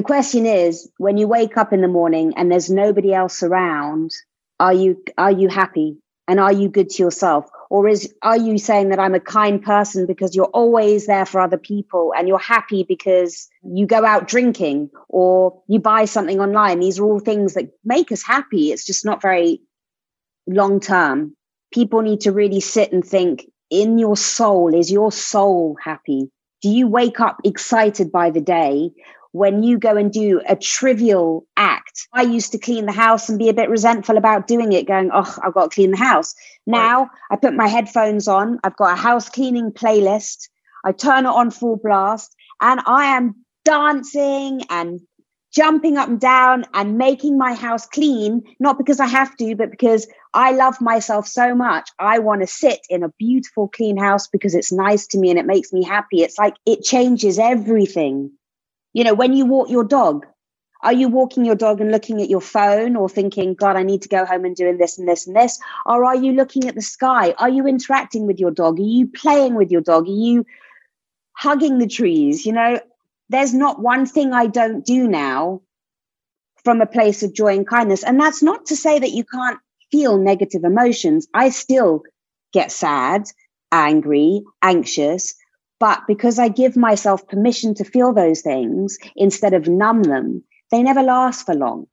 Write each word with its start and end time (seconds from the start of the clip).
The 0.00 0.04
question 0.04 0.46
is 0.46 0.90
when 0.96 1.18
you 1.18 1.28
wake 1.28 1.58
up 1.58 1.74
in 1.74 1.82
the 1.82 1.86
morning 1.86 2.32
and 2.38 2.50
there's 2.50 2.70
nobody 2.70 3.12
else 3.12 3.42
around, 3.42 4.12
are 4.58 4.72
you 4.72 4.96
are 5.18 5.30
you 5.30 5.48
happy? 5.48 5.98
And 6.26 6.40
are 6.40 6.54
you 6.54 6.70
good 6.70 6.88
to 6.88 7.02
yourself? 7.02 7.50
Or 7.68 7.86
is 7.86 8.10
are 8.22 8.38
you 8.38 8.56
saying 8.56 8.88
that 8.88 8.98
i'm 8.98 9.14
a 9.14 9.20
kind 9.20 9.62
person 9.62 10.06
because 10.06 10.34
you're 10.34 10.54
always 10.54 11.06
there 11.06 11.26
for 11.26 11.38
other 11.38 11.58
people 11.58 12.14
and 12.16 12.26
you're 12.26 12.38
happy 12.38 12.82
because 12.82 13.46
you 13.62 13.86
go 13.86 14.02
out 14.06 14.26
drinking 14.26 14.88
or 15.10 15.62
you 15.68 15.78
buy 15.78 16.06
something 16.06 16.40
online? 16.40 16.80
These 16.80 16.98
are 16.98 17.04
all 17.04 17.20
things 17.20 17.52
that 17.52 17.68
make 17.84 18.10
us 18.10 18.22
happy. 18.22 18.72
It's 18.72 18.86
just 18.86 19.04
not 19.04 19.20
very 19.20 19.60
long 20.46 20.80
term. 20.80 21.36
People 21.74 22.00
need 22.00 22.22
to 22.22 22.32
really 22.32 22.60
sit 22.60 22.90
and 22.90 23.04
think 23.04 23.44
in 23.68 23.98
your 23.98 24.16
soul 24.16 24.74
is 24.74 24.90
your 24.90 25.12
soul 25.12 25.76
happy? 25.84 26.30
Do 26.62 26.70
you 26.70 26.88
wake 26.88 27.20
up 27.20 27.38
excited 27.44 28.10
by 28.10 28.30
the 28.30 28.40
day 28.40 28.92
when 29.32 29.62
you 29.62 29.78
go 29.78 29.96
and 29.96 30.12
do 30.12 30.40
a 30.46 30.56
trivial 30.56 31.46
act. 31.56 32.08
I 32.12 32.22
used 32.22 32.52
to 32.52 32.58
clean 32.58 32.86
the 32.86 32.92
house 32.92 33.28
and 33.28 33.38
be 33.38 33.48
a 33.48 33.54
bit 33.54 33.70
resentful 33.70 34.16
about 34.16 34.46
doing 34.46 34.72
it, 34.72 34.86
going, 34.86 35.10
oh, 35.12 35.38
I've 35.42 35.54
got 35.54 35.70
to 35.70 35.74
clean 35.74 35.92
the 35.92 35.96
house. 35.96 36.34
Now 36.66 37.02
right. 37.02 37.08
I 37.30 37.36
put 37.36 37.54
my 37.54 37.68
headphones 37.68 38.28
on, 38.28 38.58
I've 38.64 38.76
got 38.76 38.98
a 38.98 39.00
house 39.00 39.28
cleaning 39.28 39.72
playlist, 39.72 40.48
I 40.84 40.92
turn 40.92 41.26
it 41.26 41.30
on 41.30 41.50
full 41.50 41.76
blast, 41.76 42.34
and 42.60 42.80
I 42.86 43.16
am 43.16 43.44
dancing 43.64 44.62
and 44.70 45.00
jumping 45.52 45.96
up 45.96 46.08
and 46.08 46.20
down 46.20 46.64
and 46.74 46.96
making 46.96 47.36
my 47.36 47.54
house 47.54 47.86
clean, 47.86 48.42
not 48.58 48.78
because 48.78 49.00
I 49.00 49.06
have 49.06 49.36
to, 49.36 49.56
but 49.56 49.70
because 49.70 50.06
I 50.32 50.52
love 50.52 50.80
myself 50.80 51.26
so 51.26 51.54
much. 51.54 51.90
I 51.98 52.20
want 52.20 52.42
to 52.42 52.46
sit 52.46 52.80
in 52.88 53.02
a 53.02 53.08
beautiful, 53.18 53.68
clean 53.68 53.96
house 53.96 54.28
because 54.28 54.54
it's 54.54 54.72
nice 54.72 55.08
to 55.08 55.18
me 55.18 55.30
and 55.30 55.38
it 55.38 55.46
makes 55.46 55.72
me 55.72 55.84
happy. 55.84 56.22
It's 56.22 56.38
like 56.38 56.54
it 56.66 56.82
changes 56.82 57.38
everything. 57.38 58.32
You 58.92 59.04
know, 59.04 59.14
when 59.14 59.32
you 59.32 59.46
walk 59.46 59.70
your 59.70 59.84
dog, 59.84 60.26
are 60.82 60.92
you 60.92 61.08
walking 61.08 61.44
your 61.44 61.56
dog 61.56 61.80
and 61.80 61.92
looking 61.92 62.22
at 62.22 62.30
your 62.30 62.40
phone 62.40 62.96
or 62.96 63.08
thinking, 63.08 63.54
God, 63.54 63.76
I 63.76 63.82
need 63.82 64.02
to 64.02 64.08
go 64.08 64.24
home 64.24 64.44
and 64.44 64.56
doing 64.56 64.78
this 64.78 64.98
and 64.98 65.06
this 65.06 65.26
and 65.26 65.36
this? 65.36 65.58
Or 65.84 66.04
are 66.04 66.16
you 66.16 66.32
looking 66.32 66.68
at 66.68 66.74
the 66.74 66.82
sky? 66.82 67.34
Are 67.36 67.50
you 67.50 67.66
interacting 67.66 68.26
with 68.26 68.40
your 68.40 68.50
dog? 68.50 68.80
Are 68.80 68.82
you 68.82 69.08
playing 69.08 69.54
with 69.54 69.70
your 69.70 69.82
dog? 69.82 70.08
Are 70.08 70.12
you 70.12 70.46
hugging 71.32 71.78
the 71.78 71.86
trees? 71.86 72.46
You 72.46 72.54
know, 72.54 72.80
there's 73.28 73.52
not 73.52 73.80
one 73.80 74.06
thing 74.06 74.32
I 74.32 74.46
don't 74.46 74.84
do 74.84 75.06
now 75.06 75.60
from 76.64 76.80
a 76.80 76.86
place 76.86 77.22
of 77.22 77.34
joy 77.34 77.56
and 77.56 77.66
kindness. 77.66 78.02
And 78.02 78.18
that's 78.18 78.42
not 78.42 78.66
to 78.66 78.76
say 78.76 78.98
that 78.98 79.10
you 79.10 79.24
can't 79.24 79.58
feel 79.90 80.18
negative 80.18 80.64
emotions. 80.64 81.28
I 81.32 81.50
still 81.50 82.02
get 82.52 82.72
sad, 82.72 83.24
angry, 83.70 84.42
anxious, 84.62 85.34
but 85.80 86.06
because 86.06 86.38
I 86.38 86.48
give 86.48 86.76
myself 86.76 87.26
permission 87.26 87.74
to 87.76 87.84
feel 87.84 88.12
those 88.12 88.42
things 88.42 88.98
instead 89.16 89.54
of 89.54 89.66
numb 89.66 90.02
them, 90.02 90.44
they 90.70 90.82
never 90.82 91.02
last 91.02 91.46
for 91.46 91.54
long. 91.54 91.86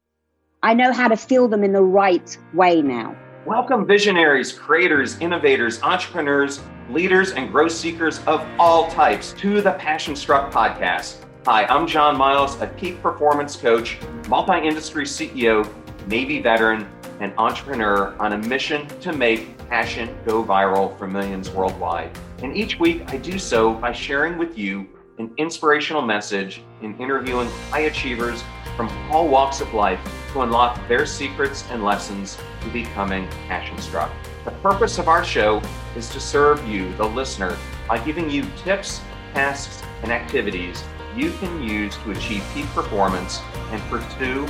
I 0.61 0.73
know 0.73 0.91
how 0.91 1.07
to 1.07 1.15
feel 1.15 1.47
them 1.47 1.63
in 1.63 1.71
the 1.71 1.81
right 1.81 2.37
way 2.53 2.81
now. 2.81 3.15
Welcome, 3.45 3.87
visionaries, 3.87 4.51
creators, 4.51 5.17
innovators, 5.21 5.81
entrepreneurs, 5.83 6.59
leaders, 6.89 7.31
and 7.31 7.49
growth 7.49 7.71
seekers 7.71 8.19
of 8.25 8.45
all 8.59 8.91
types 8.91 9.31
to 9.37 9.61
the 9.61 9.71
Passion 9.71 10.17
Struck 10.17 10.51
podcast. 10.51 11.23
Hi, 11.45 11.63
I'm 11.67 11.87
John 11.87 12.17
Miles, 12.17 12.59
a 12.59 12.67
peak 12.67 13.01
performance 13.01 13.55
coach, 13.55 13.99
multi 14.27 14.67
industry 14.67 15.05
CEO, 15.05 15.65
Navy 16.07 16.41
veteran, 16.41 16.89
and 17.21 17.33
entrepreneur 17.37 18.13
on 18.19 18.33
a 18.33 18.37
mission 18.37 18.85
to 18.99 19.13
make 19.13 19.57
passion 19.69 20.13
go 20.25 20.43
viral 20.43 20.97
for 20.97 21.07
millions 21.07 21.49
worldwide. 21.49 22.11
And 22.43 22.55
each 22.55 22.79
week 22.79 23.03
I 23.07 23.17
do 23.17 23.39
so 23.39 23.73
by 23.73 23.91
sharing 23.91 24.37
with 24.37 24.57
you 24.57 24.87
an 25.17 25.31
inspirational 25.37 26.03
message 26.03 26.61
in 26.81 26.95
interviewing 26.99 27.49
high 27.71 27.81
achievers 27.81 28.43
from 28.75 28.89
all 29.11 29.27
walks 29.27 29.59
of 29.59 29.73
life 29.73 29.99
to 30.33 30.41
unlock 30.41 30.87
their 30.87 31.07
secrets 31.07 31.63
and 31.71 31.83
lessons 31.83 32.37
to 32.61 32.69
becoming 32.69 33.27
passion 33.47 33.77
struck. 33.79 34.11
The 34.45 34.51
purpose 34.51 34.99
of 34.99 35.07
our 35.07 35.25
show 35.25 35.61
is 35.95 36.09
to 36.09 36.19
serve 36.19 36.63
you, 36.67 36.93
the 36.95 37.05
listener, 37.05 37.57
by 37.87 37.97
giving 37.97 38.29
you 38.29 38.45
tips, 38.63 39.01
tasks, 39.33 39.81
and 40.03 40.11
activities 40.11 40.83
you 41.15 41.31
can 41.39 41.63
use 41.63 41.97
to 41.97 42.11
achieve 42.11 42.43
peak 42.53 42.67
performance 42.67 43.41
and 43.71 43.81
pursue 43.89 44.47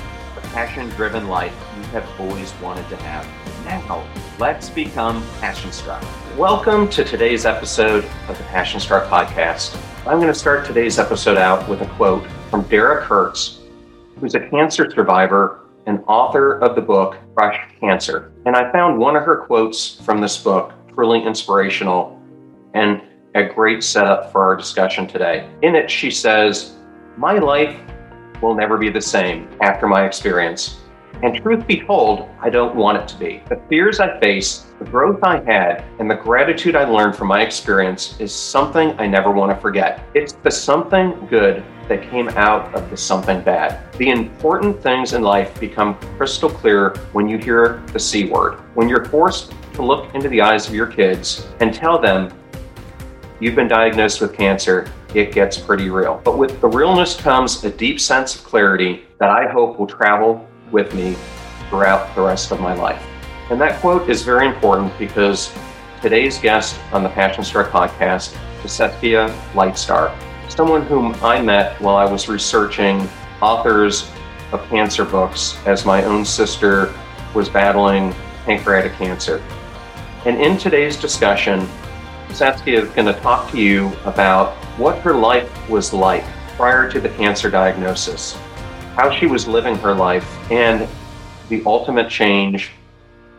passion 0.57 0.89
driven 0.89 1.27
life 1.27 1.53
you 1.77 1.83
have 1.89 2.03
always 2.19 2.51
wanted 2.61 2.89
to 2.89 2.95
have. 2.95 3.23
Now, 3.63 4.03
let's 4.39 4.71
become 4.71 5.23
passion 5.39 5.71
struck. 5.71 6.03
Welcome 6.35 6.89
to 6.89 7.03
today's 7.03 7.45
episode 7.45 8.03
of 8.27 8.35
the 8.39 8.43
Passion 8.45 8.79
Struck 8.79 9.07
podcast. 9.07 9.79
I'm 10.07 10.17
going 10.17 10.33
to 10.33 10.33
start 10.33 10.65
today's 10.65 10.97
episode 10.97 11.37
out 11.37 11.69
with 11.69 11.81
a 11.81 11.85
quote 11.89 12.25
from 12.49 12.63
Derek 12.69 13.03
Hertz, 13.03 13.59
who's 14.19 14.33
a 14.33 14.49
cancer 14.49 14.89
survivor 14.89 15.67
and 15.85 16.03
author 16.07 16.57
of 16.57 16.73
the 16.73 16.81
book 16.81 17.17
Crush 17.35 17.59
Cancer. 17.79 18.31
And 18.47 18.55
I 18.55 18.71
found 18.71 18.97
one 18.97 19.15
of 19.15 19.21
her 19.25 19.45
quotes 19.45 20.01
from 20.03 20.21
this 20.21 20.41
book 20.41 20.73
really 20.95 21.23
inspirational 21.23 22.19
and 22.73 23.03
a 23.35 23.43
great 23.43 23.83
setup 23.83 24.31
for 24.31 24.41
our 24.41 24.55
discussion 24.55 25.05
today. 25.05 25.47
In 25.61 25.75
it, 25.75 25.91
she 25.91 26.09
says, 26.09 26.77
My 27.15 27.33
life 27.33 27.79
will 28.41 28.55
never 28.55 28.77
be 28.77 28.89
the 28.89 29.01
same 29.01 29.47
after 29.61 29.87
my 29.87 30.05
experience. 30.05 30.79
And 31.23 31.35
truth 31.41 31.65
be 31.65 31.81
told, 31.81 32.29
I 32.41 32.51
don't 32.51 32.75
want 32.75 32.99
it 32.99 33.07
to 33.07 33.17
be. 33.17 33.41
The 33.49 33.59
fears 33.67 33.99
I 33.99 34.19
face, 34.19 34.67
the 34.77 34.85
growth 34.85 35.23
I 35.23 35.43
had, 35.43 35.83
and 35.97 36.09
the 36.09 36.15
gratitude 36.15 36.75
I 36.75 36.83
learned 36.83 37.15
from 37.15 37.27
my 37.27 37.41
experience 37.41 38.19
is 38.19 38.31
something 38.31 38.91
I 38.99 39.07
never 39.07 39.31
want 39.31 39.51
to 39.51 39.59
forget. 39.59 40.03
It's 40.13 40.33
the 40.33 40.51
something 40.51 41.25
good 41.27 41.63
that 41.87 42.07
came 42.11 42.29
out 42.29 42.73
of 42.75 42.89
the 42.91 42.97
something 42.97 43.41
bad. 43.41 43.91
The 43.93 44.09
important 44.09 44.83
things 44.83 45.13
in 45.13 45.23
life 45.23 45.59
become 45.59 45.95
crystal 46.17 46.49
clear 46.49 46.95
when 47.13 47.27
you 47.27 47.39
hear 47.39 47.81
the 47.93 47.99
C 47.99 48.25
word. 48.25 48.59
When 48.75 48.87
you're 48.87 49.05
forced 49.05 49.53
to 49.73 49.81
look 49.81 50.13
into 50.13 50.29
the 50.29 50.41
eyes 50.41 50.67
of 50.67 50.75
your 50.75 50.87
kids 50.87 51.47
and 51.61 51.73
tell 51.73 51.97
them, 51.97 52.31
you've 53.39 53.55
been 53.55 53.67
diagnosed 53.67 54.21
with 54.21 54.35
cancer, 54.35 54.91
it 55.13 55.31
gets 55.31 55.57
pretty 55.57 55.89
real. 55.89 56.21
But 56.23 56.37
with 56.37 56.59
the 56.61 56.67
realness 56.67 57.15
comes 57.15 57.63
a 57.63 57.69
deep 57.69 57.99
sense 57.99 58.35
of 58.35 58.43
clarity 58.43 59.03
that 59.19 59.29
I 59.29 59.47
hope 59.47 59.79
will 59.79 59.87
travel 59.87 60.47
with 60.71 60.93
me 60.93 61.15
throughout 61.69 62.13
the 62.15 62.21
rest 62.21 62.51
of 62.51 62.59
my 62.59 62.73
life. 62.73 63.01
And 63.49 63.59
that 63.61 63.79
quote 63.79 64.09
is 64.09 64.23
very 64.23 64.45
important 64.45 64.97
because 64.99 65.51
today's 66.01 66.37
guest 66.37 66.79
on 66.91 67.03
the 67.03 67.09
Passion 67.09 67.43
Struck 67.43 67.69
podcast 67.69 68.37
is 68.63 68.71
Saskia 68.71 69.29
Lightstar, 69.53 70.13
someone 70.49 70.83
whom 70.83 71.15
I 71.23 71.41
met 71.41 71.79
while 71.81 71.95
I 71.95 72.05
was 72.05 72.27
researching 72.27 73.07
authors 73.41 74.09
of 74.51 74.63
cancer 74.69 75.05
books 75.05 75.57
as 75.65 75.85
my 75.85 76.03
own 76.03 76.25
sister 76.25 76.93
was 77.33 77.49
battling 77.49 78.13
pancreatic 78.45 78.93
cancer. 78.93 79.43
And 80.25 80.41
in 80.41 80.57
today's 80.57 80.97
discussion, 80.97 81.67
Saskia 82.33 82.83
is 82.83 82.89
going 82.91 83.13
to 83.13 83.19
talk 83.21 83.51
to 83.51 83.57
you 83.57 83.91
about 84.05 84.55
what 84.77 84.99
her 84.99 85.13
life 85.13 85.69
was 85.69 85.93
like 85.93 86.23
prior 86.55 86.91
to 86.91 86.99
the 86.99 87.09
cancer 87.09 87.49
diagnosis 87.49 88.37
how 88.97 89.11
she 89.11 89.27
was 89.27 89.47
living 89.47 89.75
her 89.75 89.93
life 89.93 90.27
and 90.51 90.89
the 91.49 91.61
ultimate 91.67 92.09
change 92.09 92.71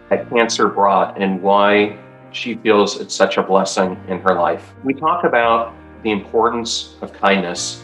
that 0.08 0.30
cancer 0.30 0.68
brought 0.68 1.20
and 1.20 1.42
why 1.42 1.98
she 2.30 2.54
feels 2.54 3.00
it's 3.00 3.12
such 3.12 3.38
a 3.38 3.42
blessing 3.42 4.00
in 4.06 4.20
her 4.20 4.34
life. 4.34 4.72
We 4.84 4.94
talk 4.94 5.24
about 5.24 5.74
the 6.04 6.12
importance 6.12 6.94
of 7.02 7.12
kindness, 7.12 7.82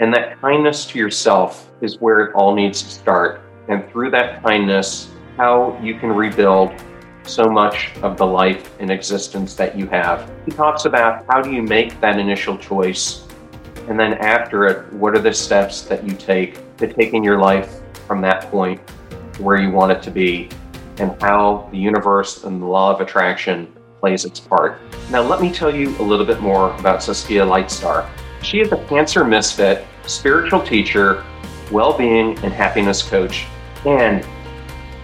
and 0.00 0.12
that 0.12 0.40
kindness 0.40 0.84
to 0.86 0.98
yourself 0.98 1.70
is 1.80 2.00
where 2.00 2.22
it 2.22 2.34
all 2.34 2.56
needs 2.56 2.82
to 2.82 2.90
start. 2.90 3.40
And 3.68 3.88
through 3.92 4.10
that 4.10 4.42
kindness, 4.42 5.12
how 5.36 5.78
you 5.80 5.96
can 5.96 6.10
rebuild 6.10 6.72
so 7.30 7.44
much 7.48 7.92
of 8.02 8.16
the 8.16 8.26
life 8.26 8.74
and 8.80 8.90
existence 8.90 9.54
that 9.54 9.78
you 9.78 9.86
have. 9.86 10.30
He 10.44 10.50
talks 10.50 10.84
about 10.84 11.24
how 11.28 11.40
do 11.40 11.52
you 11.52 11.62
make 11.62 12.00
that 12.00 12.18
initial 12.18 12.58
choice 12.58 13.26
and 13.88 13.98
then 13.98 14.14
after 14.14 14.66
it, 14.66 14.92
what 14.92 15.16
are 15.16 15.20
the 15.20 15.32
steps 15.32 15.82
that 15.82 16.06
you 16.06 16.14
take 16.14 16.76
to 16.76 16.86
taking 16.86 17.24
your 17.24 17.40
life 17.40 17.80
from 18.06 18.20
that 18.20 18.50
point 18.50 18.80
where 19.38 19.60
you 19.60 19.70
want 19.70 19.90
it 19.90 20.02
to 20.02 20.10
be, 20.10 20.48
and 20.98 21.20
how 21.20 21.68
the 21.72 21.78
universe 21.78 22.44
and 22.44 22.60
the 22.60 22.66
law 22.66 22.94
of 22.94 23.00
attraction 23.00 23.72
plays 23.98 24.24
its 24.24 24.38
part. 24.38 24.78
Now, 25.10 25.22
let 25.22 25.40
me 25.40 25.50
tell 25.50 25.74
you 25.74 25.96
a 25.98 26.02
little 26.02 26.26
bit 26.26 26.40
more 26.40 26.76
about 26.78 27.02
Saskia 27.02 27.44
Lightstar. 27.44 28.08
She 28.42 28.60
is 28.60 28.70
a 28.70 28.76
cancer 28.84 29.24
misfit, 29.24 29.86
spiritual 30.06 30.62
teacher, 30.62 31.24
well 31.72 31.96
being 31.96 32.38
and 32.44 32.52
happiness 32.52 33.02
coach, 33.02 33.46
and 33.86 34.24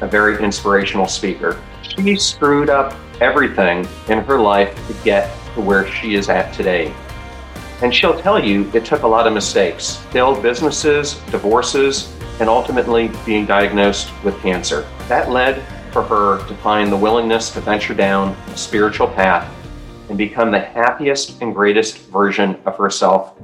a 0.00 0.06
very 0.06 0.42
inspirational 0.42 1.08
speaker. 1.08 1.60
She 1.88 2.16
screwed 2.16 2.70
up 2.70 2.94
everything 3.20 3.86
in 4.08 4.18
her 4.20 4.38
life 4.40 4.74
to 4.86 4.94
get 5.04 5.30
to 5.54 5.60
where 5.60 5.86
she 5.86 6.14
is 6.14 6.28
at 6.28 6.52
today. 6.52 6.94
And 7.82 7.94
she'll 7.94 8.18
tell 8.20 8.42
you 8.42 8.70
it 8.74 8.84
took 8.84 9.02
a 9.02 9.06
lot 9.06 9.26
of 9.26 9.32
mistakes, 9.32 9.96
failed 10.10 10.42
businesses, 10.42 11.14
divorces, 11.30 12.12
and 12.40 12.48
ultimately 12.48 13.10
being 13.24 13.46
diagnosed 13.46 14.10
with 14.24 14.38
cancer. 14.40 14.86
That 15.08 15.30
led 15.30 15.62
for 15.92 16.02
her 16.02 16.46
to 16.46 16.54
find 16.56 16.92
the 16.92 16.96
willingness 16.96 17.50
to 17.52 17.60
venture 17.60 17.94
down 17.94 18.36
a 18.48 18.56
spiritual 18.56 19.08
path 19.08 19.50
and 20.08 20.18
become 20.18 20.50
the 20.50 20.60
happiest 20.60 21.40
and 21.40 21.54
greatest 21.54 21.98
version 22.08 22.56
of 22.66 22.76
herself 22.76 23.34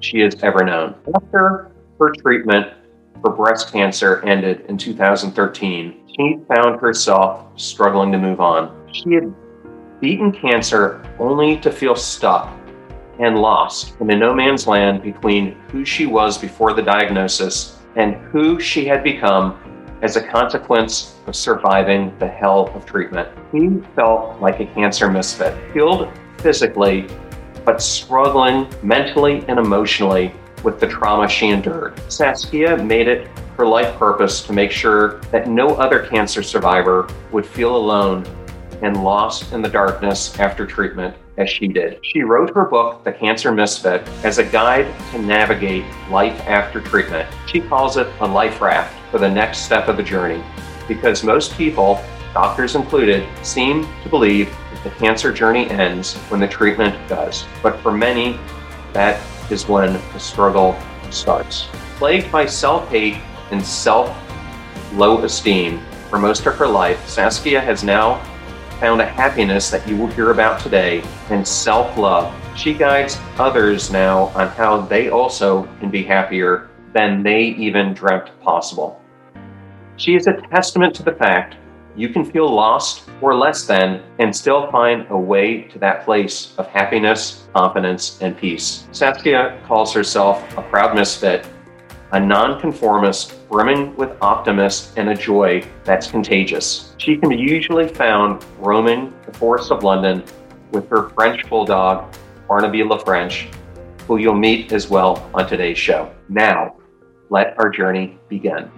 she 0.00 0.20
has 0.20 0.34
ever 0.42 0.64
known. 0.64 0.94
After 1.14 1.70
her 1.98 2.12
treatment 2.22 2.72
for 3.20 3.30
breast 3.30 3.72
cancer 3.72 4.22
ended 4.24 4.64
in 4.68 4.78
2013, 4.78 5.99
she 6.16 6.38
found 6.48 6.80
herself 6.80 7.46
struggling 7.56 8.12
to 8.12 8.18
move 8.18 8.40
on. 8.40 8.88
She 8.92 9.14
had 9.14 9.32
beaten 10.00 10.32
cancer 10.32 11.02
only 11.18 11.58
to 11.58 11.70
feel 11.70 11.94
stuck 11.94 12.56
and 13.18 13.38
lost 13.38 13.94
in 14.00 14.10
a 14.10 14.16
no 14.16 14.34
man's 14.34 14.66
land 14.66 15.02
between 15.02 15.52
who 15.70 15.84
she 15.84 16.06
was 16.06 16.38
before 16.38 16.72
the 16.72 16.82
diagnosis 16.82 17.78
and 17.96 18.14
who 18.14 18.58
she 18.58 18.86
had 18.86 19.04
become 19.04 19.58
as 20.02 20.16
a 20.16 20.26
consequence 20.26 21.16
of 21.26 21.36
surviving 21.36 22.16
the 22.18 22.26
hell 22.26 22.70
of 22.74 22.86
treatment. 22.86 23.28
He 23.52 23.68
felt 23.94 24.40
like 24.40 24.60
a 24.60 24.66
cancer 24.66 25.10
misfit, 25.10 25.54
healed 25.74 26.08
physically, 26.38 27.06
but 27.66 27.82
struggling 27.82 28.72
mentally 28.82 29.44
and 29.48 29.58
emotionally 29.58 30.32
with 30.64 30.80
the 30.80 30.86
trauma 30.86 31.28
she 31.28 31.48
endured. 31.48 32.00
Saskia 32.10 32.78
made 32.78 33.08
it 33.08 33.28
her 33.60 33.66
life 33.66 33.94
purpose 33.98 34.40
to 34.40 34.54
make 34.54 34.70
sure 34.70 35.20
that 35.32 35.46
no 35.46 35.74
other 35.74 36.06
cancer 36.06 36.42
survivor 36.42 37.06
would 37.30 37.44
feel 37.44 37.76
alone 37.76 38.24
and 38.80 39.04
lost 39.04 39.52
in 39.52 39.60
the 39.60 39.68
darkness 39.68 40.38
after 40.38 40.66
treatment 40.66 41.14
as 41.36 41.50
she 41.50 41.68
did. 41.68 41.98
She 42.02 42.22
wrote 42.22 42.54
her 42.54 42.64
book, 42.64 43.04
The 43.04 43.12
Cancer 43.12 43.52
Misfit, 43.52 44.08
as 44.24 44.38
a 44.38 44.44
guide 44.44 44.86
to 45.10 45.18
navigate 45.18 45.84
life 46.08 46.40
after 46.46 46.80
treatment. 46.80 47.28
She 47.46 47.60
calls 47.60 47.98
it 47.98 48.06
a 48.20 48.26
life 48.26 48.62
raft 48.62 48.98
for 49.10 49.18
the 49.18 49.28
next 49.28 49.58
step 49.58 49.88
of 49.88 49.98
the 49.98 50.02
journey 50.02 50.42
because 50.88 51.22
most 51.22 51.54
people, 51.58 52.02
doctors 52.32 52.76
included, 52.76 53.28
seem 53.44 53.86
to 54.02 54.08
believe 54.08 54.48
that 54.72 54.84
the 54.84 54.90
cancer 54.98 55.34
journey 55.34 55.68
ends 55.68 56.16
when 56.30 56.40
the 56.40 56.48
treatment 56.48 56.96
does. 57.10 57.44
But 57.62 57.78
for 57.80 57.92
many, 57.92 58.40
that 58.94 59.20
is 59.52 59.68
when 59.68 59.92
the 60.14 60.18
struggle 60.18 60.80
starts. 61.10 61.68
Plagued 61.98 62.32
by 62.32 62.46
self 62.46 62.88
hate 62.88 63.18
and 63.50 63.64
self 63.64 64.16
low 64.92 65.22
esteem 65.22 65.80
for 66.08 66.18
most 66.18 66.44
of 66.46 66.56
her 66.56 66.66
life, 66.66 67.08
Saskia 67.08 67.60
has 67.60 67.84
now 67.84 68.22
found 68.80 69.00
a 69.00 69.06
happiness 69.06 69.70
that 69.70 69.86
you 69.86 69.96
will 69.96 70.08
hear 70.08 70.30
about 70.32 70.60
today 70.60 71.02
in 71.30 71.44
self 71.44 71.96
love. 71.96 72.34
She 72.56 72.74
guides 72.74 73.18
others 73.38 73.90
now 73.90 74.24
on 74.34 74.48
how 74.48 74.80
they 74.80 75.08
also 75.08 75.64
can 75.78 75.90
be 75.90 76.02
happier 76.02 76.68
than 76.92 77.22
they 77.22 77.42
even 77.42 77.94
dreamt 77.94 78.30
possible. 78.42 79.00
She 79.96 80.16
is 80.16 80.26
a 80.26 80.40
testament 80.50 80.94
to 80.96 81.02
the 81.02 81.12
fact 81.12 81.56
you 81.96 82.08
can 82.08 82.24
feel 82.24 82.52
lost 82.52 83.08
or 83.20 83.34
less 83.34 83.66
than 83.66 84.02
and 84.18 84.34
still 84.34 84.70
find 84.70 85.06
a 85.10 85.16
way 85.16 85.62
to 85.62 85.78
that 85.78 86.04
place 86.04 86.54
of 86.56 86.66
happiness, 86.68 87.48
confidence, 87.54 88.20
and 88.22 88.36
peace. 88.36 88.88
Saskia 88.92 89.60
calls 89.66 89.92
herself 89.92 90.42
a 90.56 90.62
proud 90.62 90.94
misfit 90.94 91.46
a 92.12 92.18
nonconformist 92.18 93.36
brimming 93.50 93.96
with 93.96 94.16
optimism 94.22 94.92
and 94.96 95.08
a 95.10 95.14
joy 95.14 95.60
that's 95.82 96.06
contagious. 96.06 96.94
She 96.98 97.16
can 97.16 97.28
be 97.28 97.36
usually 97.36 97.88
found 97.88 98.46
roaming 98.60 99.12
the 99.26 99.32
forests 99.32 99.72
of 99.72 99.82
London 99.82 100.22
with 100.70 100.88
her 100.88 101.08
French 101.10 101.48
bulldog, 101.50 102.14
Barnaby 102.46 102.82
LaFrench, 102.82 103.52
who 104.06 104.18
you'll 104.18 104.34
meet 104.34 104.72
as 104.72 104.88
well 104.88 105.28
on 105.34 105.48
today's 105.48 105.76
show. 105.76 106.14
Now, 106.28 106.76
let 107.28 107.58
our 107.58 107.68
journey 107.68 108.20
begin. 108.28 108.70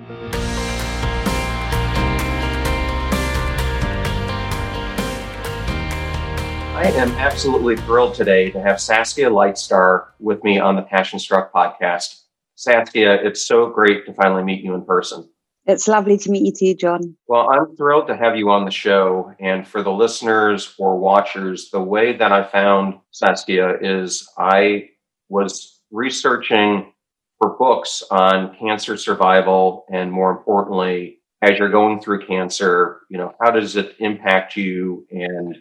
I 6.74 6.90
am 6.96 7.10
absolutely 7.12 7.76
thrilled 7.76 8.14
today 8.14 8.50
to 8.50 8.60
have 8.62 8.80
Saskia 8.80 9.28
Lightstar 9.28 10.06
with 10.18 10.42
me 10.42 10.58
on 10.58 10.76
the 10.76 10.82
Passion 10.82 11.18
Struck 11.18 11.52
podcast. 11.52 12.21
Saskia, 12.62 13.14
it's 13.14 13.44
so 13.44 13.70
great 13.70 14.06
to 14.06 14.14
finally 14.14 14.44
meet 14.44 14.62
you 14.62 14.72
in 14.74 14.84
person. 14.84 15.28
It's 15.66 15.88
lovely 15.88 16.16
to 16.18 16.30
meet 16.30 16.44
you 16.44 16.52
too, 16.52 16.78
John. 16.78 17.16
Well, 17.26 17.50
I'm 17.50 17.74
thrilled 17.76 18.06
to 18.06 18.16
have 18.16 18.36
you 18.36 18.50
on 18.50 18.64
the 18.64 18.70
show. 18.70 19.34
And 19.40 19.66
for 19.66 19.82
the 19.82 19.90
listeners 19.90 20.72
or 20.78 20.96
watchers, 20.96 21.70
the 21.70 21.82
way 21.82 22.16
that 22.16 22.30
I 22.30 22.44
found 22.44 23.00
Saskia 23.10 23.78
is 23.80 24.28
I 24.38 24.90
was 25.28 25.80
researching 25.90 26.92
for 27.38 27.56
books 27.58 28.04
on 28.12 28.56
cancer 28.56 28.96
survival 28.96 29.84
and 29.92 30.12
more 30.12 30.30
importantly, 30.30 31.18
as 31.42 31.58
you're 31.58 31.68
going 31.68 32.00
through 32.00 32.26
cancer, 32.26 33.00
you 33.10 33.18
know, 33.18 33.34
how 33.42 33.50
does 33.50 33.74
it 33.74 33.96
impact 33.98 34.56
you 34.56 35.04
and 35.10 35.56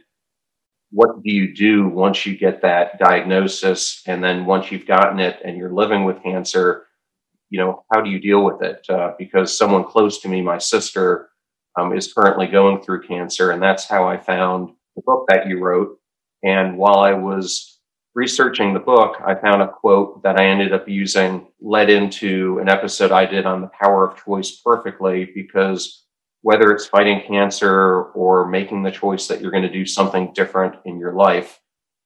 what 0.92 1.24
do 1.24 1.34
you 1.34 1.56
do 1.56 1.88
once 1.88 2.28
you 2.28 2.38
get 2.38 2.62
that 2.62 3.00
diagnosis 3.00 4.04
and 4.06 4.24
then 4.24 4.46
once 4.46 4.72
you've 4.72 4.86
gotten 4.86 5.20
it 5.20 5.40
and 5.44 5.58
you're 5.58 5.74
living 5.74 6.04
with 6.04 6.22
cancer 6.22 6.86
you 7.52 7.60
know, 7.60 7.84
how 7.94 8.02
do 8.02 8.10
you 8.10 8.20
deal 8.20 8.44
with 8.44 8.64
it? 8.64 8.84
Uh, 8.90 9.12
because 9.20 9.56
someone 9.56 9.84
close 9.84 10.20
to 10.22 10.30
me, 10.30 10.42
my 10.42 10.58
sister, 10.58 11.30
um, 11.78 11.94
is 11.94 12.12
currently 12.12 12.48
going 12.48 12.82
through 12.82 13.08
cancer, 13.08 13.52
and 13.52 13.62
that's 13.62 13.86
how 13.86 14.08
I 14.08 14.18
found 14.18 14.70
the 14.96 15.04
book 15.06 15.26
that 15.30 15.48
you 15.48 15.60
wrote. 15.60 16.00
And 16.44 16.78
while 16.78 17.00
I 17.00 17.14
was 17.14 17.80
researching 18.16 18.74
the 18.74 18.80
book, 18.80 19.18
I 19.26 19.36
found 19.36 19.62
a 19.62 19.68
quote 19.68 20.24
that 20.24 20.40
I 20.40 20.46
ended 20.46 20.74
up 20.74 20.88
using, 20.88 21.48
led 21.62 21.90
into 21.90 22.60
an 22.60 22.70
episode 22.70 23.12
I 23.12 23.26
did 23.26 23.46
on 23.46 23.62
the 23.62 23.72
power 23.82 24.10
of 24.10 24.24
choice 24.24 24.62
perfectly, 24.66 25.32
because 25.36 26.06
whether 26.42 26.72
it's 26.72 26.88
fighting 26.88 27.22
cancer 27.28 28.04
or 28.14 28.48
making 28.48 28.84
the 28.84 28.92
choice 28.92 29.28
that 29.28 29.42
you're 29.42 29.52
going 29.52 29.64
to 29.64 29.72
do 29.72 29.86
something 29.86 30.34
different 30.34 30.76
in 30.86 31.00
your 31.00 31.14
life, 31.14 31.60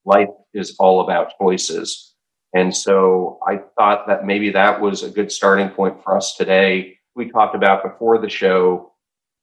life 0.05 0.29
is 0.53 0.75
all 0.79 1.01
about 1.01 1.33
choices. 1.39 2.14
And 2.55 2.75
so 2.75 3.37
I 3.45 3.59
thought 3.77 4.07
that 4.07 4.25
maybe 4.25 4.49
that 4.51 4.79
was 4.79 5.03
a 5.03 5.09
good 5.09 5.29
starting 5.29 5.69
point 5.69 6.01
for 6.01 6.15
us 6.15 6.35
today. 6.37 6.97
We 7.13 7.29
talked 7.29 7.53
about 7.53 7.83
before 7.83 8.17
the 8.17 8.29
show, 8.29 8.93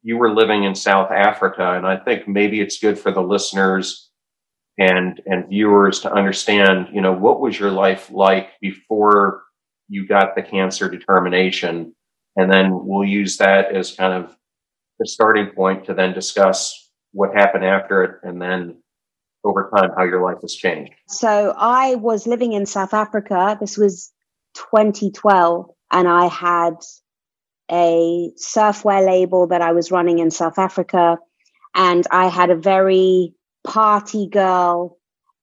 you 0.02 0.16
were 0.16 0.34
living 0.34 0.64
in 0.64 0.74
South 0.74 1.10
Africa, 1.12 1.74
and 1.74 1.86
I 1.86 1.98
think 1.98 2.26
maybe 2.26 2.62
it's 2.62 2.80
good 2.80 2.98
for 2.98 3.12
the 3.12 3.20
listeners 3.20 4.10
and 4.78 5.20
and 5.26 5.48
viewers 5.48 6.00
to 6.00 6.12
understand, 6.12 6.88
you 6.90 7.02
know, 7.02 7.12
what 7.12 7.40
was 7.40 7.60
your 7.60 7.70
life 7.70 8.10
like 8.10 8.58
before 8.62 9.42
you 9.88 10.06
got 10.08 10.34
the 10.34 10.42
cancer 10.42 10.88
determination, 10.88 11.94
and 12.36 12.50
then 12.50 12.70
we'll 12.72 13.06
use 13.06 13.36
that 13.36 13.76
as 13.76 13.94
kind 13.94 14.14
of 14.24 14.34
the 14.98 15.06
starting 15.06 15.50
point 15.54 15.84
to 15.84 15.94
then 15.94 16.14
discuss 16.14 16.90
what 17.12 17.34
happened 17.34 17.64
after 17.64 18.02
it, 18.04 18.20
and 18.22 18.40
then 18.40 18.81
over 19.44 19.70
time 19.76 19.90
how 19.96 20.04
your 20.04 20.22
life 20.22 20.40
has 20.42 20.54
changed? 20.54 20.92
So 21.08 21.54
I 21.56 21.96
was 21.96 22.26
living 22.26 22.52
in 22.52 22.66
South 22.66 22.94
Africa. 22.94 23.56
This 23.60 23.76
was 23.76 24.12
2012, 24.54 25.70
and 25.90 26.08
I 26.08 26.26
had 26.26 26.76
a 27.70 28.30
surfwear 28.36 29.06
label 29.06 29.48
that 29.48 29.62
I 29.62 29.72
was 29.72 29.90
running 29.90 30.18
in 30.18 30.30
South 30.30 30.58
Africa. 30.58 31.18
And 31.74 32.06
I 32.10 32.28
had 32.28 32.50
a 32.50 32.56
very 32.56 33.34
party 33.64 34.28
girl, 34.28 34.98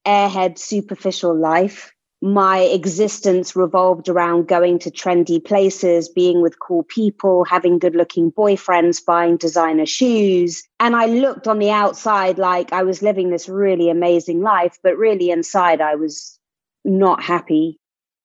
airhead, 0.06 0.60
superficial 0.60 1.36
life 1.36 1.91
my 2.22 2.60
existence 2.60 3.56
revolved 3.56 4.10
around 4.10 4.48
going 4.48 4.80
to 4.80 4.92
trendy 4.92 5.44
places, 5.44 6.10
being 6.10 6.42
with 6.42 6.60
cool 6.60 6.84
people, 6.84 7.46
having 7.46 7.80
good 7.80 7.96
looking 7.96 8.32
boyfriends, 8.32 9.04
buying 9.06 9.38
designer 9.38 9.86
shoes. 9.86 10.64
And 10.80 10.96
I 10.96 11.06
looked 11.06 11.48
on 11.48 11.60
the 11.60 11.72
outside 11.72 12.38
like 12.38 12.74
I 12.74 12.84
was 12.84 13.02
living 13.02 13.30
this 13.30 13.48
really 13.48 13.90
amazing 13.90 14.42
life, 14.42 14.78
but 14.84 14.98
really 14.98 15.32
inside 15.32 15.80
I 15.80 15.96
was 15.96 16.38
not 16.84 17.24
happy. 17.24 17.80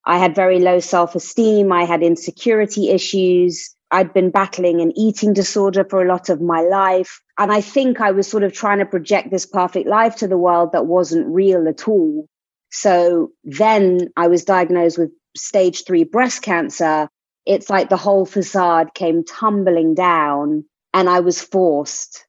I 0.05 0.19
had 0.19 0.35
very 0.35 0.59
low 0.59 0.81
self 0.81 1.15
esteem. 1.15 1.73
I 1.73 1.85
had 1.85 2.03
insecurity 2.03 2.91
issues. 2.91 3.75
I'd 3.93 4.13
been 4.13 4.31
battling 4.31 4.81
an 4.81 4.93
eating 4.99 5.33
disorder 5.33 5.85
for 5.89 6.03
a 6.03 6.09
lot 6.09 6.29
of 6.29 6.41
my 6.41 6.63
life. 6.63 7.21
And 7.39 7.53
I 7.53 7.61
think 7.61 8.01
I 8.01 8.11
was 8.11 8.27
sort 8.27 8.43
of 8.43 8.53
trying 8.53 8.81
to 8.81 8.87
project 8.87 9.31
this 9.31 9.47
perfect 9.47 9.87
life 9.87 10.17
to 10.17 10.27
the 10.27 10.39
world 10.39 10.73
that 10.73 10.87
wasn't 10.87 11.29
real 11.29 11.69
at 11.69 11.87
all. 11.87 12.29
So 12.75 13.31
then 13.45 14.09
I 14.17 14.27
was 14.27 14.45
diagnosed 14.45 14.99
with 14.99 15.13
stage 15.37 15.85
three 15.85 16.03
breast 16.03 16.43
cancer. 16.43 17.09
It's 17.47 17.71
like 17.71 17.89
the 17.89 17.97
whole 17.97 18.27
facade 18.27 18.95
came 18.95 19.23
tumbling 19.25 19.95
down, 19.95 20.65
and 20.93 21.09
I 21.09 21.21
was 21.21 21.41
forced 21.41 22.27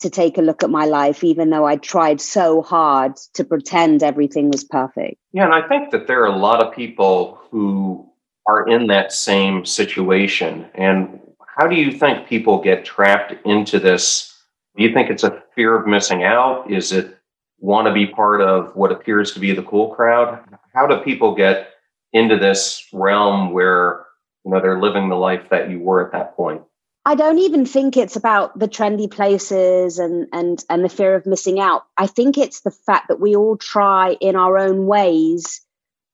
to 0.00 0.10
take 0.10 0.36
a 0.36 0.42
look 0.42 0.64
at 0.64 0.70
my 0.70 0.84
life, 0.84 1.22
even 1.22 1.50
though 1.50 1.64
I 1.64 1.76
tried 1.76 2.20
so 2.20 2.60
hard 2.60 3.16
to 3.34 3.44
pretend 3.44 4.02
everything 4.02 4.50
was 4.50 4.64
perfect. 4.64 5.16
Yeah, 5.32 5.44
and 5.44 5.54
I 5.54 5.66
think 5.68 5.92
that 5.92 6.08
there 6.08 6.22
are 6.22 6.34
a 6.34 6.36
lot 6.36 6.60
of 6.60 6.74
people 6.74 7.38
who 7.50 8.10
are 8.48 8.68
in 8.68 8.88
that 8.88 9.12
same 9.12 9.64
situation. 9.64 10.66
And 10.74 11.20
how 11.56 11.68
do 11.68 11.76
you 11.76 11.92
think 11.92 12.26
people 12.26 12.60
get 12.60 12.84
trapped 12.84 13.32
into 13.46 13.78
this? 13.78 14.36
Do 14.76 14.82
you 14.82 14.92
think 14.92 15.08
it's 15.08 15.22
a 15.22 15.40
fear 15.54 15.76
of 15.76 15.86
missing 15.86 16.24
out? 16.24 16.68
Is 16.68 16.90
it 16.90 17.16
want 17.64 17.88
to 17.88 17.94
be 17.94 18.06
part 18.06 18.42
of 18.42 18.76
what 18.76 18.92
appears 18.92 19.32
to 19.32 19.40
be 19.40 19.52
the 19.52 19.62
cool 19.62 19.94
crowd? 19.94 20.38
How 20.74 20.86
do 20.86 20.98
people 20.98 21.34
get 21.34 21.70
into 22.12 22.36
this 22.36 22.86
realm 22.92 23.52
where 23.52 24.04
you 24.44 24.50
know 24.50 24.60
they're 24.60 24.80
living 24.80 25.08
the 25.08 25.16
life 25.16 25.48
that 25.50 25.70
you 25.70 25.80
were 25.80 26.04
at 26.04 26.12
that 26.12 26.36
point? 26.36 26.62
I 27.06 27.14
don't 27.14 27.38
even 27.38 27.64
think 27.64 27.96
it's 27.96 28.16
about 28.16 28.58
the 28.58 28.68
trendy 28.68 29.10
places 29.10 29.98
and 29.98 30.28
and 30.32 30.62
and 30.68 30.84
the 30.84 30.90
fear 30.90 31.14
of 31.14 31.24
missing 31.24 31.58
out. 31.58 31.84
I 31.96 32.06
think 32.06 32.36
it's 32.36 32.60
the 32.60 32.70
fact 32.70 33.08
that 33.08 33.20
we 33.20 33.34
all 33.34 33.56
try 33.56 34.16
in 34.20 34.36
our 34.36 34.58
own 34.58 34.86
ways 34.86 35.62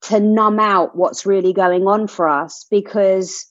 to 0.02 0.20
numb 0.20 0.60
out 0.60 0.96
what's 0.96 1.26
really 1.26 1.52
going 1.52 1.86
on 1.86 2.06
for 2.06 2.28
us 2.28 2.64
because 2.70 3.46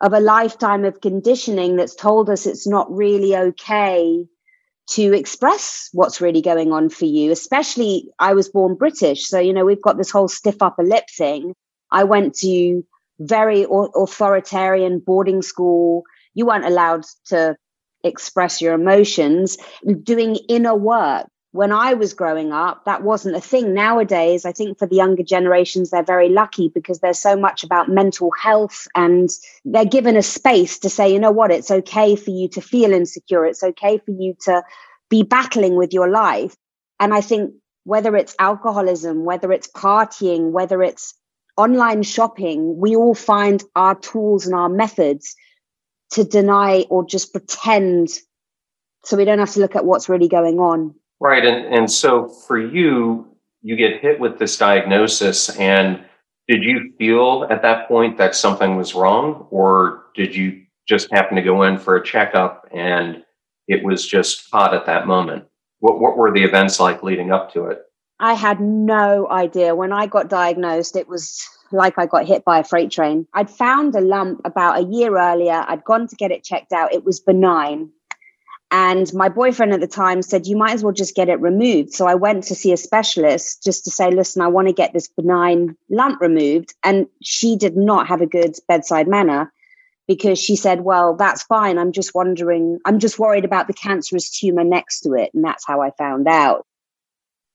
of 0.00 0.14
a 0.14 0.20
lifetime 0.20 0.86
of 0.86 1.02
conditioning 1.02 1.76
that's 1.76 1.94
told 1.94 2.30
us 2.30 2.46
it's 2.46 2.66
not 2.66 2.90
really 2.90 3.36
okay 3.36 4.26
to 4.90 5.12
express 5.14 5.88
what's 5.92 6.20
really 6.20 6.40
going 6.40 6.72
on 6.72 6.88
for 6.88 7.04
you. 7.04 7.30
Especially, 7.30 8.08
I 8.18 8.34
was 8.34 8.48
born 8.48 8.74
British. 8.74 9.26
So, 9.26 9.38
you 9.38 9.52
know, 9.52 9.64
we've 9.64 9.82
got 9.82 9.98
this 9.98 10.10
whole 10.10 10.28
stiff 10.28 10.62
upper 10.62 10.82
lip 10.82 11.04
thing. 11.16 11.54
I 11.90 12.04
went 12.04 12.34
to 12.36 12.84
very 13.20 13.66
authoritarian 13.68 15.00
boarding 15.00 15.42
school. 15.42 16.04
You 16.34 16.46
weren't 16.46 16.64
allowed 16.64 17.04
to 17.26 17.56
express 18.04 18.62
your 18.62 18.74
emotions, 18.74 19.58
doing 20.04 20.36
inner 20.48 20.74
work 20.74 21.26
when 21.58 21.72
I 21.72 21.94
was 21.94 22.14
growing 22.14 22.52
up, 22.52 22.84
that 22.84 23.02
wasn't 23.02 23.34
a 23.34 23.40
thing. 23.40 23.74
Nowadays, 23.74 24.44
I 24.44 24.52
think 24.52 24.78
for 24.78 24.86
the 24.86 24.94
younger 24.94 25.24
generations, 25.24 25.90
they're 25.90 26.04
very 26.04 26.28
lucky 26.28 26.68
because 26.68 27.00
there's 27.00 27.18
so 27.18 27.34
much 27.34 27.64
about 27.64 27.88
mental 27.88 28.30
health 28.30 28.86
and 28.94 29.28
they're 29.64 29.84
given 29.84 30.16
a 30.16 30.22
space 30.22 30.78
to 30.78 30.88
say, 30.88 31.12
you 31.12 31.18
know 31.18 31.32
what, 31.32 31.50
it's 31.50 31.72
okay 31.72 32.14
for 32.14 32.30
you 32.30 32.46
to 32.50 32.60
feel 32.60 32.92
insecure. 32.92 33.44
It's 33.44 33.64
okay 33.64 33.98
for 33.98 34.12
you 34.12 34.36
to 34.42 34.62
be 35.10 35.24
battling 35.24 35.74
with 35.74 35.92
your 35.92 36.08
life. 36.08 36.54
And 37.00 37.12
I 37.12 37.22
think 37.22 37.54
whether 37.82 38.14
it's 38.14 38.36
alcoholism, 38.38 39.24
whether 39.24 39.50
it's 39.50 39.66
partying, 39.66 40.52
whether 40.52 40.80
it's 40.80 41.12
online 41.56 42.04
shopping, 42.04 42.78
we 42.78 42.94
all 42.94 43.16
find 43.16 43.64
our 43.74 43.96
tools 43.96 44.46
and 44.46 44.54
our 44.54 44.68
methods 44.68 45.34
to 46.12 46.22
deny 46.22 46.86
or 46.88 47.04
just 47.04 47.32
pretend 47.32 48.10
so 49.04 49.16
we 49.16 49.24
don't 49.24 49.40
have 49.40 49.54
to 49.54 49.60
look 49.60 49.74
at 49.74 49.84
what's 49.84 50.08
really 50.08 50.28
going 50.28 50.60
on. 50.60 50.94
Right. 51.20 51.44
And, 51.44 51.74
and 51.74 51.90
so 51.90 52.28
for 52.28 52.58
you, 52.58 53.26
you 53.62 53.76
get 53.76 54.00
hit 54.00 54.20
with 54.20 54.38
this 54.38 54.56
diagnosis. 54.56 55.50
And 55.58 56.04
did 56.46 56.62
you 56.62 56.92
feel 56.96 57.46
at 57.50 57.62
that 57.62 57.88
point 57.88 58.16
that 58.18 58.34
something 58.34 58.76
was 58.76 58.94
wrong? 58.94 59.46
Or 59.50 60.04
did 60.14 60.34
you 60.34 60.62
just 60.88 61.12
happen 61.12 61.36
to 61.36 61.42
go 61.42 61.62
in 61.64 61.78
for 61.78 61.96
a 61.96 62.04
checkup 62.04 62.66
and 62.72 63.22
it 63.66 63.84
was 63.84 64.06
just 64.06 64.48
hot 64.50 64.74
at 64.74 64.86
that 64.86 65.06
moment? 65.06 65.44
What, 65.80 66.00
what 66.00 66.16
were 66.16 66.32
the 66.32 66.44
events 66.44 66.80
like 66.80 67.02
leading 67.02 67.32
up 67.32 67.52
to 67.52 67.66
it? 67.66 67.82
I 68.20 68.34
had 68.34 68.60
no 68.60 69.28
idea. 69.30 69.76
When 69.76 69.92
I 69.92 70.06
got 70.06 70.28
diagnosed, 70.28 70.96
it 70.96 71.08
was 71.08 71.46
like 71.70 71.98
I 71.98 72.06
got 72.06 72.26
hit 72.26 72.44
by 72.44 72.60
a 72.60 72.64
freight 72.64 72.90
train. 72.90 73.26
I'd 73.34 73.50
found 73.50 73.94
a 73.94 74.00
lump 74.00 74.40
about 74.44 74.78
a 74.78 74.86
year 74.86 75.16
earlier. 75.16 75.64
I'd 75.68 75.84
gone 75.84 76.08
to 76.08 76.16
get 76.16 76.30
it 76.30 76.42
checked 76.42 76.72
out. 76.72 76.92
It 76.92 77.04
was 77.04 77.20
benign. 77.20 77.90
And 78.70 79.12
my 79.14 79.30
boyfriend 79.30 79.72
at 79.72 79.80
the 79.80 79.86
time 79.86 80.20
said, 80.20 80.46
You 80.46 80.56
might 80.56 80.74
as 80.74 80.84
well 80.84 80.92
just 80.92 81.14
get 81.14 81.28
it 81.28 81.40
removed. 81.40 81.92
So 81.92 82.06
I 82.06 82.14
went 82.16 82.44
to 82.44 82.54
see 82.54 82.72
a 82.72 82.76
specialist 82.76 83.62
just 83.62 83.84
to 83.84 83.90
say, 83.90 84.10
Listen, 84.10 84.42
I 84.42 84.48
want 84.48 84.68
to 84.68 84.74
get 84.74 84.92
this 84.92 85.08
benign 85.08 85.76
lump 85.88 86.20
removed. 86.20 86.74
And 86.84 87.06
she 87.22 87.56
did 87.56 87.76
not 87.76 88.08
have 88.08 88.20
a 88.20 88.26
good 88.26 88.56
bedside 88.68 89.08
manner 89.08 89.52
because 90.06 90.38
she 90.38 90.54
said, 90.54 90.82
Well, 90.82 91.16
that's 91.16 91.44
fine. 91.44 91.78
I'm 91.78 91.92
just 91.92 92.14
wondering, 92.14 92.78
I'm 92.84 92.98
just 92.98 93.18
worried 93.18 93.46
about 93.46 93.68
the 93.68 93.74
cancerous 93.74 94.30
tumor 94.30 94.64
next 94.64 95.00
to 95.00 95.14
it. 95.14 95.30
And 95.32 95.42
that's 95.42 95.66
how 95.66 95.80
I 95.80 95.90
found 95.92 96.28
out. 96.28 96.66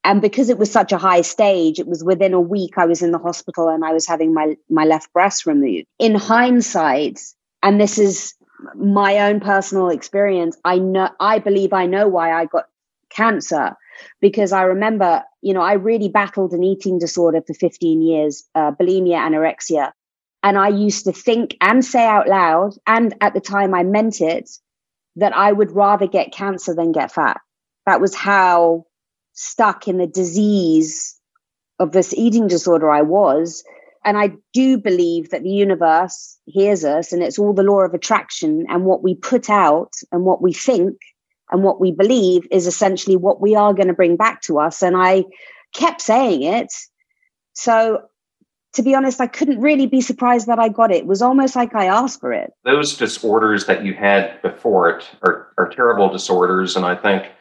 And 0.04 0.22
because 0.22 0.50
it 0.50 0.58
was 0.58 0.72
such 0.72 0.92
a 0.92 0.98
high 0.98 1.22
stage, 1.22 1.80
it 1.80 1.88
was 1.88 2.04
within 2.04 2.34
a 2.34 2.42
week 2.42 2.78
I 2.78 2.86
was 2.86 3.02
in 3.02 3.12
the 3.12 3.20
hospital 3.20 3.70
and 3.70 3.86
I 3.86 3.94
was 3.94 4.06
having 4.06 4.34
my, 4.34 4.58
my 4.70 4.84
left 4.84 5.14
breast 5.14 5.46
removed. 5.46 5.86
In 5.98 6.16
hindsight, 6.16 7.22
and 7.62 7.80
this 7.80 7.98
is 7.98 8.34
my 8.76 9.30
own 9.30 9.40
personal 9.40 9.90
experience, 9.90 10.58
I 10.64 10.80
know 10.80 11.10
I 11.20 11.40
believe 11.40 11.74
I 11.74 11.86
know 11.86 12.08
why 12.08 12.32
I 12.32 12.46
got 12.46 12.66
cancer 13.10 13.76
because 14.20 14.52
I 14.52 14.64
remember, 14.64 15.24
you 15.42 15.54
know, 15.54 15.62
I 15.62 15.74
really 15.74 16.10
battled 16.10 16.54
an 16.54 16.64
eating 16.64 17.00
disorder 17.00 17.42
for 17.46 17.54
15 17.54 18.02
years, 18.02 18.44
uh, 18.56 18.72
bulimia, 18.72 19.18
anorexia. 19.18 19.92
And 20.42 20.58
I 20.58 20.70
used 20.70 21.06
to 21.06 21.14
think 21.14 21.56
and 21.62 21.86
say 21.86 22.06
out 22.06 22.28
loud, 22.28 22.74
and 22.86 23.16
at 23.22 23.34
the 23.34 23.40
time 23.40 23.74
I 23.74 23.84
meant 23.84 24.20
it, 24.20 24.50
that 25.16 25.36
I 25.36 25.52
would 25.52 25.72
rather 25.72 26.08
get 26.08 26.34
cancer 26.34 26.74
than 26.74 26.92
get 26.92 27.12
fat. 27.12 27.40
That 27.86 28.02
was 28.02 28.16
how 28.16 28.86
stuck 29.34 29.88
in 29.88 29.98
the 29.98 30.08
disease 30.08 31.18
of 31.80 31.92
this 31.92 32.14
eating 32.14 32.48
disorder 32.48 32.90
I 32.92 33.04
was 33.04 33.64
and 34.06 34.18
I 34.18 34.32
do 34.54 34.78
believe 34.78 35.30
that 35.30 35.44
the 35.44 35.50
universe 35.50 36.38
hears 36.46 36.84
us 36.84 37.14
and 37.14 37.24
it's 37.24 37.40
all 37.40 37.54
the 37.54 37.64
law 37.64 37.82
of 37.82 37.94
attraction 37.94 38.66
and 38.70 38.86
what 38.86 39.04
we 39.04 39.16
put 39.16 39.50
out 39.50 39.94
and 40.12 40.24
what 40.24 40.42
we 40.42 40.54
think 40.54 40.98
and 41.52 41.64
what 41.64 41.80
we 41.80 41.92
believe 41.92 42.48
is 42.52 42.68
essentially 42.68 43.16
what 43.16 43.42
we 43.42 43.56
are 43.56 43.74
going 43.74 43.88
to 43.88 43.94
bring 43.94 44.16
back 44.18 44.42
to 44.42 44.60
us. 44.60 44.82
And 44.82 44.98
I 44.98 45.24
kept 45.74 46.02
saying 46.02 46.44
it. 46.44 46.74
So 47.54 48.02
to 48.74 48.82
be 48.82 48.96
honest, 48.96 49.22
I 49.22 49.28
couldn't 49.28 49.62
really 49.62 49.86
be 49.86 50.02
surprised 50.02 50.48
that 50.48 50.60
I 50.60 50.68
got 50.68 50.92
it. 50.92 50.98
It 50.98 51.06
was 51.06 51.22
almost 51.22 51.56
like 51.56 51.76
I 51.76 51.86
asked 51.86 52.20
for 52.20 52.34
it. 52.34 52.52
Those 52.64 52.98
disorders 52.98 53.68
that 53.68 53.86
you 53.86 53.94
had 53.94 54.42
before 54.42 54.90
it 54.90 55.06
are, 55.22 55.54
are 55.58 55.70
terrible 55.70 56.10
disorders. 56.10 56.76
And 56.76 56.86
I 56.86 56.96
think 56.96 57.32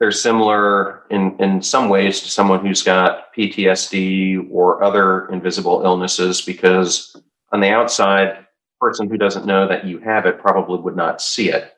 they're 0.00 0.12
similar 0.12 1.02
in, 1.10 1.36
in 1.40 1.60
some 1.60 1.88
ways 1.88 2.20
to 2.20 2.30
someone 2.30 2.64
who's 2.64 2.82
got 2.82 3.34
PTSD 3.34 4.48
or 4.50 4.82
other 4.82 5.28
invisible 5.30 5.82
illnesses 5.84 6.40
because 6.40 7.16
on 7.52 7.60
the 7.60 7.70
outside, 7.70 8.46
person 8.80 9.08
who 9.08 9.16
doesn't 9.16 9.46
know 9.46 9.66
that 9.66 9.86
you 9.86 9.98
have 9.98 10.26
it 10.26 10.38
probably 10.38 10.78
would 10.78 10.96
not 10.96 11.20
see 11.20 11.50
it. 11.50 11.72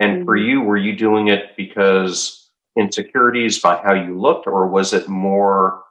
And 0.00 0.18
mm-hmm. 0.18 0.24
for 0.24 0.36
you, 0.36 0.60
were 0.62 0.76
you 0.76 0.96
doing 0.96 1.28
it 1.28 1.56
because 1.56 2.50
insecurities 2.78 3.58
by 3.58 3.76
how 3.76 3.92
you 3.92 4.18
looked, 4.18 4.46
or 4.46 4.66
was 4.66 4.92
it 4.92 5.08
more 5.08 5.82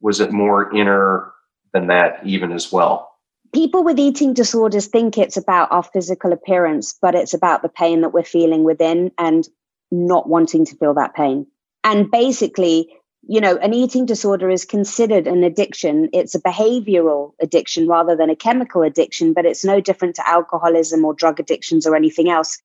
was 0.00 0.20
it 0.20 0.30
more 0.30 0.74
inner 0.74 1.32
than 1.72 1.86
that 1.88 2.20
even 2.24 2.52
as 2.52 2.70
well? 2.70 3.10
People 3.52 3.82
with 3.82 3.98
eating 3.98 4.34
disorders 4.34 4.86
think 4.86 5.16
it's 5.16 5.36
about 5.36 5.72
our 5.72 5.82
physical 5.82 6.32
appearance, 6.32 6.96
but 7.00 7.14
it's 7.14 7.32
about 7.32 7.62
the 7.62 7.68
pain 7.68 8.02
that 8.02 8.10
we're 8.10 8.22
feeling 8.22 8.64
within. 8.64 9.10
And 9.18 9.48
not 9.90 10.28
wanting 10.28 10.64
to 10.66 10.76
feel 10.76 10.94
that 10.94 11.14
pain. 11.14 11.46
And 11.84 12.10
basically, 12.10 12.88
you 13.28 13.40
know, 13.40 13.56
an 13.56 13.74
eating 13.74 14.06
disorder 14.06 14.50
is 14.50 14.64
considered 14.64 15.26
an 15.26 15.42
addiction. 15.42 16.08
It's 16.12 16.34
a 16.34 16.40
behavioral 16.40 17.32
addiction 17.40 17.88
rather 17.88 18.16
than 18.16 18.30
a 18.30 18.36
chemical 18.36 18.82
addiction, 18.82 19.32
but 19.32 19.46
it's 19.46 19.64
no 19.64 19.80
different 19.80 20.16
to 20.16 20.28
alcoholism 20.28 21.04
or 21.04 21.14
drug 21.14 21.40
addictions 21.40 21.86
or 21.86 21.96
anything 21.96 22.30
else. 22.30 22.60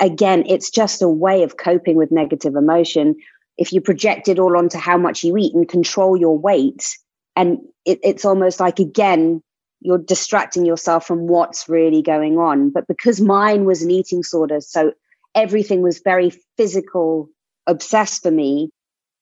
Again, 0.00 0.44
it's 0.46 0.70
just 0.70 1.02
a 1.02 1.08
way 1.08 1.42
of 1.42 1.56
coping 1.56 1.96
with 1.96 2.12
negative 2.12 2.54
emotion. 2.54 3.16
If 3.58 3.72
you 3.72 3.80
project 3.80 4.28
it 4.28 4.38
all 4.38 4.56
onto 4.56 4.78
how 4.78 4.96
much 4.96 5.24
you 5.24 5.36
eat 5.36 5.54
and 5.54 5.68
control 5.68 6.16
your 6.16 6.38
weight, 6.38 6.96
and 7.36 7.58
it, 7.84 7.98
it's 8.02 8.24
almost 8.24 8.60
like, 8.60 8.78
again, 8.78 9.42
you're 9.80 9.98
distracting 9.98 10.64
yourself 10.64 11.06
from 11.06 11.26
what's 11.26 11.68
really 11.68 12.02
going 12.02 12.38
on. 12.38 12.70
But 12.70 12.86
because 12.86 13.20
mine 13.20 13.64
was 13.64 13.82
an 13.82 13.90
eating 13.90 14.20
disorder, 14.20 14.60
so 14.60 14.92
everything 15.34 15.82
was 15.82 16.00
very 16.04 16.32
physical, 16.56 17.28
obsessed 17.66 18.22
for 18.22 18.30
me. 18.30 18.70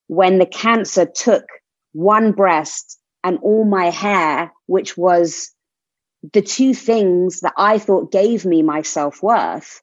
When 0.09 0.38
the 0.38 0.47
cancer 0.47 1.07
took 1.07 1.45
one 1.92 2.33
breast 2.33 2.99
and 3.25 3.38
all 3.42 3.64
my 3.64 3.90
hair, 3.90 4.52
which 4.66 4.97
was 4.97 5.50
the 6.33 6.42
two 6.42 6.75
things 6.75 7.40
that 7.40 7.54
I 7.57 7.78
thought 7.78 8.12
gave 8.12 8.45
me 8.45 8.62
my 8.62 8.83
self 8.83 9.23
worth, 9.23 9.81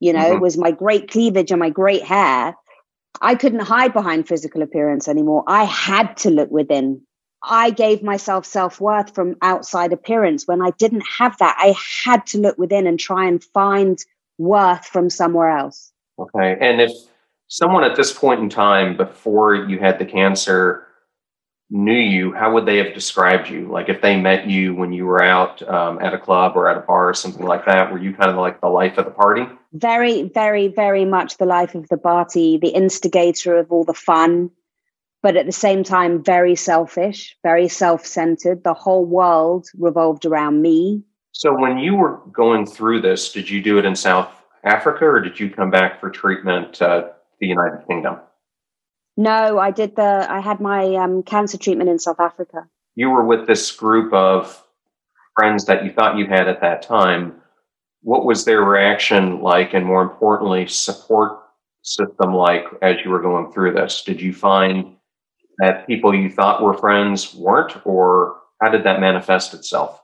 you 0.00 0.12
know, 0.12 0.32
mm-hmm. 0.32 0.42
was 0.42 0.58
my 0.58 0.70
great 0.70 1.10
cleavage 1.10 1.50
and 1.50 1.60
my 1.60 1.70
great 1.70 2.02
hair. 2.02 2.56
I 3.20 3.34
couldn't 3.34 3.60
hide 3.60 3.92
behind 3.92 4.26
physical 4.26 4.62
appearance 4.62 5.06
anymore. 5.06 5.44
I 5.46 5.64
had 5.64 6.16
to 6.18 6.30
look 6.30 6.50
within. 6.50 7.02
I 7.42 7.70
gave 7.70 8.02
myself 8.02 8.46
self 8.46 8.80
worth 8.80 9.14
from 9.14 9.36
outside 9.42 9.92
appearance. 9.92 10.46
When 10.46 10.62
I 10.62 10.70
didn't 10.78 11.04
have 11.18 11.36
that, 11.38 11.56
I 11.58 11.74
had 12.04 12.26
to 12.28 12.38
look 12.38 12.56
within 12.56 12.86
and 12.86 12.98
try 12.98 13.26
and 13.26 13.42
find 13.42 13.98
worth 14.42 14.86
from 14.86 15.10
somewhere 15.10 15.50
else. 15.50 15.92
Okay. 16.18 16.56
And 16.60 16.80
if 16.80 16.92
someone 17.48 17.84
at 17.84 17.96
this 17.96 18.12
point 18.12 18.40
in 18.40 18.48
time, 18.48 18.96
before 18.96 19.54
you 19.54 19.78
had 19.78 19.98
the 19.98 20.04
cancer, 20.04 20.86
knew 21.70 21.98
you, 21.98 22.32
how 22.32 22.52
would 22.52 22.66
they 22.66 22.76
have 22.76 22.92
described 22.92 23.48
you? 23.48 23.66
Like 23.66 23.88
if 23.88 24.02
they 24.02 24.20
met 24.20 24.46
you 24.46 24.74
when 24.74 24.92
you 24.92 25.06
were 25.06 25.22
out 25.22 25.66
um, 25.68 25.98
at 26.00 26.12
a 26.12 26.18
club 26.18 26.52
or 26.54 26.68
at 26.68 26.76
a 26.76 26.80
bar 26.80 27.08
or 27.08 27.14
something 27.14 27.46
like 27.46 27.64
that, 27.64 27.90
were 27.90 27.98
you 27.98 28.12
kind 28.12 28.30
of 28.30 28.36
like 28.36 28.60
the 28.60 28.68
life 28.68 28.98
of 28.98 29.06
the 29.06 29.10
party? 29.10 29.46
Very, 29.72 30.24
very, 30.24 30.68
very 30.68 31.06
much 31.06 31.38
the 31.38 31.46
life 31.46 31.74
of 31.74 31.88
the 31.88 31.96
party, 31.96 32.58
the 32.58 32.68
instigator 32.68 33.56
of 33.56 33.72
all 33.72 33.84
the 33.84 33.94
fun, 33.94 34.50
but 35.22 35.36
at 35.36 35.46
the 35.46 35.52
same 35.52 35.82
time, 35.82 36.22
very 36.22 36.56
selfish, 36.56 37.36
very 37.42 37.68
self 37.68 38.04
centered. 38.04 38.64
The 38.64 38.74
whole 38.74 39.06
world 39.06 39.66
revolved 39.78 40.26
around 40.26 40.60
me. 40.60 41.04
So 41.32 41.58
when 41.58 41.78
you 41.78 41.94
were 41.94 42.20
going 42.30 42.66
through 42.66 43.00
this, 43.00 43.32
did 43.32 43.48
you 43.48 43.62
do 43.62 43.78
it 43.78 43.84
in 43.84 43.96
South 43.96 44.30
Africa 44.64 45.06
or 45.06 45.20
did 45.20 45.40
you 45.40 45.50
come 45.50 45.70
back 45.70 45.98
for 45.98 46.10
treatment 46.10 46.80
uh, 46.80 47.08
the 47.40 47.46
United 47.46 47.86
Kingdom? 47.88 48.18
No, 49.16 49.58
I 49.58 49.70
did 49.70 49.96
the 49.96 50.26
I 50.30 50.40
had 50.40 50.60
my 50.60 50.94
um, 50.94 51.22
cancer 51.22 51.58
treatment 51.58 51.90
in 51.90 51.98
South 51.98 52.20
Africa. 52.20 52.66
You 52.94 53.10
were 53.10 53.24
with 53.24 53.46
this 53.46 53.70
group 53.72 54.12
of 54.12 54.62
friends 55.34 55.64
that 55.66 55.84
you 55.84 55.90
thought 55.90 56.16
you 56.16 56.26
had 56.26 56.48
at 56.48 56.60
that 56.60 56.82
time. 56.82 57.34
What 58.02 58.24
was 58.24 58.44
their 58.44 58.62
reaction 58.62 59.40
like 59.40 59.74
and 59.74 59.86
more 59.86 60.02
importantly 60.02 60.66
support 60.66 61.38
system 61.82 62.34
like 62.34 62.64
as 62.82 62.96
you 63.04 63.10
were 63.10 63.22
going 63.22 63.52
through 63.52 63.72
this? 63.72 64.02
Did 64.02 64.20
you 64.20 64.34
find 64.34 64.96
that 65.58 65.86
people 65.86 66.14
you 66.14 66.30
thought 66.30 66.62
were 66.62 66.76
friends 66.76 67.34
weren't 67.34 67.84
or 67.86 68.36
how 68.60 68.70
did 68.70 68.84
that 68.84 69.00
manifest 69.00 69.54
itself? 69.54 70.01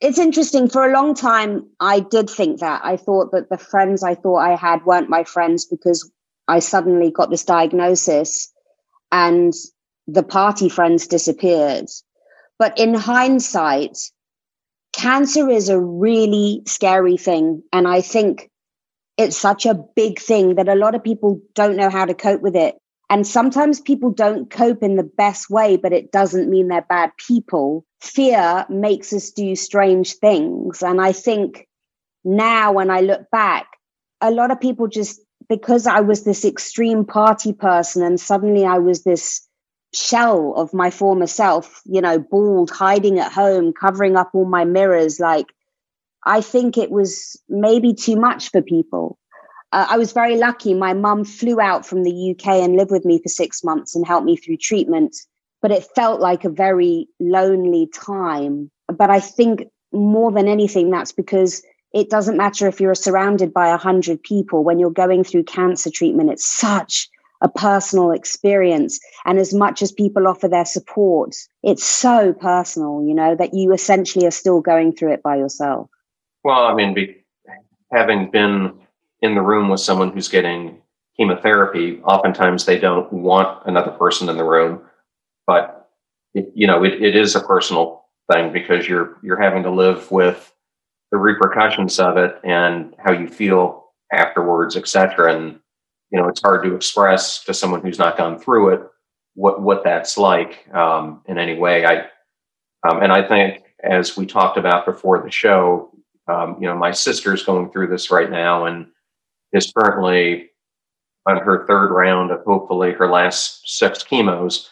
It's 0.00 0.18
interesting. 0.18 0.68
For 0.68 0.88
a 0.88 0.92
long 0.92 1.14
time, 1.14 1.68
I 1.80 2.00
did 2.00 2.30
think 2.30 2.60
that. 2.60 2.82
I 2.84 2.96
thought 2.96 3.32
that 3.32 3.50
the 3.50 3.58
friends 3.58 4.02
I 4.02 4.14
thought 4.14 4.38
I 4.38 4.54
had 4.54 4.84
weren't 4.84 5.08
my 5.08 5.24
friends 5.24 5.64
because 5.64 6.10
I 6.46 6.60
suddenly 6.60 7.10
got 7.10 7.30
this 7.30 7.44
diagnosis 7.44 8.52
and 9.10 9.52
the 10.06 10.22
party 10.22 10.68
friends 10.68 11.06
disappeared. 11.08 11.86
But 12.58 12.78
in 12.78 12.94
hindsight, 12.94 13.98
cancer 14.92 15.48
is 15.48 15.68
a 15.68 15.80
really 15.80 16.62
scary 16.66 17.16
thing. 17.16 17.62
And 17.72 17.88
I 17.88 18.00
think 18.00 18.50
it's 19.16 19.36
such 19.36 19.66
a 19.66 19.74
big 19.74 20.20
thing 20.20 20.54
that 20.56 20.68
a 20.68 20.76
lot 20.76 20.94
of 20.94 21.02
people 21.02 21.40
don't 21.54 21.76
know 21.76 21.90
how 21.90 22.04
to 22.04 22.14
cope 22.14 22.40
with 22.40 22.54
it. 22.54 22.76
And 23.10 23.26
sometimes 23.26 23.80
people 23.80 24.10
don't 24.10 24.50
cope 24.50 24.82
in 24.82 24.96
the 24.96 25.02
best 25.02 25.48
way, 25.48 25.76
but 25.76 25.92
it 25.92 26.12
doesn't 26.12 26.50
mean 26.50 26.68
they're 26.68 26.82
bad 26.82 27.12
people. 27.16 27.86
Fear 28.00 28.66
makes 28.68 29.12
us 29.12 29.30
do 29.30 29.56
strange 29.56 30.14
things. 30.14 30.82
And 30.82 31.00
I 31.00 31.12
think 31.12 31.66
now 32.24 32.72
when 32.72 32.90
I 32.90 33.00
look 33.00 33.30
back, 33.30 33.66
a 34.20 34.30
lot 34.30 34.50
of 34.50 34.60
people 34.60 34.88
just, 34.88 35.20
because 35.48 35.86
I 35.86 36.00
was 36.00 36.24
this 36.24 36.44
extreme 36.44 37.06
party 37.06 37.54
person 37.54 38.02
and 38.02 38.20
suddenly 38.20 38.66
I 38.66 38.78
was 38.78 39.04
this 39.04 39.48
shell 39.94 40.52
of 40.56 40.74
my 40.74 40.90
former 40.90 41.26
self, 41.26 41.80
you 41.86 42.02
know, 42.02 42.18
bald, 42.18 42.70
hiding 42.70 43.18
at 43.20 43.32
home, 43.32 43.72
covering 43.72 44.16
up 44.16 44.30
all 44.34 44.44
my 44.44 44.66
mirrors, 44.66 45.18
like, 45.18 45.46
I 46.26 46.42
think 46.42 46.76
it 46.76 46.90
was 46.90 47.40
maybe 47.48 47.94
too 47.94 48.16
much 48.16 48.50
for 48.50 48.60
people 48.60 49.18
uh, 49.72 49.86
I 49.90 49.98
was 49.98 50.12
very 50.12 50.36
lucky. 50.36 50.74
My 50.74 50.94
mum 50.94 51.24
flew 51.24 51.60
out 51.60 51.86
from 51.86 52.02
the 52.02 52.30
UK 52.30 52.46
and 52.62 52.76
lived 52.76 52.90
with 52.90 53.04
me 53.04 53.20
for 53.20 53.28
six 53.28 53.62
months 53.62 53.94
and 53.94 54.06
helped 54.06 54.26
me 54.26 54.36
through 54.36 54.56
treatment. 54.56 55.16
But 55.60 55.72
it 55.72 55.88
felt 55.94 56.20
like 56.20 56.44
a 56.44 56.50
very 56.50 57.08
lonely 57.20 57.88
time. 57.92 58.70
But 58.86 59.10
I 59.10 59.20
think 59.20 59.64
more 59.92 60.30
than 60.32 60.48
anything, 60.48 60.90
that's 60.90 61.12
because 61.12 61.62
it 61.92 62.10
doesn't 62.10 62.36
matter 62.36 62.66
if 62.66 62.80
you're 62.80 62.94
surrounded 62.94 63.52
by 63.52 63.68
a 63.68 63.76
hundred 63.76 64.22
people 64.22 64.62
when 64.62 64.78
you're 64.78 64.90
going 64.90 65.24
through 65.24 65.44
cancer 65.44 65.90
treatment. 65.90 66.30
It's 66.30 66.46
such 66.46 67.08
a 67.40 67.48
personal 67.48 68.12
experience. 68.12 68.98
And 69.24 69.38
as 69.38 69.52
much 69.52 69.82
as 69.82 69.92
people 69.92 70.26
offer 70.26 70.48
their 70.48 70.64
support, 70.64 71.34
it's 71.62 71.84
so 71.84 72.32
personal, 72.32 73.04
you 73.06 73.14
know, 73.14 73.34
that 73.36 73.54
you 73.54 73.72
essentially 73.72 74.26
are 74.26 74.32
still 74.32 74.60
going 74.60 74.92
through 74.92 75.12
it 75.12 75.22
by 75.22 75.36
yourself. 75.36 75.88
Well, 76.42 76.64
I 76.66 76.74
mean, 76.74 76.94
be, 76.94 77.24
having 77.92 78.30
been 78.30 78.72
in 79.22 79.34
the 79.34 79.42
room 79.42 79.68
with 79.68 79.80
someone 79.80 80.12
who's 80.12 80.28
getting 80.28 80.80
chemotherapy, 81.16 82.00
oftentimes 82.04 82.64
they 82.64 82.78
don't 82.78 83.12
want 83.12 83.66
another 83.66 83.90
person 83.90 84.28
in 84.28 84.36
the 84.36 84.44
room. 84.44 84.80
But 85.46 85.88
it, 86.34 86.50
you 86.54 86.66
know, 86.66 86.84
it, 86.84 87.02
it 87.02 87.16
is 87.16 87.34
a 87.34 87.40
personal 87.40 88.04
thing 88.30 88.52
because 88.52 88.88
you're 88.88 89.18
you're 89.22 89.40
having 89.40 89.62
to 89.64 89.70
live 89.70 90.10
with 90.10 90.52
the 91.10 91.18
repercussions 91.18 91.98
of 91.98 92.16
it 92.16 92.38
and 92.44 92.94
how 92.98 93.12
you 93.12 93.26
feel 93.26 93.86
afterwards, 94.12 94.76
etc. 94.76 95.34
And 95.34 95.58
you 96.10 96.18
know, 96.20 96.28
it's 96.28 96.42
hard 96.42 96.64
to 96.64 96.74
express 96.74 97.44
to 97.44 97.54
someone 97.54 97.82
who's 97.82 97.98
not 97.98 98.16
gone 98.16 98.38
through 98.38 98.74
it 98.74 98.82
what 99.34 99.62
what 99.62 99.84
that's 99.84 100.18
like 100.18 100.66
um, 100.74 101.22
in 101.26 101.38
any 101.38 101.56
way. 101.56 101.86
I 101.86 102.06
um, 102.88 103.02
and 103.02 103.12
I 103.12 103.26
think 103.26 103.62
as 103.82 104.16
we 104.16 104.26
talked 104.26 104.58
about 104.58 104.84
before 104.84 105.22
the 105.22 105.30
show, 105.30 105.90
um, 106.28 106.56
you 106.60 106.66
know, 106.66 106.76
my 106.76 106.90
sister's 106.90 107.44
going 107.44 107.70
through 107.70 107.86
this 107.88 108.10
right 108.10 108.30
now, 108.30 108.66
and 108.66 108.86
is 109.52 109.72
currently 109.76 110.50
on 111.26 111.38
her 111.38 111.66
third 111.66 111.90
round 111.92 112.30
of 112.30 112.42
hopefully 112.44 112.92
her 112.92 113.08
last 113.08 113.68
six 113.68 114.02
chemos, 114.02 114.68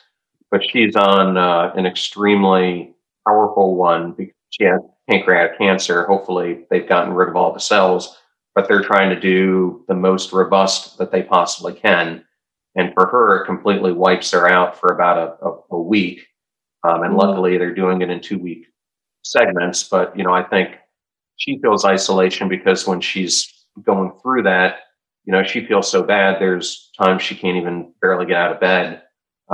but 0.51 0.63
she's 0.65 0.97
on 0.97 1.37
uh, 1.37 1.73
an 1.77 1.87
extremely 1.87 2.95
powerful 3.27 3.77
one 3.77 4.13
because 4.13 4.35
she 4.51 4.65
has 4.65 4.81
pancreatic 5.09 5.59
cancer. 5.59 6.07
Hopefully, 6.07 6.65
they've 6.71 6.89
gotten 6.89 7.13
rid 7.13 7.29
of 7.29 7.37
all 7.37 7.53
the 7.53 7.61
cells, 7.61 8.17
but 8.55 8.69
they're 8.69 8.83
trying 8.83 9.11
to 9.11 9.21
do 9.21 9.85
the 9.89 9.95
most 9.95 10.33
robust 10.33 10.99
that 10.99 11.13
they 11.13 11.23
possibly 11.23 11.75
can. 11.75 12.25
And 12.75 12.93
for 12.95 13.07
her, 13.07 13.43
it 13.43 13.47
completely 13.47 13.93
wipes 13.93 14.31
her 14.33 14.49
out 14.49 14.79
for 14.79 14.93
about 14.93 15.19
a, 15.19 15.47
a, 15.47 15.77
a 15.77 15.81
week. 15.81 16.27
Um, 16.85 17.03
and 17.03 17.11
mm-hmm. 17.11 17.17
luckily, 17.17 17.59
they're 17.59 17.75
doing 17.75 18.03
it 18.03 18.11
in 18.11 18.21
two 18.21 18.39
week 18.39 18.67
segments. 19.23 19.85
But, 19.85 20.17
you 20.17 20.25
know, 20.25 20.33
I 20.33 20.43
think 20.43 20.77
she 21.37 21.59
feels 21.59 21.85
isolation 21.85 22.49
because 22.49 22.87
when 22.87 23.01
she's 23.01 23.53
going 23.85 24.13
through 24.23 24.45
that, 24.45 24.77
you 25.27 25.33
know, 25.33 25.43
she 25.43 25.67
feels 25.67 25.91
so 25.91 26.03
bad. 26.03 26.41
There's 26.41 26.91
times 26.99 27.23
she 27.23 27.35
can't 27.35 27.57
even 27.57 27.93
barely 28.01 28.27
get 28.27 28.37
out 28.37 28.53
of 28.53 28.61
bed, 28.61 29.03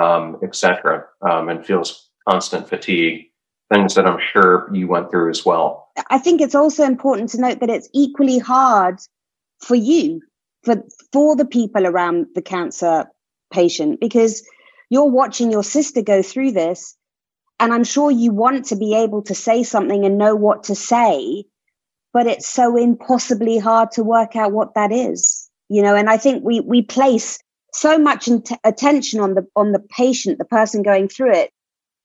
um, 0.00 0.38
etc., 0.42 1.06
um, 1.28 1.48
and 1.48 1.64
feels 1.64 2.10
constant 2.28 2.68
fatigue. 2.68 3.26
Things 3.72 3.94
that 3.94 4.06
I'm 4.06 4.20
sure 4.32 4.68
you 4.72 4.86
went 4.86 5.10
through 5.10 5.30
as 5.30 5.46
well. 5.46 5.88
I 6.10 6.18
think 6.18 6.42
it's 6.42 6.54
also 6.54 6.84
important 6.84 7.30
to 7.30 7.40
note 7.40 7.60
that 7.60 7.70
it's 7.70 7.88
equally 7.94 8.38
hard 8.38 8.98
for 9.60 9.74
you, 9.74 10.20
for 10.62 10.82
for 11.10 11.36
the 11.36 11.46
people 11.46 11.86
around 11.86 12.26
the 12.34 12.42
cancer 12.42 13.06
patient, 13.50 13.98
because 13.98 14.46
you're 14.90 15.10
watching 15.10 15.50
your 15.50 15.64
sister 15.64 16.02
go 16.02 16.20
through 16.20 16.52
this, 16.52 16.94
and 17.58 17.72
I'm 17.72 17.84
sure 17.84 18.10
you 18.10 18.30
want 18.30 18.66
to 18.66 18.76
be 18.76 18.94
able 18.94 19.22
to 19.22 19.34
say 19.34 19.62
something 19.62 20.04
and 20.04 20.18
know 20.18 20.34
what 20.34 20.64
to 20.64 20.74
say 20.74 21.46
but 22.12 22.26
it's 22.26 22.48
so 22.48 22.76
impossibly 22.76 23.58
hard 23.58 23.90
to 23.92 24.02
work 24.02 24.36
out 24.36 24.52
what 24.52 24.74
that 24.74 24.92
is 24.92 25.50
you 25.72 25.80
know? 25.82 25.96
And 25.96 26.10
i 26.10 26.18
think 26.18 26.44
we 26.44 26.60
we 26.60 26.82
place 26.82 27.38
so 27.72 27.96
much 27.96 28.28
attention 28.62 29.20
on 29.20 29.34
the 29.34 29.46
on 29.56 29.72
the 29.72 29.80
patient 29.80 30.38
the 30.38 30.44
person 30.44 30.82
going 30.82 31.08
through 31.08 31.32
it. 31.32 31.50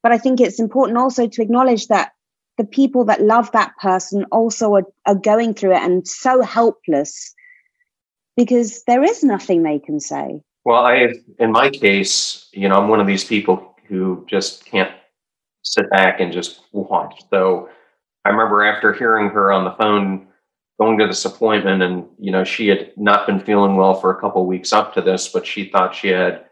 But 0.02 0.14
i 0.14 0.18
think 0.18 0.40
it's 0.40 0.60
important 0.60 0.98
also 0.98 1.28
to 1.28 1.42
acknowledge 1.42 1.88
that 1.88 2.14
the 2.58 2.64
people 2.64 3.04
that 3.06 3.22
love 3.22 3.52
that 3.52 3.74
person 3.80 4.26
also 4.32 4.74
are, 4.76 4.88
are 5.06 5.16
going 5.32 5.54
through 5.54 5.74
it 5.74 5.84
and 5.84 6.08
so 6.08 6.42
helpless 6.42 7.36
because 8.36 8.84
there 8.88 9.04
is 9.04 9.24
nothing 9.24 9.62
they 9.62 9.80
can 9.80 10.00
say. 10.00 10.42
Well 10.64 10.86
i 10.86 11.14
in 11.40 11.52
my 11.52 11.70
case 11.70 12.48
you 12.54 12.70
know 12.70 12.78
i'm 12.78 12.88
one 12.88 13.02
of 13.02 13.08
these 13.08 13.26
people 13.26 13.76
who 13.90 14.26
just 14.30 14.66
can't 14.66 14.94
sit 15.64 15.90
back 15.90 16.22
and 16.22 16.32
just 16.32 16.62
watch. 16.72 17.22
So 17.30 17.70
I 18.28 18.32
remember 18.32 18.62
after 18.62 18.92
hearing 18.92 19.30
her 19.30 19.54
on 19.54 19.64
the 19.64 19.72
phone 19.72 20.28
going 20.78 20.98
to 20.98 21.08
this 21.08 21.24
appointment 21.24 21.82
and 21.82 22.06
you 22.20 22.30
know 22.30 22.44
she 22.44 22.68
had 22.68 22.92
not 22.98 23.26
been 23.26 23.40
feeling 23.40 23.78
well 23.78 23.94
for 23.94 24.12
a 24.12 24.20
couple 24.20 24.46
weeks 24.46 24.74
up 24.74 24.94
to 24.94 25.02
this 25.02 25.30
but 25.30 25.48
she 25.48 25.70
thought 25.70 25.96
she 25.96 26.10
had 26.10 26.44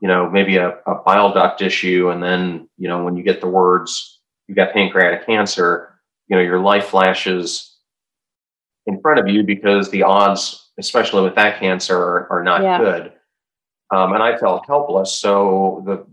you 0.00 0.06
know 0.06 0.30
maybe 0.30 0.56
a, 0.56 0.78
a 0.86 0.94
bile 1.04 1.34
duct 1.34 1.62
issue. 1.62 2.10
And 2.10 2.22
then 2.22 2.68
you 2.78 2.88
know 2.88 3.02
when 3.02 3.16
you 3.16 3.24
get 3.24 3.40
the 3.40 3.48
words 3.48 4.20
you 4.46 4.54
got 4.54 4.72
pancreatic 4.72 5.26
cancer 5.26 5.98
you 6.28 6.36
know 6.36 6.42
your 6.42 6.60
life 6.60 6.86
flashes 6.86 7.76
in 8.86 9.00
front 9.00 9.18
of 9.18 9.26
you 9.26 9.42
because 9.42 9.90
the 9.90 10.04
odds 10.04 10.70
especially 10.78 11.22
with 11.22 11.34
that 11.34 11.58
cancer 11.58 11.98
are, 11.98 12.28
are 12.30 12.44
not 12.44 12.62
yeah. 12.62 12.78
good. 12.78 13.12
Um, 13.92 14.12
and 14.12 14.22
i 14.22 14.38
felt 14.38 14.64
helpless. 14.66 15.18
So 15.18 15.82
the 15.86 16.06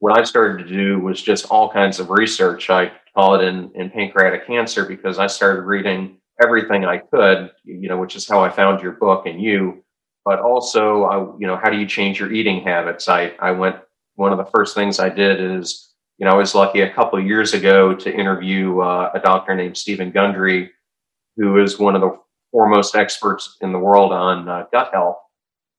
what 0.00 0.18
i 0.18 0.24
started 0.24 0.62
to 0.62 0.68
do 0.68 1.00
was 1.00 1.22
just 1.22 1.46
all 1.46 1.72
kinds 1.72 2.00
of 2.00 2.10
research. 2.10 2.68
I 2.68 2.92
call 3.14 3.34
it 3.40 3.44
in, 3.44 3.90
pancreatic 3.90 4.46
cancer 4.46 4.84
because 4.84 5.18
I 5.18 5.26
started 5.26 5.62
reading 5.62 6.18
everything 6.42 6.84
I 6.84 6.98
could, 6.98 7.50
you 7.64 7.88
know, 7.88 7.98
which 7.98 8.16
is 8.16 8.28
how 8.28 8.42
I 8.42 8.50
found 8.50 8.82
your 8.82 8.92
book 8.92 9.26
and 9.26 9.40
you. 9.40 9.84
But 10.24 10.40
also, 10.40 11.04
I, 11.04 11.18
you 11.38 11.46
know, 11.46 11.56
how 11.56 11.70
do 11.70 11.78
you 11.78 11.86
change 11.86 12.20
your 12.20 12.32
eating 12.32 12.62
habits? 12.62 13.08
I, 13.08 13.32
I 13.40 13.50
went, 13.50 13.76
one 14.16 14.32
of 14.32 14.38
the 14.38 14.50
first 14.52 14.74
things 14.74 15.00
I 15.00 15.08
did 15.08 15.40
is, 15.40 15.94
you 16.18 16.26
know, 16.26 16.32
I 16.32 16.36
was 16.36 16.54
lucky 16.54 16.80
a 16.80 16.92
couple 16.92 17.20
years 17.20 17.54
ago 17.54 17.94
to 17.94 18.12
interview 18.12 18.80
uh, 18.80 19.10
a 19.14 19.20
doctor 19.20 19.54
named 19.54 19.76
Steven 19.76 20.10
Gundry, 20.10 20.70
who 21.36 21.62
is 21.62 21.78
one 21.78 21.94
of 21.94 22.00
the 22.00 22.18
foremost 22.50 22.96
experts 22.96 23.56
in 23.60 23.72
the 23.72 23.78
world 23.78 24.12
on 24.12 24.48
uh, 24.48 24.64
gut 24.72 24.90
health. 24.92 25.18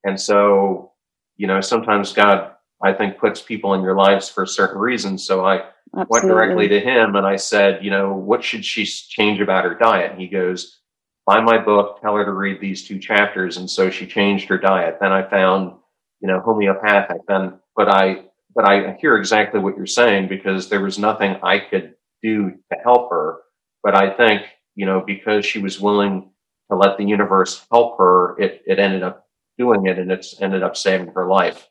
And 0.03 0.19
so, 0.19 0.93
you 1.35 1.47
know, 1.47 1.61
sometimes 1.61 2.13
God, 2.13 2.53
I 2.83 2.93
think, 2.93 3.17
puts 3.17 3.41
people 3.41 3.73
in 3.73 3.81
your 3.81 3.95
lives 3.95 4.29
for 4.29 4.45
certain 4.45 4.79
reasons. 4.79 5.25
So 5.25 5.45
I, 5.45 5.63
Absolutely. 5.97 6.07
went 6.09 6.27
directly 6.27 6.67
to 6.67 6.79
him 6.79 7.15
and 7.15 7.25
I 7.25 7.35
said, 7.35 7.83
you 7.83 7.89
know, 7.89 8.13
what 8.13 8.43
should 8.43 8.63
she 8.63 8.85
change 8.85 9.41
about 9.41 9.63
her 9.63 9.75
diet? 9.75 10.11
And 10.11 10.21
he 10.21 10.27
goes, 10.27 10.79
buy 11.25 11.41
my 11.41 11.57
book, 11.57 12.01
tell 12.01 12.15
her 12.15 12.25
to 12.25 12.31
read 12.31 12.61
these 12.61 12.87
two 12.87 12.99
chapters. 12.99 13.57
And 13.57 13.69
so 13.69 13.89
she 13.89 14.05
changed 14.05 14.49
her 14.49 14.57
diet. 14.57 14.97
Then 15.01 15.11
I 15.11 15.27
found, 15.27 15.73
you 16.21 16.27
know, 16.27 16.39
homeopathic. 16.41 17.21
Then, 17.27 17.59
but 17.75 17.89
I, 17.89 18.25
but 18.55 18.65
I 18.65 18.97
hear 18.99 19.17
exactly 19.17 19.59
what 19.59 19.77
you're 19.77 19.85
saying 19.85 20.27
because 20.27 20.69
there 20.69 20.81
was 20.81 20.99
nothing 20.99 21.37
I 21.43 21.59
could 21.59 21.95
do 22.21 22.51
to 22.51 22.77
help 22.83 23.09
her. 23.11 23.39
But 23.83 23.95
I 23.95 24.11
think, 24.11 24.43
you 24.75 24.85
know, 24.85 25.01
because 25.05 25.45
she 25.45 25.59
was 25.59 25.79
willing 25.79 26.31
to 26.69 26.77
let 26.77 26.97
the 26.97 27.05
universe 27.05 27.65
help 27.71 27.97
her, 27.97 28.39
it, 28.39 28.61
it 28.65 28.79
ended 28.79 29.03
up 29.03 29.27
doing 29.57 29.85
it 29.85 29.97
and 29.97 30.11
it's 30.11 30.41
ended 30.41 30.63
up 30.63 30.75
saving 30.75 31.13
her 31.13 31.27
life. 31.27 31.68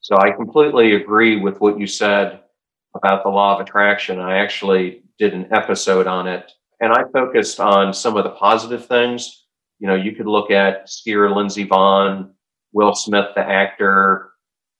So 0.00 0.16
I 0.16 0.30
completely 0.30 0.94
agree 0.94 1.36
with 1.36 1.60
what 1.60 1.78
you 1.78 1.86
said 1.86 2.40
about 2.94 3.22
the 3.22 3.28
law 3.28 3.54
of 3.54 3.60
attraction. 3.60 4.18
I 4.18 4.38
actually 4.38 5.02
did 5.18 5.34
an 5.34 5.48
episode 5.52 6.06
on 6.06 6.26
it 6.26 6.50
and 6.80 6.92
I 6.92 7.04
focused 7.12 7.60
on 7.60 7.92
some 7.92 8.16
of 8.16 8.24
the 8.24 8.30
positive 8.30 8.86
things. 8.86 9.46
You 9.78 9.88
know, 9.88 9.94
you 9.94 10.12
could 10.12 10.26
look 10.26 10.50
at 10.50 10.86
skier 10.88 11.34
Lindsey 11.34 11.66
Vonn, 11.66 12.30
Will 12.72 12.94
Smith, 12.94 13.26
the 13.34 13.42
actor, 13.42 14.32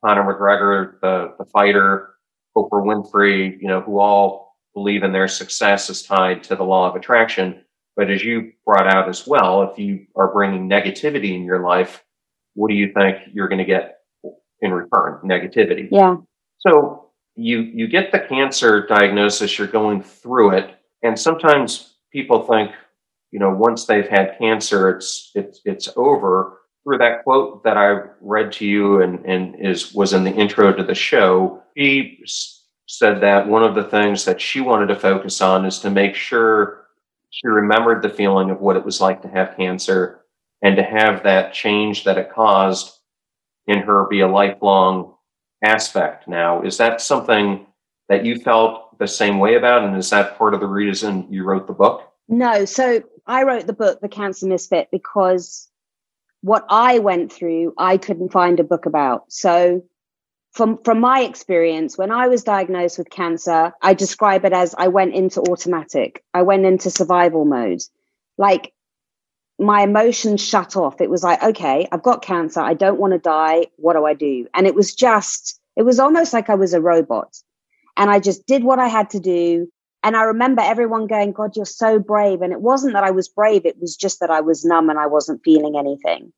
Conor 0.04 0.24
McGregor, 0.24 1.00
the, 1.00 1.34
the 1.38 1.44
fighter, 1.50 2.14
Oprah 2.56 2.82
Winfrey, 2.82 3.60
you 3.60 3.68
know, 3.68 3.80
who 3.80 3.98
all 3.98 4.56
believe 4.74 5.02
in 5.02 5.12
their 5.12 5.28
success 5.28 5.90
is 5.90 6.02
tied 6.02 6.42
to 6.44 6.56
the 6.56 6.64
law 6.64 6.88
of 6.88 6.96
attraction. 6.96 7.62
But 7.96 8.10
as 8.10 8.24
you 8.24 8.52
brought 8.64 8.86
out 8.86 9.08
as 9.08 9.26
well, 9.26 9.62
if 9.62 9.78
you 9.78 10.06
are 10.16 10.32
bringing 10.32 10.68
negativity 10.68 11.34
in 11.34 11.44
your 11.44 11.60
life, 11.60 12.02
what 12.54 12.68
do 12.68 12.74
you 12.74 12.92
think 12.92 13.18
you're 13.32 13.48
going 13.48 13.58
to 13.58 13.64
get 13.64 13.99
in 14.62 14.72
return? 14.72 15.20
Negativity. 15.24 15.88
Yeah. 15.90 16.16
So 16.58 17.10
you 17.36 17.60
you 17.60 17.88
get 17.88 18.12
the 18.12 18.20
cancer 18.20 18.86
diagnosis, 18.86 19.58
you're 19.58 19.68
going 19.68 20.02
through 20.02 20.52
it, 20.56 20.74
and 21.02 21.18
sometimes 21.18 21.94
people 22.12 22.42
think, 22.42 22.72
you 23.30 23.38
know, 23.38 23.50
once 23.50 23.86
they've 23.86 24.08
had 24.08 24.36
cancer, 24.38 24.90
it's 24.90 25.30
it's 25.34 25.60
it's 25.64 25.88
over. 25.96 26.58
Through 26.82 26.98
that 26.98 27.24
quote 27.24 27.62
that 27.64 27.76
I 27.76 28.04
read 28.20 28.52
to 28.52 28.66
you 28.66 29.02
and 29.02 29.24
and 29.24 29.54
is 29.60 29.94
was 29.94 30.12
in 30.12 30.24
the 30.24 30.32
intro 30.32 30.72
to 30.72 30.82
the 30.82 30.94
show, 30.94 31.62
he 31.74 32.24
said 32.86 33.20
that 33.20 33.46
one 33.46 33.62
of 33.62 33.74
the 33.74 33.84
things 33.84 34.24
that 34.24 34.40
she 34.40 34.60
wanted 34.60 34.86
to 34.86 34.96
focus 34.96 35.40
on 35.40 35.64
is 35.64 35.78
to 35.78 35.90
make 35.90 36.14
sure 36.14 36.86
she 37.30 37.46
remembered 37.46 38.02
the 38.02 38.08
feeling 38.08 38.50
of 38.50 38.60
what 38.60 38.76
it 38.76 38.84
was 38.84 39.00
like 39.00 39.22
to 39.22 39.28
have 39.28 39.56
cancer 39.56 40.22
and 40.62 40.76
to 40.76 40.82
have 40.82 41.22
that 41.22 41.54
change 41.54 42.02
that 42.04 42.18
it 42.18 42.32
caused 42.32 42.99
in 43.70 43.78
her 43.78 44.06
be 44.08 44.20
a 44.20 44.28
lifelong 44.28 45.14
aspect 45.64 46.26
now. 46.28 46.62
Is 46.62 46.76
that 46.78 47.00
something 47.00 47.66
that 48.08 48.24
you 48.24 48.36
felt 48.36 48.98
the 48.98 49.06
same 49.06 49.38
way 49.38 49.54
about? 49.54 49.84
And 49.84 49.96
is 49.96 50.10
that 50.10 50.36
part 50.36 50.54
of 50.54 50.60
the 50.60 50.66
reason 50.66 51.26
you 51.30 51.44
wrote 51.44 51.66
the 51.66 51.72
book? 51.72 52.12
No. 52.28 52.64
So 52.64 53.02
I 53.26 53.44
wrote 53.44 53.66
the 53.66 53.72
book, 53.72 54.00
The 54.00 54.08
Cancer 54.08 54.46
Misfit, 54.46 54.88
because 54.90 55.68
what 56.42 56.64
I 56.68 56.98
went 56.98 57.32
through, 57.32 57.74
I 57.78 57.96
couldn't 57.96 58.32
find 58.32 58.58
a 58.58 58.64
book 58.64 58.86
about. 58.86 59.32
So 59.32 59.82
from 60.52 60.78
from 60.82 61.00
my 61.00 61.20
experience 61.20 61.96
when 61.96 62.10
i 62.10 62.26
was 62.26 62.42
diagnosed 62.42 62.98
with 62.98 63.08
cancer 63.08 63.72
i 63.82 63.94
describe 63.94 64.44
it 64.44 64.52
as 64.52 64.74
i 64.78 64.88
went 64.88 65.14
into 65.14 65.40
automatic 65.42 66.24
i 66.34 66.42
went 66.42 66.66
into 66.66 66.90
survival 66.90 67.44
mode 67.44 67.80
like 68.36 68.72
my 69.60 69.82
emotions 69.82 70.40
shut 70.40 70.76
off. 70.76 71.00
It 71.00 71.10
was 71.10 71.22
like 71.22 71.42
okay 71.42 71.88
i've 71.92 72.02
got 72.02 72.22
cancer. 72.22 72.60
I 72.60 72.74
don't 72.74 72.98
want 72.98 73.12
to 73.12 73.18
die. 73.18 73.66
What 73.76 73.94
do 73.94 74.04
i 74.04 74.14
do? 74.14 74.46
And 74.54 74.66
it 74.66 74.74
was 74.74 74.94
just 74.94 75.60
it 75.76 75.82
was 75.82 75.98
almost 75.98 76.32
like 76.32 76.50
i 76.50 76.54
was 76.54 76.74
a 76.74 76.80
robot. 76.80 77.36
And 77.96 78.10
i 78.10 78.18
just 78.18 78.46
did 78.46 78.64
what 78.64 78.78
i 78.78 78.88
had 78.88 79.10
to 79.10 79.20
do. 79.20 79.70
And 80.02 80.16
i 80.16 80.22
remember 80.22 80.62
everyone 80.62 81.06
going 81.06 81.32
god 81.32 81.56
you're 81.56 81.66
so 81.66 81.98
brave. 81.98 82.42
And 82.42 82.52
it 82.52 82.60
wasn't 82.60 82.94
that 82.94 83.04
i 83.04 83.10
was 83.10 83.28
brave. 83.28 83.66
It 83.66 83.80
was 83.80 83.96
just 83.96 84.20
that 84.20 84.30
i 84.30 84.40
was 84.40 84.64
numb 84.64 84.90
and 84.90 84.98
i 84.98 85.06
wasn't 85.06 85.42
feeling 85.44 85.76
anything. 85.76 86.32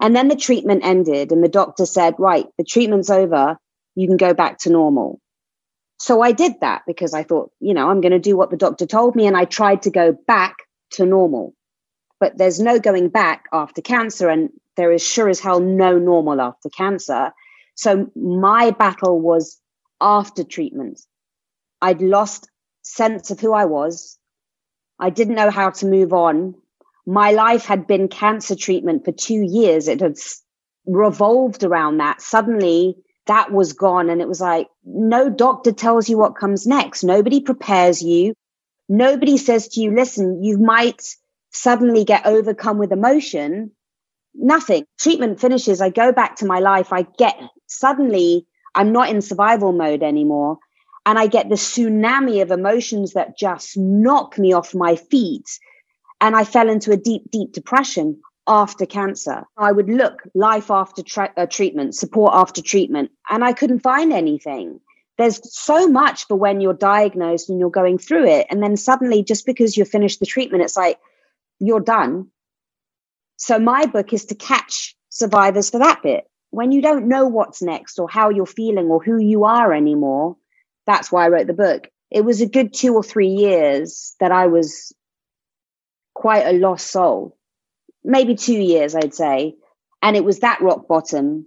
And 0.00 0.14
then 0.14 0.28
the 0.28 0.36
treatment 0.36 0.84
ended, 0.84 1.32
and 1.32 1.42
the 1.42 1.48
doctor 1.48 1.84
said, 1.84 2.14
Right, 2.18 2.46
the 2.56 2.64
treatment's 2.64 3.10
over. 3.10 3.58
You 3.94 4.06
can 4.06 4.16
go 4.16 4.32
back 4.32 4.58
to 4.58 4.70
normal. 4.70 5.20
So 5.98 6.22
I 6.22 6.30
did 6.30 6.60
that 6.60 6.82
because 6.86 7.14
I 7.14 7.24
thought, 7.24 7.50
you 7.58 7.74
know, 7.74 7.90
I'm 7.90 8.00
going 8.00 8.12
to 8.12 8.20
do 8.20 8.36
what 8.36 8.50
the 8.50 8.56
doctor 8.56 8.86
told 8.86 9.16
me. 9.16 9.26
And 9.26 9.36
I 9.36 9.44
tried 9.44 9.82
to 9.82 9.90
go 9.90 10.12
back 10.12 10.58
to 10.92 11.04
normal. 11.04 11.54
But 12.20 12.36
there's 12.36 12.60
no 12.60 12.78
going 12.78 13.08
back 13.08 13.44
after 13.52 13.80
cancer. 13.80 14.28
And 14.28 14.50
there 14.76 14.92
is 14.92 15.02
sure 15.02 15.28
as 15.28 15.40
hell 15.40 15.60
no 15.60 15.98
normal 15.98 16.40
after 16.40 16.68
cancer. 16.68 17.32
So 17.74 18.10
my 18.16 18.70
battle 18.72 19.20
was 19.20 19.60
after 20.00 20.44
treatment. 20.44 21.00
I'd 21.80 22.02
lost 22.02 22.50
sense 22.82 23.30
of 23.30 23.40
who 23.40 23.52
I 23.52 23.66
was. 23.66 24.18
I 24.98 25.10
didn't 25.10 25.36
know 25.36 25.50
how 25.50 25.70
to 25.70 25.86
move 25.86 26.12
on 26.12 26.54
my 27.08 27.30
life 27.30 27.64
had 27.64 27.86
been 27.86 28.06
cancer 28.06 28.54
treatment 28.54 29.06
for 29.06 29.12
two 29.12 29.42
years. 29.42 29.88
It 29.88 30.02
had 30.02 30.18
revolved 30.84 31.64
around 31.64 31.96
that. 31.96 32.20
Suddenly, 32.20 32.96
that 33.26 33.50
was 33.50 33.72
gone. 33.72 34.10
And 34.10 34.20
it 34.20 34.28
was 34.28 34.42
like, 34.42 34.68
no 34.84 35.30
doctor 35.30 35.72
tells 35.72 36.10
you 36.10 36.18
what 36.18 36.36
comes 36.36 36.66
next. 36.66 37.04
Nobody 37.04 37.40
prepares 37.40 38.02
you. 38.02 38.34
Nobody 38.90 39.38
says 39.38 39.68
to 39.68 39.80
you, 39.80 39.94
listen, 39.94 40.44
you 40.44 40.58
might 40.58 41.02
suddenly 41.62 42.04
get 42.04 42.26
overcome 42.26 42.78
with 42.78 42.92
emotion. 42.92 43.72
Nothing. 44.34 44.84
Treatment 44.98 45.40
finishes. 45.40 45.80
I 45.80 45.90
go 45.90 46.12
back 46.12 46.36
to 46.36 46.46
my 46.46 46.58
life. 46.58 46.92
I 46.92 47.02
get 47.18 47.38
suddenly, 47.66 48.46
I'm 48.74 48.92
not 48.92 49.08
in 49.08 49.20
survival 49.20 49.72
mode 49.72 50.02
anymore. 50.02 50.58
And 51.06 51.18
I 51.18 51.26
get 51.26 51.48
the 51.48 51.54
tsunami 51.54 52.42
of 52.42 52.50
emotions 52.50 53.14
that 53.14 53.38
just 53.38 53.76
knock 53.76 54.38
me 54.38 54.52
off 54.52 54.74
my 54.74 54.96
feet 54.96 55.48
and 56.20 56.36
I 56.36 56.44
fell 56.44 56.68
into 56.68 56.92
a 56.92 56.96
deep, 56.96 57.30
deep 57.30 57.52
depression 57.52 58.20
after 58.46 58.86
cancer. 58.86 59.44
I 59.56 59.72
would 59.72 59.88
look 59.88 60.22
life 60.34 60.70
after 60.70 61.02
tra- 61.02 61.32
uh, 61.36 61.46
treatment, 61.46 61.94
support 61.94 62.32
after 62.34 62.62
treatment, 62.62 63.10
and 63.30 63.44
I 63.44 63.52
couldn't 63.52 63.80
find 63.80 64.12
anything. 64.12 64.80
There's 65.16 65.40
so 65.52 65.88
much 65.88 66.26
for 66.26 66.36
when 66.36 66.60
you're 66.60 66.74
diagnosed 66.74 67.50
and 67.50 67.58
you're 67.58 67.70
going 67.70 67.98
through 67.98 68.26
it. 68.26 68.46
And 68.50 68.62
then 68.62 68.76
suddenly, 68.76 69.22
just 69.22 69.46
because 69.46 69.76
you 69.76 69.84
finished 69.84 70.20
the 70.20 70.26
treatment, 70.26 70.62
it's 70.62 70.76
like 70.76 70.98
you're 71.60 71.80
done. 71.80 72.28
So, 73.36 73.58
my 73.58 73.86
book 73.86 74.12
is 74.12 74.26
to 74.26 74.34
catch 74.34 74.96
survivors 75.10 75.70
for 75.70 75.78
that 75.78 76.02
bit. 76.02 76.24
When 76.50 76.72
you 76.72 76.80
don't 76.80 77.08
know 77.08 77.26
what's 77.26 77.62
next 77.62 77.98
or 77.98 78.08
how 78.08 78.30
you're 78.30 78.46
feeling 78.46 78.86
or 78.86 79.02
who 79.02 79.18
you 79.18 79.44
are 79.44 79.72
anymore, 79.72 80.36
that's 80.86 81.12
why 81.12 81.24
I 81.24 81.28
wrote 81.28 81.46
the 81.46 81.52
book. 81.52 81.88
It 82.10 82.24
was 82.24 82.40
a 82.40 82.48
good 82.48 82.72
two 82.72 82.94
or 82.94 83.02
three 83.02 83.28
years 83.28 84.14
that 84.20 84.32
I 84.32 84.46
was 84.46 84.94
quite 86.14 86.46
a 86.46 86.52
lost 86.52 86.90
soul, 86.90 87.36
maybe 88.02 88.34
two 88.34 88.58
years, 88.58 88.94
I'd 88.94 89.14
say. 89.14 89.54
And 90.00 90.16
it 90.16 90.24
was 90.24 90.40
that 90.40 90.60
rock 90.62 90.88
bottom 90.88 91.46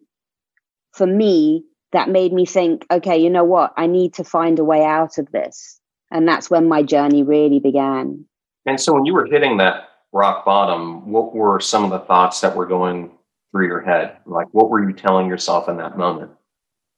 for 0.94 1.08
me 1.08 1.66
that 1.92 2.10
made 2.10 2.32
me 2.32 2.46
think, 2.46 2.86
okay, 2.92 3.18
you 3.18 3.30
know 3.30 3.44
what? 3.44 3.74
I 3.76 3.88
need 3.88 4.14
to 4.16 4.24
find 4.24 4.60
a 4.60 4.64
way 4.64 4.84
out 4.84 5.18
of 5.18 5.32
this. 5.32 5.80
And 6.10 6.28
that's 6.28 6.50
when 6.50 6.68
my 6.68 6.84
journey 6.84 7.24
really 7.24 7.60
began. 7.60 8.26
And 8.66 8.80
so 8.80 8.94
when 8.94 9.06
you 9.06 9.14
were 9.14 9.26
hitting 9.26 9.58
that 9.58 9.90
rock 10.12 10.46
bottom, 10.46 11.10
what 11.10 11.34
were 11.34 11.60
some 11.60 11.84
of 11.84 11.92
the 11.92 12.00
thoughts 12.00 12.42
that 12.42 12.56
were 12.56 12.66
going 12.66 13.12
through 13.52 13.68
your 13.68 13.82
head? 13.82 14.18
Like, 14.26 14.48
what 14.52 14.70
were 14.70 14.88
you 14.88 14.94
telling 14.94 15.28
yourself 15.28 15.70
in 15.70 15.78
that 15.78 15.98
moment 15.98 16.32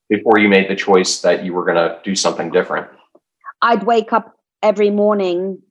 before 0.10 0.40
you 0.40 0.50
made 0.50 0.70
the 0.70 0.76
choice 0.76 1.22
that 1.22 1.44
you 1.44 1.54
were 1.54 1.66
going 1.66 1.78
to 1.78 2.00
do 2.04 2.16
something 2.16 2.52
different? 2.52 2.88
I'd 3.62 3.84
wake 3.84 4.14
up 4.14 4.36
every 4.62 4.90
morning 4.90 5.62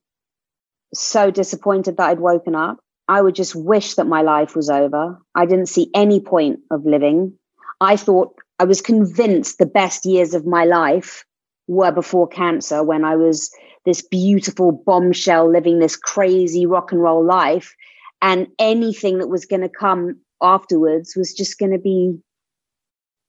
so 0.94 1.30
disappointed 1.30 1.96
that 1.96 2.10
I'd 2.10 2.20
woken 2.20 2.54
up. 2.54 2.78
I 3.08 3.20
would 3.20 3.34
just 3.34 3.54
wish 3.54 3.94
that 3.94 4.06
my 4.06 4.22
life 4.22 4.54
was 4.54 4.70
over. 4.70 5.18
I 5.34 5.46
didn't 5.46 5.66
see 5.66 5.90
any 5.94 6.20
point 6.20 6.60
of 6.70 6.84
living. 6.84 7.34
I 7.80 7.96
thought 7.96 8.34
I 8.58 8.64
was 8.64 8.80
convinced 8.80 9.58
the 9.58 9.66
best 9.66 10.06
years 10.06 10.34
of 10.34 10.46
my 10.46 10.64
life 10.64 11.24
were 11.66 11.92
before 11.92 12.28
cancer 12.28 12.82
when 12.82 13.04
I 13.04 13.16
was 13.16 13.50
this 13.84 14.02
beautiful 14.02 14.72
bombshell 14.72 15.50
living 15.50 15.78
this 15.78 15.96
crazy 15.96 16.66
rock 16.66 16.92
and 16.92 17.02
roll 17.02 17.24
life. 17.24 17.74
And 18.20 18.46
anything 18.58 19.18
that 19.18 19.28
was 19.28 19.44
going 19.44 19.62
to 19.62 19.68
come 19.68 20.20
afterwards 20.40 21.14
was 21.16 21.34
just 21.34 21.58
going 21.58 21.72
to 21.72 21.78
be 21.78 22.18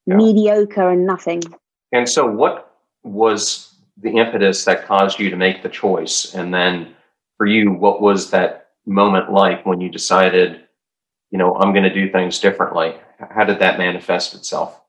yeah. 0.06 0.16
mediocre 0.16 0.88
and 0.88 1.06
nothing. 1.06 1.42
And 1.92 2.08
so, 2.08 2.26
what 2.26 2.76
was 3.02 3.74
the 3.96 4.16
impetus 4.16 4.64
that 4.64 4.86
caused 4.86 5.18
you 5.18 5.30
to 5.30 5.36
make 5.36 5.62
the 5.62 5.68
choice? 5.68 6.34
And 6.34 6.52
then 6.52 6.94
for 7.36 7.46
you, 7.46 7.72
what 7.72 8.00
was 8.00 8.30
that 8.30 8.68
moment 8.86 9.32
like 9.32 9.64
when 9.66 9.80
you 9.80 9.88
decided, 9.88 10.60
you 11.30 11.38
know, 11.38 11.54
I'm 11.56 11.72
going 11.72 11.84
to 11.84 11.94
do 11.94 12.10
things 12.10 12.38
differently? 12.38 12.94
How 13.30 13.44
did 13.44 13.58
that 13.60 13.78
manifest 13.78 14.34
itself? 14.34 14.80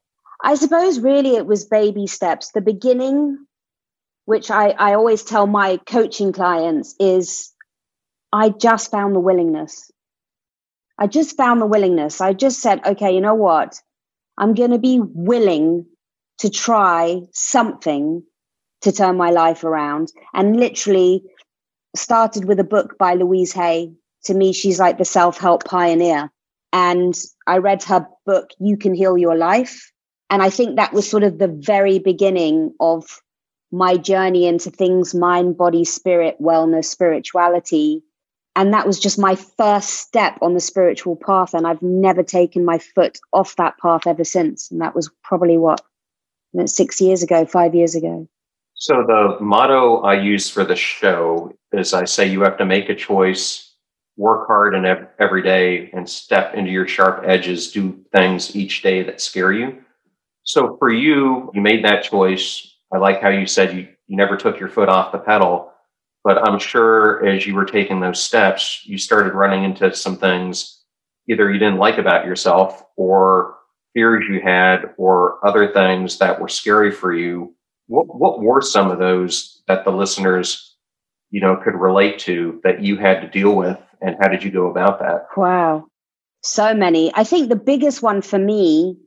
I 0.44 0.56
suppose 0.56 1.00
really 1.00 1.36
it 1.36 1.48
was 1.48 1.66
baby 1.66 2.08
steps. 2.08 2.52
The 2.52 2.62
beginning, 2.62 3.46
which 4.26 4.52
I, 4.52 4.70
I 4.70 4.94
always 4.94 5.24
tell 5.24 5.48
my 5.48 5.78
coaching 5.88 6.34
clients, 6.34 6.96
is 7.00 7.52
I 8.34 8.50
just 8.50 8.92
found 8.92 9.16
the 9.16 9.20
willingness. 9.20 9.92
I 10.98 11.08
just 11.08 11.38
found 11.38 11.62
the 11.62 11.66
willingness. 11.66 12.22
I 12.22 12.34
just 12.34 12.62
said, 12.62 12.86
okay, 12.86 13.14
you 13.14 13.22
know 13.22 13.36
what? 13.36 13.82
I'm 14.38 14.54
going 14.54 14.72
to 14.72 14.80
be 14.80 15.00
willing 15.00 15.86
to 16.40 16.50
try 16.50 17.22
something 17.32 18.24
to 18.82 18.92
turn 18.92 19.18
my 19.18 19.32
life 19.32 19.64
around. 19.64 20.12
And 20.34 20.58
literally, 20.58 21.24
started 21.96 22.46
with 22.46 22.60
a 22.60 22.64
book 22.64 22.98
by 22.98 23.14
Louise 23.14 23.54
Hay. 23.54 23.94
To 24.26 24.34
me, 24.34 24.54
she's 24.54 24.80
like 24.80 24.98
the 24.98 25.06
self 25.06 25.38
help 25.38 25.66
pioneer. 25.66 26.32
And 26.74 27.16
I 27.48 27.58
read 27.58 27.84
her 27.84 28.08
book, 28.26 28.50
You 28.60 28.78
Can 28.78 28.94
Heal 28.94 29.18
Your 29.18 29.36
Life. 29.36 29.92
And 30.30 30.42
I 30.42 30.50
think 30.50 30.76
that 30.76 30.94
was 30.94 31.10
sort 31.10 31.24
of 31.24 31.38
the 31.38 31.48
very 31.48 32.00
beginning 32.00 32.74
of 32.80 33.06
my 33.76 33.98
journey 33.98 34.48
into 34.48 34.72
things 34.72 35.14
mind, 35.14 35.58
body, 35.58 35.84
spirit, 35.84 36.38
wellness, 36.42 36.86
spirituality. 36.86 38.02
And 38.56 38.74
that 38.74 38.88
was 38.88 39.02
just 39.02 39.20
my 39.20 39.36
first 39.36 39.90
step 39.90 40.38
on 40.42 40.54
the 40.54 40.62
spiritual 40.62 41.18
path. 41.18 41.54
And 41.54 41.68
I've 41.68 41.82
never 41.82 42.24
taken 42.24 42.64
my 42.64 42.78
foot 42.78 43.20
off 43.34 43.58
that 43.58 43.78
path 43.78 44.08
ever 44.08 44.24
since. 44.24 44.72
And 44.72 44.80
that 44.80 44.96
was 44.96 45.12
probably 45.24 45.58
what, 45.58 45.82
six 46.68 47.02
years 47.02 47.22
ago, 47.22 47.46
five 47.46 47.76
years 47.76 47.96
ago. 47.96 48.30
So 48.76 49.04
the 49.06 49.38
motto 49.42 50.02
I 50.04 50.22
use 50.22 50.50
for 50.50 50.64
the 50.64 50.78
show 50.78 51.52
is 51.74 51.94
I 51.94 52.06
say 52.06 52.28
you 52.28 52.42
have 52.44 52.58
to 52.60 52.66
make 52.66 52.88
a 52.88 52.96
choice, 52.96 53.74
work 54.16 54.48
hard 54.48 54.74
and 54.74 54.86
every 55.20 55.42
day 55.44 55.90
and 55.92 56.10
step 56.10 56.54
into 56.54 56.72
your 56.72 56.88
sharp 56.88 57.26
edges, 57.26 57.74
do 57.74 58.00
things 58.14 58.56
each 58.56 58.82
day 58.82 59.04
that 59.04 59.20
scare 59.20 59.52
you. 59.52 59.84
So 60.44 60.78
for 60.78 60.90
you, 60.90 61.52
you 61.54 61.62
made 61.62 61.84
that 61.84 62.04
choice. 62.04 62.72
I 62.96 62.98
like 62.98 63.22
how 63.22 63.28
you 63.28 63.46
said 63.46 63.76
you, 63.76 63.90
you 64.08 64.16
never 64.16 64.38
took 64.38 64.58
your 64.58 64.70
foot 64.70 64.88
off 64.88 65.12
the 65.12 65.18
pedal, 65.18 65.70
but 66.24 66.48
I'm 66.48 66.60
sure 66.60 67.26
as 67.28 67.46
you 67.46 67.54
were 67.54 67.66
taking 67.66 68.00
those 68.00 68.24
steps, 68.24 68.82
you 68.86 68.98
started 68.98 69.34
running 69.34 69.66
into 69.66 69.94
some 69.94 70.16
things 70.16 70.82
either 71.28 71.52
you 71.52 71.60
didn't 71.60 71.78
like 71.78 71.98
about 71.98 72.26
yourself 72.26 72.84
or 72.96 73.58
fears 73.94 74.24
you 74.30 74.40
had 74.42 74.94
or 74.98 75.46
other 75.46 75.74
things 75.74 76.20
that 76.20 76.40
were 76.40 76.48
scary 76.48 76.90
for 76.90 77.14
you. 77.14 77.54
What, 77.88 78.06
what 78.16 78.42
were 78.42 78.62
some 78.62 78.92
of 78.92 79.00
those 79.00 79.62
that 79.68 79.84
the 79.84 79.92
listeners, 79.92 80.78
you 81.32 81.42
know, 81.42 81.58
could 81.58 81.76
relate 81.76 82.20
to 82.20 82.62
that 82.64 82.82
you 82.82 82.96
had 82.96 83.20
to 83.22 83.28
deal 83.28 83.56
with 83.56 83.78
and 84.02 84.16
how 84.22 84.30
did 84.30 84.42
you 84.42 84.52
go 84.52 84.70
about 84.70 85.00
that? 85.00 85.28
Wow. 85.36 85.88
So 86.44 86.74
many. 86.74 87.12
I 87.14 87.26
think 87.26 87.50
the 87.50 87.58
biggest 87.58 88.02
one 88.02 88.22
for 88.22 88.40
me 88.40 88.98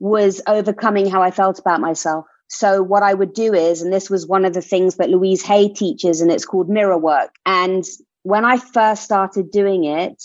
was 0.00 0.42
overcoming 0.46 1.08
how 1.08 1.22
I 1.22 1.30
felt 1.30 1.58
about 1.58 1.80
myself. 1.80 2.26
So 2.48 2.82
what 2.82 3.02
I 3.02 3.12
would 3.12 3.32
do 3.32 3.54
is, 3.54 3.82
and 3.82 3.92
this 3.92 4.08
was 4.08 4.26
one 4.26 4.44
of 4.44 4.54
the 4.54 4.62
things 4.62 4.96
that 4.96 5.10
Louise 5.10 5.42
Hay 5.42 5.68
teaches, 5.68 6.20
and 6.20 6.30
it's 6.30 6.44
called 6.44 6.68
mirror 6.68 6.98
work. 6.98 7.34
And 7.44 7.84
when 8.22 8.44
I 8.44 8.58
first 8.58 9.02
started 9.02 9.50
doing 9.50 9.84
it, 9.84 10.22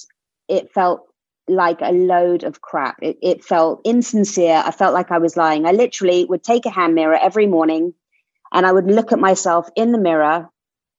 it 0.47 0.71
felt 0.71 1.07
like 1.47 1.81
a 1.81 1.91
load 1.91 2.43
of 2.43 2.61
crap. 2.61 2.97
It, 3.01 3.17
it 3.21 3.43
felt 3.43 3.81
insincere. 3.83 4.63
I 4.65 4.71
felt 4.71 4.93
like 4.93 5.11
I 5.11 5.17
was 5.17 5.37
lying. 5.37 5.65
I 5.65 5.71
literally 5.71 6.25
would 6.25 6.43
take 6.43 6.65
a 6.65 6.69
hand 6.69 6.95
mirror 6.95 7.17
every 7.19 7.47
morning 7.47 7.93
and 8.51 8.65
I 8.65 8.71
would 8.71 8.85
look 8.85 9.11
at 9.11 9.19
myself 9.19 9.69
in 9.75 9.91
the 9.91 9.97
mirror, 9.97 10.49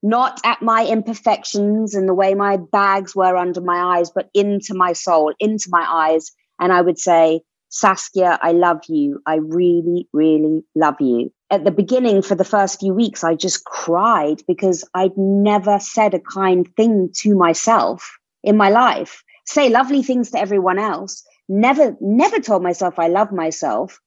not 0.03 0.41
at 0.45 0.63
my 0.63 0.87
imperfections 0.87 1.95
and 1.95 2.09
the 2.09 2.15
way 2.15 2.35
my 2.35 2.57
bags 2.57 3.15
were 3.15 3.37
under 3.37 3.61
my 3.61 3.99
eyes, 3.99 4.11
but 4.11 4.31
into 4.35 4.75
my 4.75 4.93
soul, 4.93 5.33
into 5.39 5.69
my 5.71 5.87
eyes. 5.89 6.33
And 6.61 6.73
I 6.73 6.81
would 6.81 6.99
say, 6.99 7.43
Saskia, 7.73 8.39
I 8.43 8.53
love 8.53 8.83
you. 8.89 9.23
I 9.25 9.37
really, 9.37 10.07
really 10.13 10.63
love 10.75 11.01
you. 11.01 11.33
At 11.51 11.65
the 11.65 11.71
beginning, 11.71 12.21
for 12.21 12.35
the 12.35 12.45
first 12.45 12.81
few 12.81 12.93
weeks, 12.93 13.25
I 13.25 13.35
just 13.35 13.65
cried 13.65 14.43
because 14.47 14.85
I'd 14.95 15.17
never 15.17 15.79
said 15.81 16.13
a 16.13 16.21
kind 16.21 16.69
thing 16.77 17.09
to 17.21 17.35
myself 17.35 18.19
in 18.45 18.59
my 18.59 18.69
life. 18.69 19.25
Say 19.47 19.71
lovely 19.71 20.03
things 20.03 20.31
to 20.33 20.39
everyone 20.39 20.79
else. 20.79 21.25
Never, 21.49 21.97
never 22.03 22.41
told 22.41 22.63
myself 22.63 22.99
I 22.99 23.09
love 23.09 23.33
myself. 23.33 23.99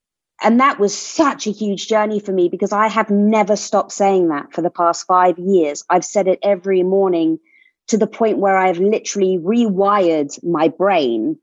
And 0.44 0.60
that 0.60 0.80
was 0.80 0.96
such 0.96 1.48
a 1.48 1.52
huge 1.52 1.88
journey 1.88 2.20
for 2.20 2.32
me 2.32 2.50
because 2.50 2.72
I 2.72 2.88
have 2.88 3.10
never 3.10 3.56
stopped 3.56 3.94
saying 3.94 4.28
that 4.28 4.54
for 4.54 4.62
the 4.62 4.70
past 4.70 5.08
five 5.08 5.40
years. 5.40 5.84
I've 5.90 6.06
said 6.06 6.28
it 6.28 6.38
every 6.44 6.84
morning 6.84 7.40
to 7.88 7.98
the 7.98 8.08
point 8.08 8.38
where 8.38 8.58
I've 8.58 8.80
literally 8.80 9.40
rewired 9.40 10.38
my 10.44 10.68
brain 10.68 11.40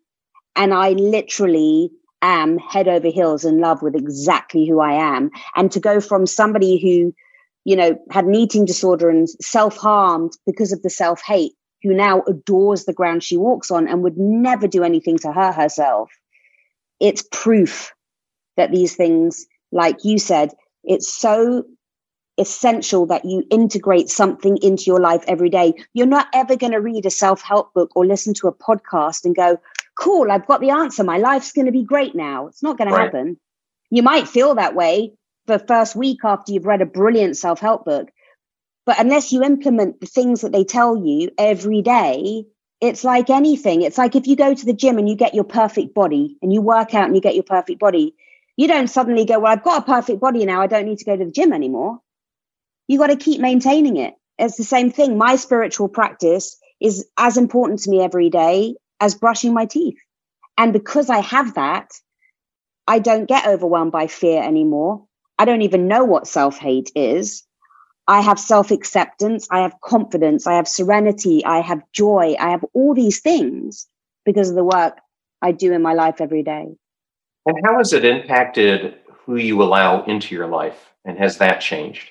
and 0.55 0.73
I 0.73 0.91
literally 0.91 1.91
am 2.23 2.59
head 2.59 2.89
over 2.89 3.09
heels 3.09 3.45
in 3.45 3.59
love 3.61 3.83
with 3.83 3.95
exactly 3.95 4.67
who 4.67 4.81
I 4.81 4.93
am. 4.93 5.31
And 5.57 5.71
to 5.73 5.81
go 5.81 6.01
from 6.01 6.27
somebody 6.27 6.81
who, 6.81 7.15
you 7.65 7.77
know, 7.77 7.99
had 8.11 8.25
an 8.25 8.35
eating 8.35 8.65
disorder 8.65 9.11
and 9.11 9.29
self 9.29 9.77
harmed 9.77 10.33
because 10.47 10.73
of 10.73 10.83
the 10.83 10.91
self 10.91 11.21
hate, 11.27 11.53
who 11.83 11.95
now 11.95 12.23
adores 12.27 12.85
the 12.85 12.93
ground 12.93 13.23
she 13.23 13.37
walks 13.37 13.71
on 13.71 13.89
and 13.89 14.03
would 14.03 14.17
never 14.17 14.67
do 14.67 14.85
anything 14.85 15.19
to 15.19 15.33
her 15.33 15.53
herself. 15.53 16.11
It's 17.01 17.25
proof 17.33 17.93
that 18.57 18.71
these 18.71 18.95
things, 18.95 19.47
like 19.73 20.05
you 20.05 20.19
said, 20.19 20.53
it's 20.85 21.13
so 21.13 21.65
essential 22.39 23.07
that 23.07 23.25
you 23.25 23.45
integrate 23.51 24.09
something 24.09 24.57
into 24.63 24.85
your 24.85 25.01
life 25.01 25.23
every 25.29 25.51
day. 25.51 25.75
You're 25.93 26.07
not 26.07 26.29
ever 26.33 26.57
going 26.57 26.73
to 26.73 26.81
read 26.81 27.07
a 27.07 27.11
self 27.11 27.43
help 27.43 27.75
book 27.75 27.91
or 27.95 28.07
listen 28.07 28.35
to 28.35 28.49
a 28.49 28.55
podcast 28.55 29.25
and 29.25 29.35
go, 29.35 29.59
cool, 30.03 30.33
I've 30.33 30.47
got 30.47 30.61
the 30.61 30.71
answer. 30.71 31.05
My 31.05 31.19
life's 31.19 31.53
going 31.53 31.67
to 31.67 31.73
be 31.73 31.85
great 31.85 32.15
now. 32.15 32.49
It's 32.49 32.63
not 32.63 32.77
going 32.77 32.91
right. 32.91 32.99
to 32.99 33.05
happen. 33.05 33.39
You 33.91 34.03
might 34.03 34.27
feel 34.27 34.57
that 34.57 34.75
way 34.75 35.13
the 35.47 35.61
first 35.61 35.95
week 35.95 36.19
after 36.25 36.53
you've 36.53 36.67
read 36.67 36.83
a 36.83 36.87
brilliant 36.87 37.37
self 37.37 37.61
help 37.61 37.85
book. 37.85 38.11
But 38.85 38.99
unless 38.99 39.33
you 39.33 39.45
implement 39.45 40.01
the 40.01 40.07
things 40.07 40.41
that 40.41 40.51
they 40.51 40.65
tell 40.65 40.97
you 40.97 41.31
every 41.39 41.83
day, 41.83 42.47
it's 42.81 43.05
like 43.05 43.31
anything. 43.31 43.83
It's 43.83 43.97
like 43.97 44.17
if 44.17 44.27
you 44.27 44.35
go 44.35 44.53
to 44.53 44.67
the 44.67 44.73
gym 44.73 44.99
and 44.99 45.09
you 45.09 45.15
get 45.15 45.35
your 45.35 45.45
perfect 45.45 45.95
body 45.95 46.37
and 46.43 46.53
you 46.53 46.61
work 46.61 46.95
out 46.95 47.07
and 47.07 47.15
you 47.15 47.21
get 47.21 47.37
your 47.37 47.45
perfect 47.45 47.79
body, 47.79 48.17
you 48.57 48.67
don't 48.67 48.89
suddenly 48.89 49.25
go, 49.25 49.39
Well, 49.39 49.53
I've 49.53 49.63
got 49.63 49.83
a 49.83 49.87
perfect 49.87 50.21
body 50.21 50.45
now. 50.45 50.63
I 50.63 50.67
don't 50.67 50.87
need 50.87 50.99
to 50.99 51.05
go 51.05 51.17
to 51.17 51.25
the 51.25 51.31
gym 51.31 51.53
anymore. 51.53 52.01
You 52.89 52.99
got 52.99 53.07
to 53.07 53.17
keep 53.17 53.41
maintaining 53.41 53.99
it. 53.99 54.15
It's 54.37 54.57
the 54.57 54.65
same 54.65 54.91
thing. 54.91 55.17
My 55.17 55.37
spiritual 55.37 55.89
practice 55.89 56.57
is 56.81 57.07
as 57.17 57.37
important 57.37 57.81
to 57.81 57.91
me 57.91 58.01
every 58.01 58.31
day 58.31 58.75
as 59.03 59.17
brushing 59.17 59.53
my 59.53 59.67
teeth. 59.67 59.99
And 60.57 60.73
because 60.73 61.11
I 61.11 61.21
have 61.21 61.55
that, 61.55 61.91
I 62.87 63.01
don't 63.01 63.29
get 63.29 63.47
overwhelmed 63.47 63.93
by 63.93 64.07
fear 64.07 64.43
anymore. 64.43 65.05
I 65.39 65.45
don't 65.45 65.63
even 65.63 65.89
know 65.89 66.05
what 66.05 66.27
self 66.27 66.57
hate 66.57 66.93
is. 66.95 67.43
I 68.07 68.21
have 68.21 68.39
self 68.39 68.71
acceptance. 68.71 69.49
I 69.51 69.61
have 69.61 69.75
confidence. 69.83 70.47
I 70.47 70.55
have 70.55 70.69
serenity. 70.69 71.45
I 71.45 71.61
have 71.61 71.83
joy. 71.93 72.37
I 72.39 72.51
have 72.51 72.65
all 72.75 72.95
these 72.95 73.21
things 73.21 73.87
because 74.25 74.51
of 74.51 74.57
the 74.57 74.65
work 74.65 74.99
I 75.43 75.51
do 75.53 75.73
in 75.73 75.83
my 75.83 75.95
life 75.95 76.21
every 76.21 76.45
day. 76.45 76.69
And 77.45 77.57
how 77.65 77.79
has 77.79 77.93
it 77.93 78.05
impacted 78.05 78.95
who 79.27 79.37
you 79.37 79.63
allow 79.63 80.05
into 80.05 80.35
your 80.35 80.47
life? 80.47 80.93
And 81.05 81.19
has 81.19 81.39
that 81.39 81.61
changed? 81.61 82.09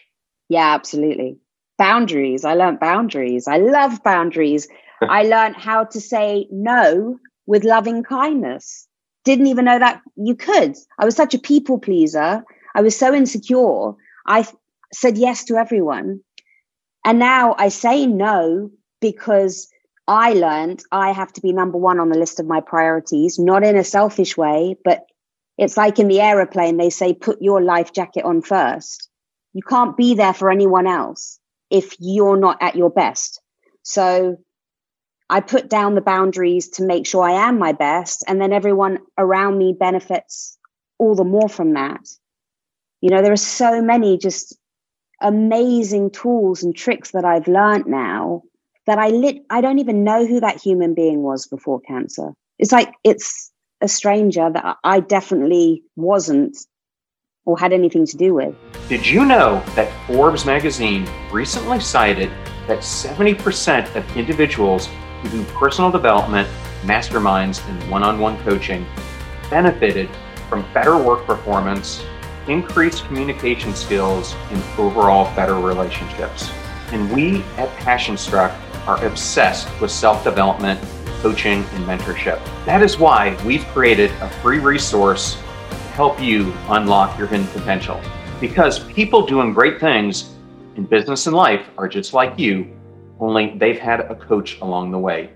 Yeah, 0.50 0.74
absolutely. 0.74 1.38
Boundaries. 1.78 2.44
I 2.44 2.56
learned 2.56 2.82
boundaries. 2.82 3.48
I 3.48 3.58
love 3.58 4.04
boundaries. 4.04 4.68
I 5.10 5.24
learned 5.24 5.56
how 5.56 5.86
to 5.86 6.00
say 6.00 6.48
no 6.52 7.20
with 7.46 7.64
loving 7.64 8.04
kindness. 8.04 8.88
Didn't 9.24 9.48
even 9.48 9.66
know 9.66 9.80
that 9.80 10.02
you 10.16 10.36
could. 10.36 10.76
I 10.98 11.06
was 11.06 11.16
such 11.16 11.34
a 11.34 11.40
people 11.40 11.80
pleaser. 11.80 12.44
I 12.74 12.82
was 12.82 12.98
so 12.98 13.14
insecure. 13.14 13.94
I 14.26 14.48
said 14.94 15.18
yes 15.18 15.46
to 15.46 15.58
everyone. 15.58 16.22
And 17.06 17.20
now 17.20 17.56
I 17.58 17.70
say 17.70 18.06
no 18.06 18.72
because 19.00 19.68
I 20.08 20.34
learned 20.34 20.84
I 20.92 21.12
have 21.12 21.32
to 21.34 21.42
be 21.42 21.54
number 21.54 21.78
one 21.78 22.00
on 22.00 22.10
the 22.10 22.18
list 22.18 22.40
of 22.40 22.46
my 22.46 22.62
priorities, 22.62 23.40
not 23.40 23.64
in 23.64 23.78
a 23.78 23.84
selfish 23.84 24.38
way, 24.38 24.76
but 24.84 25.06
it's 25.58 25.78
like 25.78 26.00
in 26.00 26.08
the 26.08 26.22
aeroplane, 26.22 26.78
they 26.78 26.90
say, 26.90 27.14
put 27.14 27.42
your 27.42 27.62
life 27.62 27.94
jacket 27.94 28.26
on 28.26 28.42
first. 28.42 29.10
You 29.54 29.62
can't 29.62 29.98
be 29.98 30.16
there 30.16 30.34
for 30.34 30.50
anyone 30.50 30.88
else 30.88 31.40
if 31.70 31.96
you're 32.00 32.38
not 32.38 32.58
at 32.62 32.76
your 32.76 32.90
best. 32.90 33.42
So 33.84 34.38
I 35.32 35.40
put 35.40 35.70
down 35.70 35.96
the 35.96 36.02
boundaries 36.02 36.68
to 36.72 36.84
make 36.84 37.08
sure 37.08 37.24
I 37.24 37.48
am 37.48 37.58
my 37.58 37.72
best, 37.72 38.22
and 38.28 38.42
then 38.42 38.52
everyone 38.52 39.00
around 39.18 39.58
me 39.58 39.74
benefits 39.74 40.58
all 41.00 41.16
the 41.16 41.24
more 41.24 41.48
from 41.48 41.74
that. 41.74 42.02
You 43.00 43.10
know, 43.10 43.22
there 43.22 43.32
are 43.32 43.38
so 43.38 43.82
many 43.82 44.18
just 44.18 44.58
amazing 45.22 46.12
tools 46.12 46.64
and 46.64 46.76
tricks 46.76 47.12
that 47.12 47.24
I've 47.24 47.48
learned 47.48 47.86
now 47.88 48.44
that 48.88 48.98
I 48.98 49.08
lit 49.08 49.38
I 49.50 49.62
don't 49.62 49.80
even 49.80 50.04
know 50.04 50.26
who 50.26 50.42
that 50.42 50.62
human 50.62 50.94
being 50.94 51.24
was 51.24 51.48
before 51.48 51.80
cancer. 51.80 52.34
It's 52.60 52.74
like 52.74 52.92
it's 53.06 53.52
a 53.80 53.88
stranger 53.88 54.50
that 54.54 54.78
I 54.84 55.00
definitely 55.00 55.84
wasn't 55.96 56.58
or 57.46 57.58
had 57.58 57.72
anything 57.72 58.06
to 58.08 58.18
do 58.18 58.34
with. 58.34 58.54
Did 58.90 59.08
you 59.08 59.24
know 59.24 59.64
that 59.76 59.90
Forbes 60.08 60.46
magazine 60.46 61.08
recently 61.32 61.80
cited 61.80 62.30
that 62.68 62.80
70% 62.80 63.96
of 63.96 64.18
individuals 64.18 64.90
who 65.22 65.30
do 65.30 65.44
personal 65.54 65.92
development, 65.92 66.48
masterminds, 66.84 67.68
and 67.70 67.92
one 67.92 68.04
on 68.04 68.20
one 68.20 68.38
coaching 68.44 68.86
benefited 69.50 70.10
from 70.50 70.66
better 70.74 70.98
work 70.98 71.26
performance, 71.26 72.04
increased 72.48 73.06
communication 73.06 73.76
skills, 73.76 74.34
and 74.50 74.64
overall 74.80 75.34
better 75.36 75.56
relationships. 75.56 76.50
And 76.92 77.12
we 77.12 77.44
at 77.58 77.70
Passion 77.78 78.18
Struck 78.18 78.52
are 78.88 79.04
obsessed 79.06 79.68
with 79.80 79.92
self 79.92 80.24
development, 80.24 80.80
coaching, 81.22 81.64
and 81.74 81.86
mentorship. 81.86 82.44
That 82.66 82.82
is 82.82 82.98
why 82.98 83.38
we've 83.46 83.66
created 83.68 84.12
a 84.22 84.30
free 84.42 84.60
resource 84.60 85.36
to 85.70 85.76
help 85.94 86.20
you 86.20 86.54
unlock 86.70 87.18
your 87.18 87.28
hidden 87.28 87.48
potential. 87.48 88.02
Because 88.40 88.80
people 88.80 89.26
doing 89.26 89.54
great 89.54 89.80
things 89.80 90.32
in 90.76 90.86
business 90.86 91.28
and 91.28 91.36
life 91.36 91.70
are 91.78 91.88
just 91.88 92.14
like 92.14 92.40
you 92.40 92.76
only 93.22 93.56
they've 93.58 93.80
had 93.80 94.02
a 94.02 94.16
coach 94.16 94.60
along 94.62 94.92
the 94.92 95.00
way. 95.00 95.30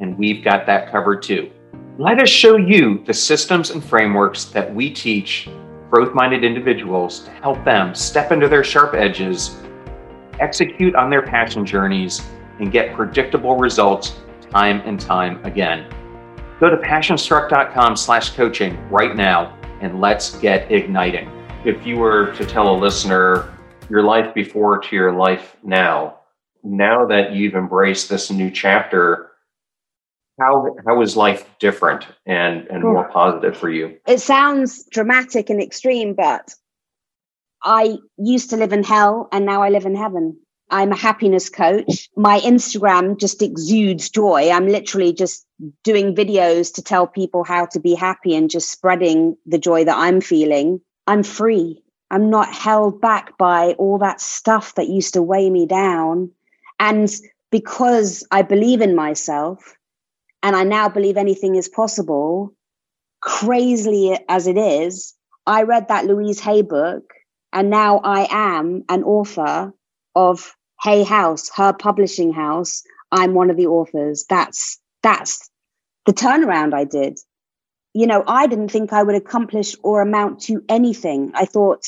And 0.00 0.18
we've 0.18 0.42
got 0.42 0.66
that 0.66 0.90
covered 0.90 1.22
too. 1.22 1.52
Let 1.98 2.20
us 2.20 2.28
show 2.28 2.56
you 2.56 3.04
the 3.06 3.14
systems 3.14 3.70
and 3.70 3.84
frameworks 3.84 4.46
that 4.46 4.74
we 4.74 4.90
teach 4.90 5.48
growth 5.90 6.14
minded 6.14 6.44
individuals 6.44 7.20
to 7.20 7.30
help 7.30 7.64
them 7.64 7.94
step 7.94 8.32
into 8.32 8.48
their 8.48 8.64
sharp 8.64 8.94
edges, 8.94 9.56
execute 10.40 10.94
on 10.94 11.10
their 11.10 11.22
passion 11.22 11.64
journeys, 11.64 12.22
and 12.58 12.72
get 12.72 12.94
predictable 12.94 13.56
results 13.56 14.16
time 14.50 14.82
and 14.84 14.98
time 14.98 15.44
again. 15.44 15.86
Go 16.58 16.70
to 16.70 16.76
passionstruck.com 16.76 17.96
slash 17.96 18.30
coaching 18.30 18.76
right 18.88 19.14
now 19.14 19.58
and 19.80 20.00
let's 20.00 20.38
get 20.38 20.70
igniting. 20.72 21.30
If 21.64 21.86
you 21.86 21.96
were 21.96 22.32
to 22.34 22.46
tell 22.46 22.74
a 22.74 22.76
listener 22.76 23.54
your 23.90 24.02
life 24.02 24.34
before 24.34 24.78
to 24.78 24.96
your 24.96 25.12
life 25.12 25.56
now, 25.62 26.20
now 26.66 27.06
that 27.06 27.32
you've 27.32 27.54
embraced 27.54 28.08
this 28.08 28.30
new 28.30 28.50
chapter, 28.50 29.30
how 30.38 30.76
how 30.86 31.00
is 31.00 31.16
life 31.16 31.48
different 31.58 32.06
and 32.26 32.66
and 32.68 32.82
more 32.82 33.08
positive 33.08 33.56
for 33.56 33.70
you? 33.70 33.96
It 34.06 34.20
sounds 34.20 34.84
dramatic 34.90 35.48
and 35.48 35.62
extreme, 35.62 36.14
but 36.14 36.54
I 37.62 37.96
used 38.18 38.50
to 38.50 38.56
live 38.56 38.72
in 38.72 38.84
hell 38.84 39.28
and 39.32 39.46
now 39.46 39.62
I 39.62 39.70
live 39.70 39.86
in 39.86 39.96
heaven. 39.96 40.38
I'm 40.68 40.92
a 40.92 40.96
happiness 40.96 41.48
coach. 41.48 42.08
My 42.16 42.40
Instagram 42.40 43.18
just 43.18 43.40
exudes 43.40 44.10
joy. 44.10 44.50
I'm 44.50 44.66
literally 44.66 45.12
just 45.12 45.46
doing 45.84 46.14
videos 46.14 46.74
to 46.74 46.82
tell 46.82 47.06
people 47.06 47.44
how 47.44 47.66
to 47.66 47.80
be 47.80 47.94
happy 47.94 48.34
and 48.34 48.50
just 48.50 48.70
spreading 48.70 49.36
the 49.46 49.58
joy 49.58 49.84
that 49.84 49.96
I'm 49.96 50.20
feeling. 50.20 50.80
I'm 51.06 51.22
free. 51.22 51.82
I'm 52.10 52.30
not 52.30 52.52
held 52.52 53.00
back 53.00 53.38
by 53.38 53.74
all 53.78 53.98
that 53.98 54.20
stuff 54.20 54.74
that 54.74 54.88
used 54.88 55.14
to 55.14 55.22
weigh 55.22 55.50
me 55.50 55.66
down. 55.66 56.30
And 56.78 57.08
because 57.50 58.26
I 58.30 58.42
believe 58.42 58.80
in 58.80 58.94
myself 58.94 59.76
and 60.42 60.54
I 60.54 60.64
now 60.64 60.88
believe 60.88 61.16
anything 61.16 61.56
is 61.56 61.68
possible, 61.68 62.54
crazily 63.20 64.18
as 64.28 64.46
it 64.46 64.58
is, 64.58 65.14
I 65.46 65.62
read 65.62 65.88
that 65.88 66.06
Louise 66.06 66.40
Hay 66.40 66.62
book 66.62 67.12
and 67.52 67.70
now 67.70 68.00
I 68.02 68.26
am 68.30 68.84
an 68.88 69.04
author 69.04 69.72
of 70.14 70.54
Hay 70.82 71.04
House, 71.04 71.48
her 71.54 71.72
publishing 71.72 72.32
house. 72.32 72.82
I'm 73.10 73.34
one 73.34 73.50
of 73.50 73.56
the 73.56 73.66
authors. 73.66 74.24
That's 74.28 74.78
that's 75.02 75.48
the 76.04 76.12
turnaround 76.12 76.74
I 76.74 76.84
did. 76.84 77.18
You 77.94 78.06
know, 78.06 78.22
I 78.26 78.46
didn't 78.46 78.70
think 78.70 78.92
I 78.92 79.02
would 79.02 79.14
accomplish 79.14 79.74
or 79.82 80.02
amount 80.02 80.40
to 80.42 80.62
anything. 80.68 81.30
I 81.34 81.46
thought, 81.46 81.86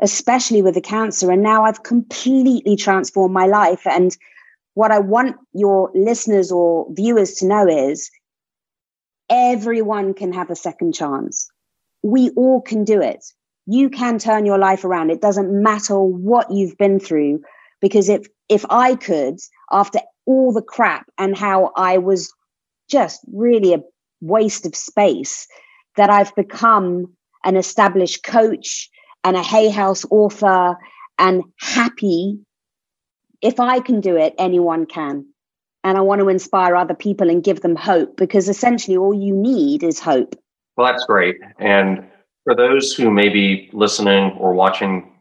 especially 0.00 0.62
with 0.62 0.74
the 0.74 0.80
cancer, 0.80 1.30
and 1.30 1.42
now 1.42 1.64
I've 1.64 1.82
completely 1.82 2.76
transformed 2.76 3.34
my 3.34 3.46
life. 3.46 3.86
And 3.86 4.16
what 4.74 4.90
I 4.90 4.98
want 4.98 5.36
your 5.52 5.90
listeners 5.94 6.50
or 6.50 6.86
viewers 6.90 7.34
to 7.34 7.46
know 7.46 7.66
is 7.68 8.10
everyone 9.28 10.14
can 10.14 10.32
have 10.32 10.50
a 10.50 10.56
second 10.56 10.94
chance. 10.94 11.50
We 12.02 12.30
all 12.30 12.60
can 12.60 12.84
do 12.84 13.00
it. 13.00 13.24
You 13.66 13.90
can 13.90 14.18
turn 14.18 14.46
your 14.46 14.58
life 14.58 14.84
around. 14.84 15.10
It 15.10 15.20
doesn't 15.20 15.62
matter 15.62 16.00
what 16.00 16.50
you've 16.50 16.78
been 16.78 16.98
through 16.98 17.42
because 17.80 18.08
if 18.08 18.26
if 18.48 18.64
I 18.68 18.96
could, 18.96 19.38
after 19.70 20.00
all 20.26 20.52
the 20.52 20.62
crap 20.62 21.06
and 21.18 21.36
how 21.36 21.72
I 21.76 21.98
was 21.98 22.32
just 22.88 23.20
really 23.32 23.74
a 23.74 23.82
waste 24.20 24.66
of 24.66 24.74
space, 24.74 25.46
that 25.96 26.10
I've 26.10 26.34
become 26.34 27.16
an 27.44 27.56
established 27.56 28.22
coach 28.24 28.90
and 29.24 29.36
a 29.36 29.42
Hay 29.42 29.68
House 29.70 30.04
author 30.10 30.76
and 31.18 31.42
happy. 31.58 32.38
If 33.42 33.60
I 33.60 33.80
can 33.80 34.00
do 34.00 34.16
it, 34.16 34.34
anyone 34.38 34.86
can. 34.86 35.26
And 35.82 35.96
I 35.96 36.02
want 36.02 36.20
to 36.20 36.28
inspire 36.28 36.76
other 36.76 36.94
people 36.94 37.30
and 37.30 37.42
give 37.42 37.60
them 37.60 37.76
hope 37.76 38.16
because 38.16 38.48
essentially 38.48 38.96
all 38.96 39.14
you 39.14 39.34
need 39.34 39.82
is 39.82 39.98
hope. 39.98 40.34
Well, 40.76 40.92
that's 40.92 41.06
great. 41.06 41.36
And 41.58 42.06
for 42.44 42.54
those 42.54 42.94
who 42.94 43.10
may 43.10 43.28
be 43.28 43.70
listening 43.72 44.32
or 44.32 44.52
watching 44.52 45.12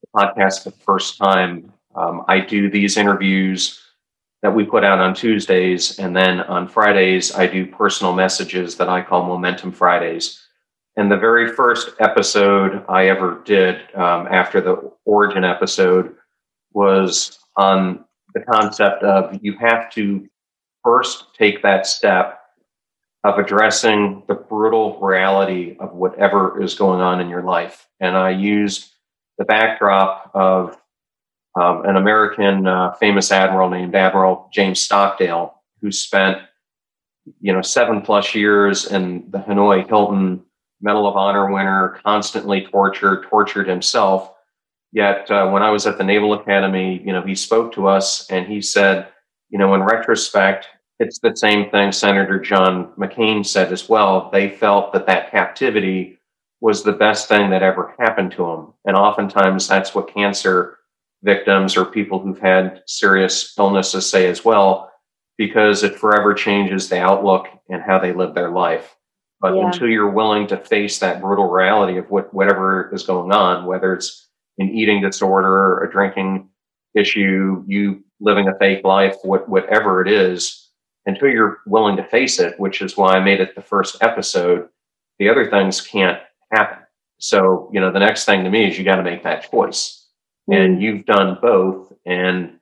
the 0.00 0.20
podcast 0.20 0.64
for 0.64 0.70
the 0.70 0.76
first 0.78 1.18
time, 1.18 1.72
um, 1.94 2.24
I 2.28 2.40
do 2.40 2.70
these 2.70 2.96
interviews 2.96 3.80
that 4.42 4.54
we 4.54 4.64
put 4.64 4.82
out 4.82 4.98
on 4.98 5.14
Tuesdays, 5.14 5.98
and 6.00 6.16
then 6.16 6.40
on 6.40 6.66
Fridays, 6.66 7.32
I 7.32 7.46
do 7.46 7.64
personal 7.64 8.12
messages 8.12 8.76
that 8.76 8.88
I 8.88 9.00
call 9.00 9.24
Momentum 9.24 9.70
Fridays. 9.70 10.44
And 10.96 11.10
the 11.10 11.16
very 11.16 11.48
first 11.54 11.90
episode 12.00 12.84
I 12.88 13.08
ever 13.08 13.40
did 13.44 13.80
um, 13.94 14.26
after 14.26 14.60
the 14.60 14.92
origin 15.06 15.42
episode 15.42 16.14
was 16.72 17.38
on 17.56 18.04
the 18.34 18.40
concept 18.40 19.02
of 19.02 19.38
you 19.42 19.56
have 19.58 19.90
to 19.92 20.28
first 20.84 21.34
take 21.36 21.62
that 21.62 21.86
step 21.86 22.40
of 23.24 23.38
addressing 23.38 24.22
the 24.26 24.34
brutal 24.34 24.98
reality 25.00 25.76
of 25.78 25.92
whatever 25.92 26.60
is 26.62 26.74
going 26.74 27.00
on 27.00 27.20
in 27.20 27.28
your 27.28 27.42
life. 27.42 27.86
And 28.00 28.16
I 28.16 28.30
used 28.30 28.90
the 29.38 29.44
backdrop 29.44 30.30
of 30.34 30.76
um, 31.60 31.84
an 31.84 31.96
American 31.96 32.66
uh, 32.66 32.92
famous 32.94 33.30
admiral 33.30 33.70
named 33.70 33.94
Admiral 33.94 34.48
James 34.52 34.80
Stockdale, 34.80 35.54
who 35.80 35.92
spent 35.92 36.38
you 37.40 37.52
know 37.52 37.62
seven 37.62 38.02
plus 38.02 38.34
years 38.34 38.86
in 38.86 39.30
the 39.30 39.38
Hanoi 39.38 39.86
Hilton 39.86 40.44
Medal 40.82 41.06
of 41.06 41.16
Honor 41.16 41.50
winner, 41.50 42.00
constantly 42.04 42.66
tortured, 42.66 43.24
tortured 43.30 43.68
himself. 43.68 44.34
Yet 44.92 45.30
uh, 45.30 45.48
when 45.48 45.62
I 45.62 45.70
was 45.70 45.86
at 45.86 45.96
the 45.96 46.04
Naval 46.04 46.34
Academy, 46.34 47.00
you 47.04 47.12
know, 47.12 47.22
he 47.22 47.34
spoke 47.34 47.72
to 47.72 47.86
us 47.86 48.28
and 48.30 48.46
he 48.46 48.60
said, 48.60 49.08
you 49.48 49.58
know, 49.58 49.74
in 49.74 49.82
retrospect, 49.82 50.66
it's 50.98 51.18
the 51.18 51.34
same 51.36 51.70
thing 51.70 51.92
Senator 51.92 52.38
John 52.38 52.92
McCain 52.98 53.44
said 53.44 53.72
as 53.72 53.88
well. 53.88 54.30
They 54.30 54.48
felt 54.48 54.92
that 54.92 55.06
that 55.06 55.30
captivity 55.30 56.18
was 56.60 56.82
the 56.82 56.92
best 56.92 57.28
thing 57.28 57.50
that 57.50 57.62
ever 57.62 57.94
happened 57.98 58.30
to 58.32 58.46
them, 58.46 58.72
and 58.84 58.96
oftentimes 58.96 59.66
that's 59.66 59.94
what 59.94 60.14
cancer 60.14 60.78
victims 61.24 61.76
or 61.76 61.84
people 61.84 62.20
who've 62.20 62.38
had 62.38 62.82
serious 62.86 63.54
illnesses 63.58 64.08
say 64.08 64.28
as 64.28 64.44
well, 64.44 64.92
because 65.36 65.82
it 65.82 65.98
forever 65.98 66.34
changes 66.34 66.88
the 66.88 67.00
outlook 67.00 67.48
and 67.68 67.82
how 67.82 67.98
they 67.98 68.12
live 68.12 68.34
their 68.34 68.50
life. 68.50 68.96
But 69.42 69.56
yeah. 69.56 69.66
until 69.66 69.88
you're 69.88 70.08
willing 70.08 70.46
to 70.46 70.56
face 70.56 70.98
that 71.00 71.20
brutal 71.20 71.48
reality 71.48 71.98
of 71.98 72.08
what 72.10 72.32
whatever 72.32 72.90
is 72.94 73.02
going 73.02 73.32
on, 73.32 73.66
whether 73.66 73.92
it's 73.92 74.28
an 74.58 74.70
eating 74.70 75.02
disorder, 75.02 75.82
a 75.82 75.90
drinking 75.90 76.48
issue, 76.94 77.64
you 77.66 78.02
living 78.20 78.48
a 78.48 78.56
fake 78.58 78.84
life, 78.84 79.16
what, 79.22 79.48
whatever 79.48 80.00
it 80.00 80.08
is, 80.10 80.70
until 81.06 81.28
you're 81.28 81.58
willing 81.66 81.96
to 81.96 82.04
face 82.04 82.38
it, 82.38 82.58
which 82.58 82.80
is 82.80 82.96
why 82.96 83.16
I 83.16 83.20
made 83.20 83.40
it 83.40 83.54
the 83.54 83.62
first 83.62 83.96
episode, 84.00 84.68
the 85.18 85.28
other 85.28 85.50
things 85.50 85.80
can't 85.80 86.20
happen. 86.52 86.78
So, 87.18 87.68
you 87.72 87.80
know, 87.80 87.90
the 87.90 87.98
next 87.98 88.24
thing 88.24 88.44
to 88.44 88.50
me 88.50 88.70
is 88.70 88.78
you 88.78 88.84
got 88.84 88.96
to 88.96 89.02
make 89.02 89.24
that 89.24 89.50
choice 89.50 90.02
and 90.48 90.78
mm. 90.78 90.82
you've 90.82 91.06
done 91.06 91.38
both 91.40 91.92
and 92.06 92.58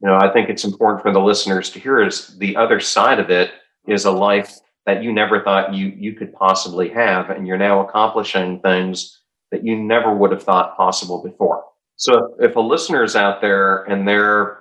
you 0.00 0.08
know 0.08 0.16
i 0.16 0.32
think 0.32 0.48
it's 0.48 0.64
important 0.64 1.02
for 1.02 1.12
the 1.12 1.20
listeners 1.20 1.70
to 1.70 1.80
hear 1.80 2.02
is 2.02 2.36
the 2.38 2.56
other 2.56 2.80
side 2.80 3.18
of 3.18 3.30
it 3.30 3.50
is 3.86 4.04
a 4.04 4.10
life 4.10 4.58
that 4.86 5.02
you 5.02 5.12
never 5.12 5.42
thought 5.42 5.74
you 5.74 5.88
you 5.96 6.12
could 6.12 6.32
possibly 6.32 6.88
have 6.88 7.30
and 7.30 7.46
you're 7.46 7.58
now 7.58 7.86
accomplishing 7.86 8.60
things 8.60 9.20
that 9.50 9.64
you 9.64 9.76
never 9.76 10.14
would 10.14 10.30
have 10.30 10.42
thought 10.42 10.76
possible 10.76 11.22
before 11.22 11.64
so 11.96 12.34
if, 12.38 12.50
if 12.50 12.56
a 12.56 12.60
listener 12.60 13.02
is 13.02 13.16
out 13.16 13.40
there 13.40 13.84
and 13.84 14.06
they're 14.06 14.60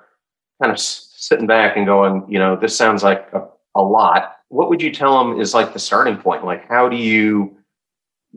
kind 0.62 0.72
of 0.72 0.80
sitting 0.80 1.48
back 1.48 1.78
and 1.78 1.86
going 1.86 2.26
you 2.28 2.40
know 2.40 2.56
this 2.56 2.76
sounds 2.76 3.04
like 3.04 3.28
a, 3.34 3.48
a 3.76 3.82
lot 3.82 4.36
what 4.50 4.70
would 4.70 4.82
you 4.82 4.92
tell 4.92 5.18
them 5.18 5.40
is 5.40 5.54
like 5.54 5.74
the 5.74 5.80
starting 5.80 6.18
point 6.18 6.46
like 6.46 6.68
how 6.68 6.88
do 6.88 6.98
you 6.98 7.56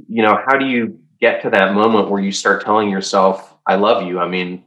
you 0.08 0.22
know 0.22 0.40
how 0.46 0.56
do 0.56 0.66
you 0.66 0.98
get 1.20 1.42
to 1.42 1.50
that 1.50 1.74
moment 1.74 2.08
where 2.08 2.22
you 2.22 2.30
start 2.30 2.64
telling 2.64 2.88
yourself 2.88 3.58
I 3.68 3.74
love 3.74 4.02
you. 4.04 4.18
I 4.18 4.26
mean, 4.26 4.64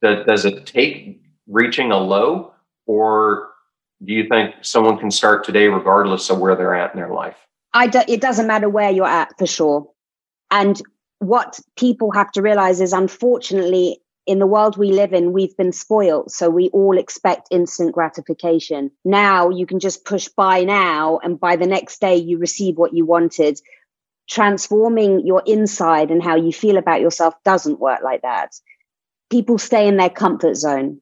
does, 0.00 0.24
does 0.26 0.44
it 0.44 0.64
take 0.64 1.20
reaching 1.48 1.90
a 1.90 1.98
low, 1.98 2.52
or 2.86 3.48
do 4.04 4.12
you 4.12 4.28
think 4.28 4.54
someone 4.62 4.98
can 4.98 5.10
start 5.10 5.44
today 5.44 5.68
regardless 5.68 6.30
of 6.30 6.38
where 6.38 6.54
they're 6.54 6.74
at 6.74 6.94
in 6.94 7.00
their 7.00 7.12
life? 7.12 7.36
I 7.72 7.86
do, 7.86 8.00
it 8.08 8.20
doesn't 8.20 8.46
matter 8.46 8.68
where 8.68 8.90
you're 8.90 9.06
at 9.06 9.36
for 9.38 9.46
sure. 9.46 9.88
And 10.50 10.80
what 11.18 11.58
people 11.76 12.12
have 12.12 12.30
to 12.32 12.42
realize 12.42 12.80
is, 12.80 12.92
unfortunately, 12.92 14.00
in 14.26 14.38
the 14.38 14.46
world 14.46 14.76
we 14.76 14.92
live 14.92 15.12
in, 15.12 15.32
we've 15.32 15.56
been 15.56 15.72
spoiled. 15.72 16.30
So 16.30 16.50
we 16.50 16.68
all 16.70 16.98
expect 16.98 17.48
instant 17.50 17.92
gratification. 17.92 18.90
Now 19.04 19.50
you 19.50 19.66
can 19.66 19.78
just 19.78 20.04
push 20.04 20.28
buy 20.28 20.64
now, 20.64 21.18
and 21.22 21.38
by 21.38 21.56
the 21.56 21.66
next 21.66 22.00
day, 22.00 22.16
you 22.16 22.38
receive 22.38 22.76
what 22.76 22.94
you 22.94 23.06
wanted 23.06 23.60
transforming 24.28 25.26
your 25.26 25.42
inside 25.46 26.10
and 26.10 26.22
how 26.22 26.36
you 26.36 26.52
feel 26.52 26.76
about 26.76 27.00
yourself 27.00 27.34
doesn't 27.44 27.80
work 27.80 28.00
like 28.02 28.22
that. 28.22 28.52
People 29.30 29.58
stay 29.58 29.86
in 29.88 29.96
their 29.96 30.10
comfort 30.10 30.56
zone. 30.56 31.00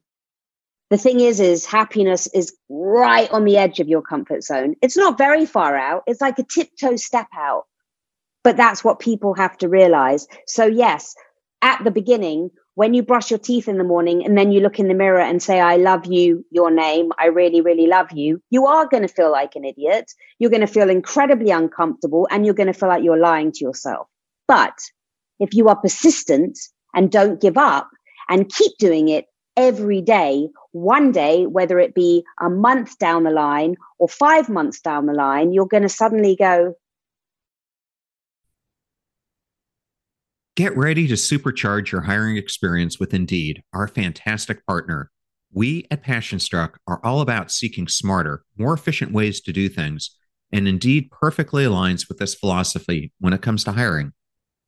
The 0.91 0.99
thing 0.99 1.21
is, 1.21 1.41
is 1.41 1.65
happiness 1.65 2.27
is 2.29 2.55
right 2.69 3.31
on 3.31 3.45
the 3.45 3.57
edge 3.57 3.81
of 3.81 3.89
your 3.89 4.03
comfort 4.03 4.45
zone. 4.45 4.75
It's 4.83 4.97
not 4.97 5.19
very 5.19 5.47
far 5.47 5.77
out. 5.77 6.03
It's 6.07 6.21
like 6.21 6.39
a 6.39 6.45
tiptoe 6.45 6.97
step 6.97 7.29
out. 7.37 7.65
But 8.43 8.57
that's 8.57 8.85
what 8.85 8.99
people 8.99 9.35
have 9.35 9.57
to 9.59 9.69
realize. 9.69 10.27
So 10.47 10.67
yes, 10.67 11.15
at 11.63 11.83
the 11.83 11.91
beginning, 11.91 12.51
when 12.75 12.93
you 12.93 13.03
brush 13.03 13.31
your 13.31 13.39
teeth 13.39 13.69
in 13.69 13.79
the 13.79 13.85
morning 13.85 14.25
and 14.25 14.37
then 14.37 14.53
you 14.53 14.61
look 14.61 14.79
in 14.79 14.89
the 14.89 14.95
mirror 14.95 15.21
and 15.21 15.43
say, 15.43 15.61
I 15.61 15.77
love 15.77 16.07
you, 16.07 16.45
your 16.51 16.71
name, 16.71 17.11
I 17.19 17.27
really, 17.27 17.61
really 17.61 17.87
love 17.87 18.13
you, 18.13 18.43
you 18.51 18.67
are 18.67 18.87
going 18.87 19.03
to 19.03 19.09
feel 19.09 19.31
like 19.31 19.55
an 19.55 19.65
idiot. 19.65 20.13
You're 20.39 20.51
going 20.51 20.61
to 20.61 20.67
feel 20.67 20.91
incredibly 20.91 21.51
uncomfortable 21.51 22.29
and 22.31 22.45
you're 22.45 22.55
going 22.55 22.67
to 22.67 22.79
feel 22.79 22.89
like 22.89 23.05
you're 23.05 23.19
lying 23.19 23.53
to 23.53 23.65
yourself. 23.65 24.09
But 24.47 24.77
if 25.41 25.55
you 25.55 25.69
are 25.69 25.77
persistent 25.77 26.59
and 26.95 27.11
don't 27.11 27.41
give 27.41 27.57
up 27.57 27.89
and 28.29 28.53
keep 28.53 28.73
doing 28.79 29.09
it 29.09 29.27
every 29.57 30.01
day, 30.01 30.49
one 30.73 31.13
day, 31.13 31.47
whether 31.47 31.79
it 31.79 31.95
be 31.95 32.25
a 32.41 32.51
month 32.51 32.99
down 32.99 33.25
the 33.25 33.31
line 33.31 33.77
or 33.99 34.09
five 34.09 34.49
months 34.49 34.81
down 34.81 35.07
the 35.07 35.13
line, 35.13 35.53
you're 35.53 35.67
going 35.67 35.83
to 35.83 35.89
suddenly 35.89 36.37
go, 36.37 36.75
Get 40.57 40.77
ready 40.77 41.09
to 41.09 41.15
supercharge 41.15 41.91
your 41.91 42.03
hiring 42.03 42.37
experience 42.37 43.01
with 43.01 43.13
Indeed, 43.13 43.65
our 43.73 43.89
fantastic 43.89 44.65
partner. 44.67 45.11
We 45.53 45.85
at 45.91 46.05
PassionStruck 46.05 46.75
are 46.87 47.01
all 47.05 47.21
about 47.21 47.51
seeking 47.51 47.89
smarter, 47.89 48.45
more 48.57 48.73
efficient 48.73 49.11
ways 49.11 49.41
to 49.41 49.53
do 49.53 49.69
things, 49.69 50.17
and 50.53 50.69
Indeed 50.69 51.11
perfectly 51.11 51.65
aligns 51.65 52.09
with 52.09 52.19
this 52.19 52.37
philosophy 52.37 53.13
when 53.19 53.33
it 53.33 53.43
comes 53.43 53.65
to 53.65 53.73
hiring. 53.73 54.13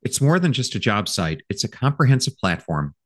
It's 0.02 0.20
more 0.20 0.40
than 0.40 0.52
just 0.52 0.74
a 0.74 0.80
job 0.80 1.08
site, 1.08 1.42
it's 1.48 1.62
a 1.62 1.68
comprehensive 1.68 2.36
platform 2.36 2.96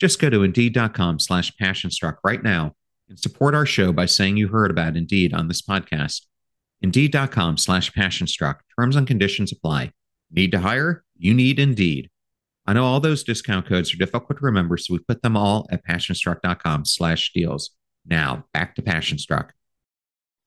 Just 0.00 0.18
go 0.18 0.30
to 0.30 0.42
indeed.com 0.42 1.18
slash 1.18 1.52
passionstruck 1.60 2.16
right 2.24 2.42
now 2.42 2.74
and 3.08 3.18
support 3.18 3.54
our 3.54 3.66
show 3.66 3.92
by 3.92 4.06
saying 4.06 4.36
you 4.38 4.48
heard 4.48 4.70
about 4.70 4.96
Indeed 4.96 5.34
on 5.34 5.48
this 5.48 5.60
podcast. 5.60 6.22
Indeed.com 6.80 7.58
slash 7.58 7.92
passionstruck. 7.92 8.60
Terms 8.78 8.96
and 8.96 9.06
conditions 9.06 9.52
apply. 9.52 9.92
Need 10.30 10.52
to 10.52 10.60
hire? 10.60 11.04
You 11.18 11.34
need 11.34 11.58
Indeed. 11.58 12.08
I 12.66 12.72
know 12.72 12.84
all 12.84 13.00
those 13.00 13.24
discount 13.24 13.66
codes 13.66 13.92
are 13.92 13.98
difficult 13.98 14.38
to 14.38 14.44
remember, 14.44 14.76
so 14.76 14.94
we 14.94 15.00
put 15.00 15.22
them 15.22 15.36
all 15.36 15.66
at 15.70 15.84
passionstruck.com 15.84 16.84
slash 16.84 17.32
deals. 17.32 17.70
Now, 18.06 18.44
back 18.54 18.76
to 18.76 18.82
Passionstruck. 18.82 19.50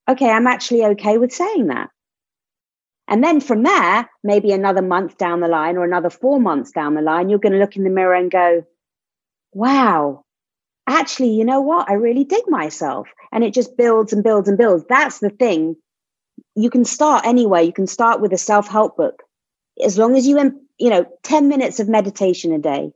Okay, 0.10 0.30
I'm 0.30 0.48
actually 0.48 0.84
okay 0.86 1.18
with 1.18 1.32
saying 1.32 1.68
that. 1.68 1.90
And 3.08 3.24
then 3.24 3.42
from 3.42 3.64
there, 3.64 4.10
maybe 4.24 4.52
another 4.52 4.82
month 4.82 5.18
down 5.18 5.42
the 5.42 5.48
line 5.48 5.78
or 5.78 5.84
another 5.84 6.10
four 6.10 6.40
months 6.40 6.72
down 6.72 6.96
the 6.96 7.02
line, 7.02 7.30
you're 7.30 7.40
going 7.40 7.54
to 7.54 7.60
look 7.60 7.76
in 7.76 7.84
the 7.84 7.90
mirror 7.90 8.16
and 8.16 8.32
go, 8.32 8.66
wow, 9.54 10.24
actually, 10.88 11.32
you 11.32 11.46
know 11.46 11.62
what? 11.62 11.90
I 11.90 11.94
really 11.94 12.24
dig 12.24 12.44
myself. 12.48 13.08
And 13.32 13.44
it 13.44 13.54
just 13.54 13.78
builds 13.78 14.14
and 14.14 14.24
builds 14.24 14.48
and 14.48 14.58
builds. 14.58 14.86
That's 14.88 15.20
the 15.20 15.30
thing. 15.30 15.76
You 16.56 16.70
can 16.70 16.86
start 16.86 17.26
anywhere. 17.26 17.62
You 17.62 17.74
can 17.74 17.88
start 17.88 18.22
with 18.22 18.34
a 18.34 18.38
self 18.38 18.68
help 18.68 18.98
book. 18.98 19.24
As 19.84 19.98
long 19.98 20.16
as 20.16 20.28
you, 20.28 20.38
you 20.78 20.90
know, 20.90 21.06
10 21.24 21.48
minutes 21.48 21.80
of 21.80 21.90
meditation 21.90 22.52
a 22.52 22.60
day. 22.60 22.92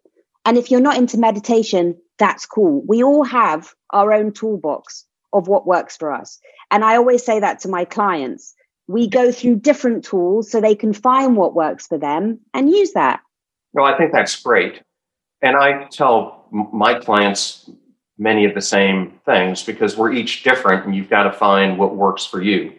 And 0.46 0.58
if 0.58 0.72
you're 0.72 0.80
not 0.80 0.98
into 0.98 1.18
meditation, 1.18 1.98
that's 2.20 2.46
cool. 2.46 2.84
We 2.88 3.04
all 3.04 3.24
have 3.24 3.74
our 3.92 4.14
own 4.14 4.32
toolbox 4.32 5.06
of 5.34 5.48
what 5.48 5.68
works 5.68 5.98
for 5.98 6.12
us. 6.12 6.40
And 6.72 6.84
I 6.86 6.96
always 6.96 7.26
say 7.26 7.40
that 7.40 7.60
to 7.62 7.70
my 7.70 7.86
clients. 7.86 8.54
We 8.88 9.08
go 9.08 9.32
through 9.32 9.58
different 9.58 10.06
tools 10.06 10.50
so 10.50 10.62
they 10.62 10.76
can 10.76 10.94
find 10.94 11.36
what 11.36 11.54
works 11.54 11.88
for 11.88 11.98
them 11.98 12.40
and 12.54 12.70
use 12.70 12.94
that. 12.94 13.20
Well, 13.74 13.86
I 13.86 13.98
think 13.98 14.14
that's 14.14 14.42
great. 14.42 14.82
And 15.42 15.56
I 15.56 15.88
tell 15.92 16.48
my 16.52 16.96
clients 16.96 17.70
many 18.18 18.46
of 18.46 18.56
the 18.56 18.62
same 18.62 19.20
things 19.26 19.64
because 19.64 19.96
we're 19.96 20.12
each 20.12 20.44
different 20.44 20.86
and 20.86 20.96
you've 20.96 21.10
got 21.10 21.24
to 21.24 21.32
find 21.32 21.78
what 21.78 21.96
works 21.96 22.26
for 22.26 22.42
you. 22.42 22.74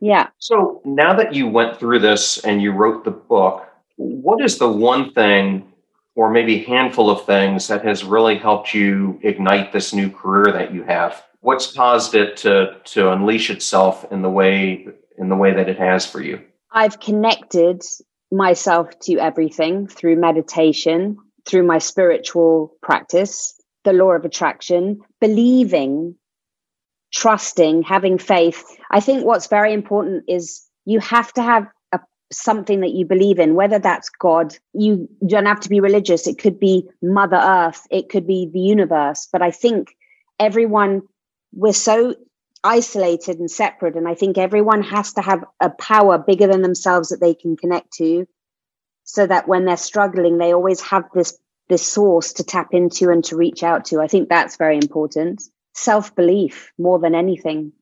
Yeah. 0.00 0.28
So 0.38 0.82
now 0.84 1.14
that 1.14 1.34
you 1.34 1.48
went 1.48 1.78
through 1.78 2.00
this 2.00 2.38
and 2.44 2.60
you 2.60 2.72
wrote 2.72 3.04
the 3.04 3.10
book, 3.10 3.66
what 3.96 4.42
is 4.44 4.58
the 4.58 4.68
one 4.68 5.12
thing 5.12 5.72
or 6.16 6.30
maybe 6.30 6.58
handful 6.58 7.10
of 7.10 7.24
things 7.24 7.68
that 7.68 7.84
has 7.84 8.04
really 8.04 8.36
helped 8.36 8.74
you 8.74 9.18
ignite 9.22 9.72
this 9.72 9.94
new 9.94 10.10
career 10.10 10.52
that 10.52 10.74
you 10.74 10.82
have? 10.84 11.24
What's 11.40 11.72
caused 11.72 12.14
it 12.14 12.36
to 12.38 12.76
to 12.84 13.12
unleash 13.12 13.50
itself 13.50 14.10
in 14.10 14.22
the 14.22 14.30
way 14.30 14.86
in 15.18 15.28
the 15.28 15.36
way 15.36 15.52
that 15.54 15.68
it 15.68 15.78
has 15.78 16.06
for 16.06 16.20
you? 16.20 16.40
I've 16.72 17.00
connected 17.00 17.82
myself 18.32 18.98
to 19.00 19.18
everything 19.18 19.86
through 19.86 20.16
meditation, 20.16 21.18
through 21.46 21.64
my 21.64 21.78
spiritual 21.78 22.74
practice, 22.82 23.60
the 23.84 23.92
law 23.92 24.12
of 24.12 24.24
attraction, 24.24 25.00
believing, 25.20 26.16
trusting, 27.12 27.82
having 27.82 28.18
faith. 28.18 28.64
I 28.90 29.00
think 29.00 29.24
what's 29.24 29.46
very 29.46 29.72
important 29.72 30.24
is 30.26 30.66
you 30.84 31.00
have 31.00 31.32
to 31.34 31.42
have 31.42 31.66
a, 31.92 32.00
something 32.32 32.80
that 32.80 32.92
you 32.92 33.04
believe 33.04 33.38
in, 33.38 33.54
whether 33.54 33.78
that's 33.78 34.08
God. 34.08 34.56
You 34.72 35.08
don't 35.26 35.46
have 35.46 35.60
to 35.60 35.68
be 35.68 35.80
religious. 35.80 36.26
It 36.26 36.38
could 36.38 36.58
be 36.58 36.88
Mother 37.02 37.36
Earth. 37.36 37.86
It 37.90 38.08
could 38.08 38.26
be 38.26 38.50
the 38.52 38.60
universe. 38.60 39.28
But 39.30 39.42
I 39.42 39.50
think 39.50 39.94
everyone, 40.40 41.02
we're 41.52 41.72
so 41.72 42.14
isolated 42.64 43.38
and 43.38 43.50
separate. 43.50 43.94
And 43.94 44.08
I 44.08 44.14
think 44.14 44.38
everyone 44.38 44.82
has 44.82 45.12
to 45.12 45.20
have 45.20 45.44
a 45.60 45.70
power 45.70 46.18
bigger 46.18 46.46
than 46.46 46.62
themselves 46.62 47.10
that 47.10 47.20
they 47.20 47.34
can 47.34 47.56
connect 47.56 47.92
to 47.94 48.26
so 49.04 49.26
that 49.26 49.46
when 49.46 49.64
they're 49.64 49.76
struggling, 49.76 50.38
they 50.38 50.52
always 50.52 50.80
have 50.80 51.04
this 51.14 51.38
this 51.68 51.86
source 51.86 52.34
to 52.34 52.44
tap 52.44 52.68
into 52.72 53.10
and 53.10 53.24
to 53.24 53.36
reach 53.36 53.62
out 53.62 53.86
to. 53.86 54.00
I 54.00 54.06
think 54.06 54.28
that's 54.28 54.56
very 54.56 54.76
important. 54.76 55.42
Self 55.72 56.14
belief 56.14 56.72
more 56.78 56.98
than 56.98 57.14
anything. 57.14 57.72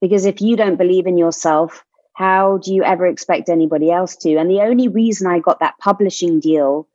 Because 0.00 0.24
if 0.24 0.40
you 0.40 0.56
don't 0.56 0.78
believe 0.78 1.06
in 1.06 1.18
yourself, 1.18 1.84
how 2.14 2.58
do 2.58 2.74
you 2.74 2.82
ever 2.82 3.06
expect 3.06 3.48
anybody 3.48 3.90
else 3.90 4.16
to? 4.16 4.36
And 4.36 4.50
the 4.50 4.62
only 4.62 4.88
reason 4.88 5.26
I 5.26 5.38
got 5.38 5.60
that 5.60 5.78
publishing 5.78 6.40
deal 6.40 6.88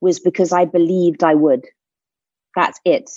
was 0.00 0.20
because 0.20 0.52
I 0.52 0.64
believed 0.64 1.24
I 1.24 1.34
would. 1.34 1.64
That's 2.54 2.80
it. 2.84 3.10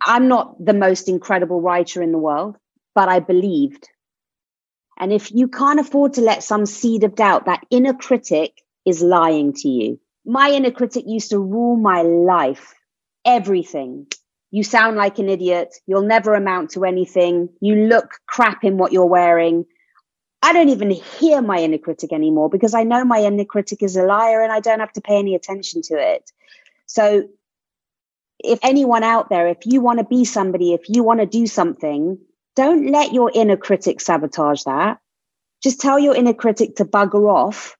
I'm 0.00 0.28
not 0.28 0.64
the 0.64 0.74
most 0.74 1.08
incredible 1.08 1.60
writer 1.60 2.02
in 2.02 2.12
the 2.12 2.18
world, 2.18 2.56
but 2.94 3.08
I 3.08 3.20
believed. 3.20 3.88
And 4.98 5.12
if 5.12 5.32
you 5.32 5.48
can't 5.48 5.80
afford 5.80 6.14
to 6.14 6.20
let 6.20 6.42
some 6.42 6.66
seed 6.66 7.04
of 7.04 7.14
doubt, 7.14 7.46
that 7.46 7.64
inner 7.70 7.94
critic 7.94 8.61
is 8.84 9.02
lying 9.02 9.52
to 9.54 9.68
you. 9.68 10.00
My 10.24 10.50
inner 10.50 10.70
critic 10.70 11.04
used 11.06 11.30
to 11.30 11.38
rule 11.38 11.76
my 11.76 12.02
life, 12.02 12.74
everything. 13.24 14.06
You 14.50 14.62
sound 14.62 14.96
like 14.96 15.18
an 15.18 15.28
idiot. 15.28 15.74
You'll 15.86 16.02
never 16.02 16.34
amount 16.34 16.70
to 16.72 16.84
anything. 16.84 17.48
You 17.60 17.86
look 17.86 18.10
crap 18.26 18.64
in 18.64 18.76
what 18.76 18.92
you're 18.92 19.06
wearing. 19.06 19.64
I 20.42 20.52
don't 20.52 20.68
even 20.68 20.90
hear 20.90 21.40
my 21.40 21.58
inner 21.58 21.78
critic 21.78 22.12
anymore 22.12 22.50
because 22.50 22.74
I 22.74 22.82
know 22.82 23.04
my 23.04 23.22
inner 23.22 23.44
critic 23.44 23.82
is 23.82 23.96
a 23.96 24.04
liar 24.04 24.42
and 24.42 24.52
I 24.52 24.60
don't 24.60 24.80
have 24.80 24.92
to 24.94 25.00
pay 25.00 25.18
any 25.18 25.34
attention 25.34 25.82
to 25.82 25.94
it. 25.94 26.30
So, 26.86 27.28
if 28.44 28.58
anyone 28.62 29.04
out 29.04 29.30
there, 29.30 29.48
if 29.48 29.58
you 29.64 29.80
want 29.80 30.00
to 30.00 30.04
be 30.04 30.24
somebody, 30.24 30.72
if 30.72 30.88
you 30.88 31.04
want 31.04 31.20
to 31.20 31.26
do 31.26 31.46
something, 31.46 32.18
don't 32.56 32.90
let 32.90 33.12
your 33.12 33.30
inner 33.32 33.56
critic 33.56 34.00
sabotage 34.00 34.64
that. 34.64 34.98
Just 35.62 35.80
tell 35.80 35.98
your 35.98 36.16
inner 36.16 36.34
critic 36.34 36.76
to 36.76 36.84
bugger 36.84 37.32
off 37.32 37.76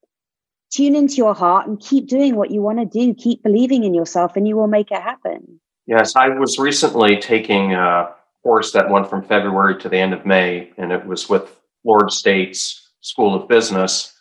tune 0.73 0.97
into 0.97 1.17
your 1.17 1.35
heart 1.35 1.69
and 1.69 1.79
keep 1.79 2.09
doing 2.09 2.37
what 2.37 2.51
you 2.51 2.63
want 2.63 2.79
to 2.79 2.87
do. 2.87 3.15
Keep 3.15 3.43
believing 3.43 3.85
in 3.85 3.95
yourself 3.95 4.37
and 4.37 4.49
you 4.49 4.57
will 4.57 4.67
make 4.67 4.91
it 4.91 5.01
happen. 5.03 5.61
Yes, 5.87 6.17
I 6.17 6.29
was 6.29 6.59
recently 6.59 7.19
taking 7.19 7.75
a 7.75 8.15
course 8.43 8.73
that 8.73 8.91
went 8.91 9.09
from 9.09 9.23
February 9.23 9.79
to 9.81 9.89
the 9.89 9.99
end 9.99 10.15
of 10.15 10.27
May, 10.27 10.71
and 10.79 10.93
it 10.93 11.05
was 11.05 11.29
with 11.29 11.57
Florida 11.83 12.11
State's 12.11 12.93
School 13.01 13.35
of 13.35 13.49
Business. 13.49 14.21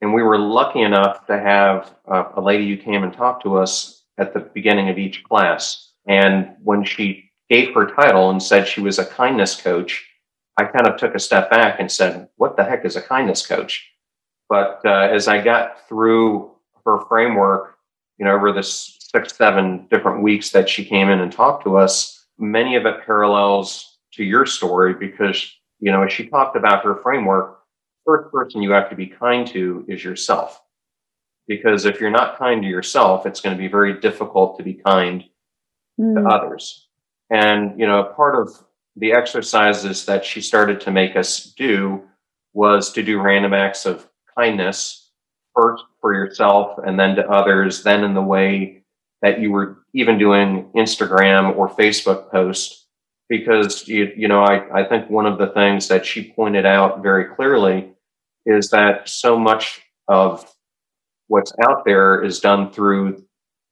And 0.00 0.12
we 0.12 0.22
were 0.22 0.38
lucky 0.38 0.80
enough 0.80 1.26
to 1.26 1.38
have 1.38 1.94
a, 2.06 2.40
lady 2.40 2.68
who 2.68 2.82
came 2.82 3.04
and 3.04 3.12
talked 3.12 3.44
to 3.44 3.56
us 3.56 4.02
at 4.18 4.34
the 4.34 4.40
beginning 4.40 4.88
of 4.88 4.98
each 4.98 5.22
class. 5.22 5.92
And 6.08 6.56
when 6.62 6.84
she 6.84 7.30
gave 7.48 7.72
her 7.74 7.86
title 7.86 8.30
and 8.30 8.42
said 8.42 8.66
she 8.66 8.80
was 8.80 8.98
a 8.98 9.06
kindness 9.06 9.60
coach, 9.60 10.04
I 10.58 10.64
kind 10.64 10.88
of 10.88 10.96
took 10.96 11.14
a 11.14 11.20
step 11.20 11.50
back 11.50 11.78
and 11.78 11.90
said, 11.90 12.28
What 12.36 12.56
the 12.56 12.64
heck 12.64 12.84
is 12.84 12.96
a 12.96 13.02
kindness 13.02 13.46
coach? 13.46 13.91
But 14.48 14.80
uh, 14.84 15.08
as 15.10 15.28
I 15.28 15.42
got 15.42 15.88
through 15.88 16.50
her 16.84 17.00
framework, 17.08 17.76
you 18.18 18.24
know, 18.24 18.34
over 18.34 18.52
the 18.52 18.62
six, 18.62 19.36
seven 19.36 19.86
different 19.90 20.22
weeks 20.22 20.50
that 20.50 20.68
she 20.68 20.84
came 20.84 21.08
in 21.08 21.20
and 21.20 21.32
talked 21.32 21.64
to 21.64 21.76
us, 21.76 22.26
many 22.38 22.76
of 22.76 22.86
it 22.86 23.04
parallels 23.04 23.98
to 24.14 24.24
your 24.24 24.46
story 24.46 24.94
because, 24.94 25.50
you 25.80 25.90
know, 25.90 26.02
as 26.02 26.12
she 26.12 26.26
talked 26.26 26.56
about 26.56 26.84
her 26.84 26.96
framework, 26.96 27.60
first 28.04 28.32
person 28.32 28.62
you 28.62 28.70
have 28.70 28.90
to 28.90 28.96
be 28.96 29.06
kind 29.06 29.46
to 29.48 29.84
is 29.88 30.04
yourself. 30.04 30.60
Because 31.48 31.84
if 31.84 32.00
you're 32.00 32.10
not 32.10 32.38
kind 32.38 32.62
to 32.62 32.68
yourself, 32.68 33.26
it's 33.26 33.40
going 33.40 33.56
to 33.56 33.60
be 33.60 33.68
very 33.68 34.00
difficult 34.00 34.56
to 34.58 34.62
be 34.62 34.74
kind 34.74 35.24
mm. 36.00 36.14
to 36.14 36.20
hmm. 36.20 36.26
others. 36.26 36.88
And, 37.30 37.78
you 37.78 37.86
know, 37.86 38.04
part 38.04 38.36
of 38.36 38.62
the 38.96 39.12
exercises 39.12 40.04
that 40.06 40.24
she 40.24 40.40
started 40.40 40.80
to 40.82 40.90
make 40.90 41.16
us 41.16 41.52
do 41.56 42.02
was 42.52 42.92
to 42.92 43.02
do 43.02 43.20
random 43.20 43.54
acts 43.54 43.86
of 43.86 44.06
kindness 44.36 45.10
first 45.54 45.84
for 46.00 46.14
yourself 46.14 46.78
and 46.84 46.98
then 46.98 47.16
to 47.16 47.28
others, 47.28 47.82
then 47.82 48.04
in 48.04 48.14
the 48.14 48.22
way 48.22 48.82
that 49.20 49.40
you 49.40 49.52
were 49.52 49.78
even 49.94 50.18
doing 50.18 50.70
Instagram 50.76 51.56
or 51.56 51.68
Facebook 51.68 52.30
posts 52.30 52.86
because 53.28 53.88
you, 53.88 54.12
you 54.14 54.28
know 54.28 54.42
I, 54.42 54.80
I 54.80 54.84
think 54.84 55.08
one 55.08 55.24
of 55.26 55.38
the 55.38 55.48
things 55.48 55.88
that 55.88 56.04
she 56.04 56.32
pointed 56.32 56.66
out 56.66 57.02
very 57.02 57.34
clearly 57.34 57.92
is 58.44 58.68
that 58.70 59.08
so 59.08 59.38
much 59.38 59.80
of 60.08 60.46
what's 61.28 61.52
out 61.64 61.84
there 61.86 62.22
is 62.22 62.40
done 62.40 62.70
through 62.70 63.24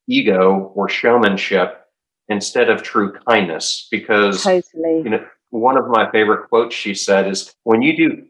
ego 0.08 0.72
or 0.74 0.88
showmanship 0.88 1.84
instead 2.28 2.70
of 2.70 2.82
true 2.82 3.12
kindness 3.28 3.86
because 3.90 4.44
totally. 4.44 5.02
you 5.04 5.10
know 5.10 5.26
one 5.50 5.76
of 5.76 5.88
my 5.88 6.10
favorite 6.10 6.48
quotes 6.48 6.74
she 6.74 6.94
said 6.94 7.28
is 7.28 7.54
when 7.64 7.82
you 7.82 7.96
do 7.96 8.24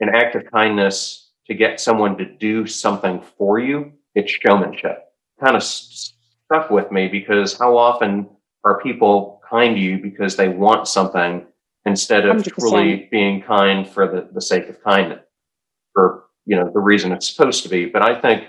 an 0.00 0.10
act 0.14 0.34
of 0.34 0.50
kindness 0.52 1.27
to 1.48 1.54
get 1.54 1.80
someone 1.80 2.16
to 2.18 2.24
do 2.24 2.66
something 2.66 3.22
for 3.36 3.58
you 3.58 3.92
it's 4.14 4.30
showmanship 4.30 5.04
kind 5.42 5.56
of 5.56 5.62
stuck 5.62 6.70
with 6.70 6.90
me 6.90 7.08
because 7.08 7.56
how 7.58 7.76
often 7.76 8.28
are 8.64 8.80
people 8.80 9.40
kind 9.48 9.76
to 9.76 9.80
you 9.80 9.98
because 9.98 10.36
they 10.36 10.48
want 10.48 10.88
something 10.88 11.46
instead 11.86 12.26
of 12.26 12.36
100%. 12.36 12.58
truly 12.58 13.08
being 13.10 13.40
kind 13.42 13.88
for 13.88 14.06
the, 14.06 14.28
the 14.32 14.40
sake 14.40 14.68
of 14.68 14.82
kindness 14.82 15.24
for 15.92 16.24
you 16.44 16.56
know 16.56 16.70
the 16.72 16.80
reason 16.80 17.12
it's 17.12 17.30
supposed 17.30 17.62
to 17.62 17.68
be 17.68 17.86
but 17.86 18.02
i 18.02 18.18
think 18.20 18.44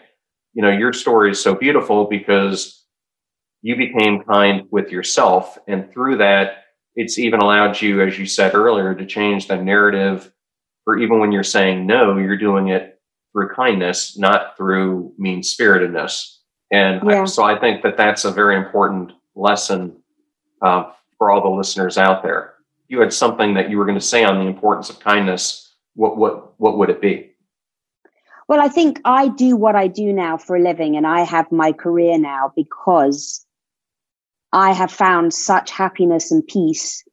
you 0.54 0.62
know 0.62 0.72
your 0.72 0.94
story 0.94 1.32
is 1.32 1.42
so 1.42 1.54
beautiful 1.54 2.06
because 2.06 2.86
you 3.62 3.76
became 3.76 4.24
kind 4.24 4.68
with 4.72 4.90
yourself 4.90 5.58
and 5.68 5.92
through 5.92 6.18
that 6.18 6.64
it's 6.96 7.20
even 7.20 7.40
allowed 7.40 7.80
you 7.82 8.02
as 8.02 8.18
you 8.18 8.26
said 8.26 8.56
earlier 8.56 8.96
to 8.96 9.06
change 9.06 9.48
the 9.48 9.56
narrative 9.56 10.32
for 10.86 10.98
even 10.98 11.20
when 11.20 11.32
you're 11.32 11.44
saying 11.44 11.86
no 11.86 12.18
you're 12.18 12.38
doing 12.38 12.70
it 12.70 12.89
through 13.32 13.50
kindness 13.50 14.18
not 14.18 14.58
through 14.58 15.14
mean 15.18 15.42
spiritedness 15.42 16.40
and 16.72 17.02
yeah. 17.06 17.22
I, 17.24 17.26
so 17.26 17.44
I 17.44 17.60
think 17.60 17.84
that 17.84 17.98
that's 17.98 18.26
a 18.26 18.32
very 18.32 18.56
important 18.56 19.12
lesson 19.36 19.96
uh, 20.62 20.92
for 21.18 21.32
all 21.32 21.42
the 21.42 21.50
listeners 21.50 21.98
out 21.98 22.24
there. 22.24 22.54
You 22.88 23.00
had 23.00 23.14
something 23.14 23.54
that 23.56 23.70
you 23.70 23.78
were 23.78 23.86
going 23.86 24.00
to 24.00 24.06
say 24.06 24.24
on 24.24 24.40
the 24.40 24.46
importance 24.46 24.90
of 24.90 25.00
kindness. 25.00 25.74
What 25.96 26.18
what 26.18 26.60
what 26.60 26.78
would 26.78 26.90
it 26.90 27.02
be? 27.02 27.32
Well, 28.48 28.62
I 28.62 28.68
think 28.68 29.00
I 29.06 29.28
do 29.28 29.56
what 29.56 29.76
I 29.76 29.88
do 29.88 30.12
now 30.12 30.38
for 30.38 30.56
a 30.56 30.62
living, 30.62 30.96
and 30.96 31.06
I 31.06 31.22
have 31.22 31.52
my 31.52 31.72
career 31.72 32.18
now 32.18 32.52
because 32.56 33.46
I 34.52 34.74
have 34.74 34.92
found 34.92 35.34
such 35.34 35.70
happiness 35.70 36.32
and 36.32 36.46
peace 36.48 37.04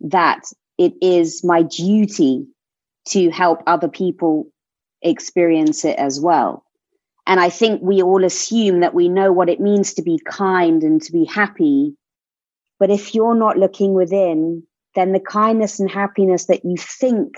that 0.00 0.42
it 0.78 0.92
is 1.00 1.42
my 1.42 1.62
duty 1.62 2.46
to 3.08 3.30
help 3.30 3.62
other 3.66 3.88
people 3.88 4.46
experience 5.02 5.84
it 5.84 5.98
as 5.98 6.20
well. 6.20 6.64
And 7.26 7.40
I 7.40 7.50
think 7.50 7.82
we 7.82 8.02
all 8.02 8.24
assume 8.24 8.80
that 8.80 8.94
we 8.94 9.08
know 9.08 9.32
what 9.32 9.48
it 9.48 9.60
means 9.60 9.94
to 9.94 10.02
be 10.02 10.20
kind 10.24 10.82
and 10.82 11.02
to 11.02 11.12
be 11.12 11.24
happy. 11.24 11.96
But 12.78 12.90
if 12.90 13.14
you're 13.14 13.34
not 13.34 13.58
looking 13.58 13.94
within, 13.94 14.62
then 14.94 15.12
the 15.12 15.20
kindness 15.20 15.80
and 15.80 15.90
happiness 15.90 16.46
that 16.46 16.64
you 16.64 16.76
think. 16.76 17.34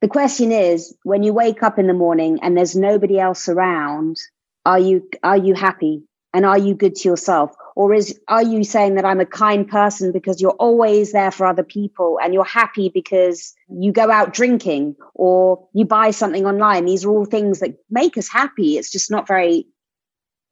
The 0.00 0.08
question 0.08 0.52
is 0.52 0.96
when 1.02 1.22
you 1.22 1.32
wake 1.32 1.62
up 1.62 1.78
in 1.78 1.88
the 1.88 1.92
morning 1.92 2.38
and 2.42 2.56
there's 2.56 2.76
nobody 2.76 3.18
else 3.18 3.48
around, 3.48 4.16
are 4.64 4.78
you, 4.78 5.08
are 5.22 5.36
you 5.36 5.54
happy? 5.54 6.04
And 6.32 6.46
are 6.46 6.58
you 6.58 6.74
good 6.74 6.94
to 6.96 7.08
yourself? 7.08 7.50
Or 7.78 7.94
is 7.94 8.18
are 8.26 8.42
you 8.42 8.64
saying 8.64 8.96
that 8.96 9.04
I'm 9.04 9.20
a 9.20 9.24
kind 9.24 9.68
person 9.68 10.10
because 10.10 10.40
you're 10.40 10.50
always 10.58 11.12
there 11.12 11.30
for 11.30 11.46
other 11.46 11.62
people 11.62 12.18
and 12.20 12.34
you're 12.34 12.42
happy 12.42 12.90
because 12.92 13.54
you 13.68 13.92
go 13.92 14.10
out 14.10 14.32
drinking 14.34 14.96
or 15.14 15.64
you 15.72 15.84
buy 15.84 16.10
something 16.10 16.44
online? 16.44 16.86
These 16.86 17.04
are 17.04 17.10
all 17.10 17.24
things 17.24 17.60
that 17.60 17.76
make 17.88 18.18
us 18.18 18.28
happy. 18.28 18.78
It's 18.78 18.90
just 18.90 19.12
not 19.12 19.28
very 19.28 19.68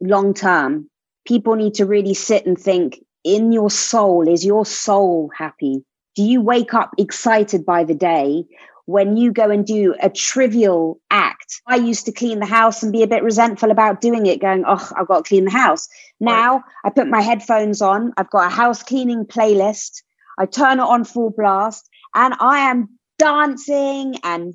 long 0.01 0.35
term. 0.35 0.89
People 1.27 1.57
need 1.57 1.75
to 1.75 1.85
really 1.85 2.15
sit 2.15 2.47
and 2.47 2.57
think 2.57 3.05
in 3.25 3.51
your 3.51 3.71
soul, 3.71 4.29
is 4.29 4.47
your 4.47 4.65
soul 4.65 5.29
happy? 5.37 5.85
Do 6.15 6.23
you 6.23 6.41
wake 6.41 6.75
up 6.75 6.95
excited 6.97 7.67
by 7.67 7.83
the 7.83 7.95
day? 7.95 8.45
When 8.87 9.17
you 9.17 9.33
go 9.33 9.51
and 9.51 9.67
do 9.67 9.95
a 10.01 10.09
trivial 10.09 10.99
act. 11.11 11.61
I 11.67 11.77
used 11.77 12.07
to 12.07 12.13
clean 12.13 12.41
the 12.41 12.47
house 12.47 12.83
and 12.83 12.93
be 12.93 13.03
a 13.03 13.07
bit 13.07 13.23
resentful 13.23 13.71
about 13.71 14.01
doing 14.01 14.27
it, 14.27 14.41
going, 14.41 14.65
oh, 14.67 14.91
I've 14.97 15.09
got 15.09 15.25
to 15.25 15.29
clean 15.29 15.45
the 15.45 15.51
house. 15.51 15.89
Now. 16.19 16.65
I 16.85 16.91
put 16.91 17.09
my 17.09 17.21
headphones 17.21 17.83
on, 17.83 18.13
I've 18.17 18.31
got 18.31 18.47
a 18.47 18.55
house 18.55 18.85
cleaning 18.85 19.25
playlist, 19.27 20.03
I 20.39 20.47
turn 20.47 20.79
it 20.79 20.85
on 20.85 21.05
full 21.05 21.31
blast, 21.31 21.89
and 22.15 22.33
I 22.39 22.71
am 22.71 22.99
dancing 23.19 24.21
and 24.23 24.55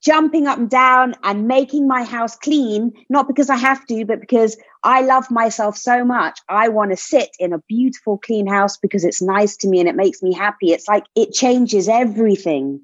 jumping 0.00 0.46
up 0.46 0.58
and 0.58 0.70
down 0.70 1.14
and 1.24 1.48
making 1.48 1.88
my 1.88 2.04
house 2.04 2.36
clean, 2.36 2.92
not 3.08 3.26
because 3.26 3.50
I 3.50 3.56
have 3.56 3.84
to, 3.86 4.04
but 4.04 4.20
because 4.20 4.56
I 4.84 5.02
love 5.02 5.28
myself 5.28 5.76
so 5.76 6.04
much. 6.04 6.38
I 6.48 6.68
want 6.68 6.92
to 6.92 6.96
sit 6.96 7.30
in 7.40 7.52
a 7.52 7.62
beautiful, 7.68 8.18
clean 8.18 8.46
house 8.46 8.76
because 8.76 9.04
it's 9.04 9.20
nice 9.20 9.56
to 9.58 9.68
me 9.68 9.80
and 9.80 9.88
it 9.88 9.96
makes 9.96 10.22
me 10.22 10.32
happy. 10.32 10.72
It's 10.72 10.86
like 10.86 11.04
it 11.16 11.32
changes 11.32 11.88
everything. 11.88 12.80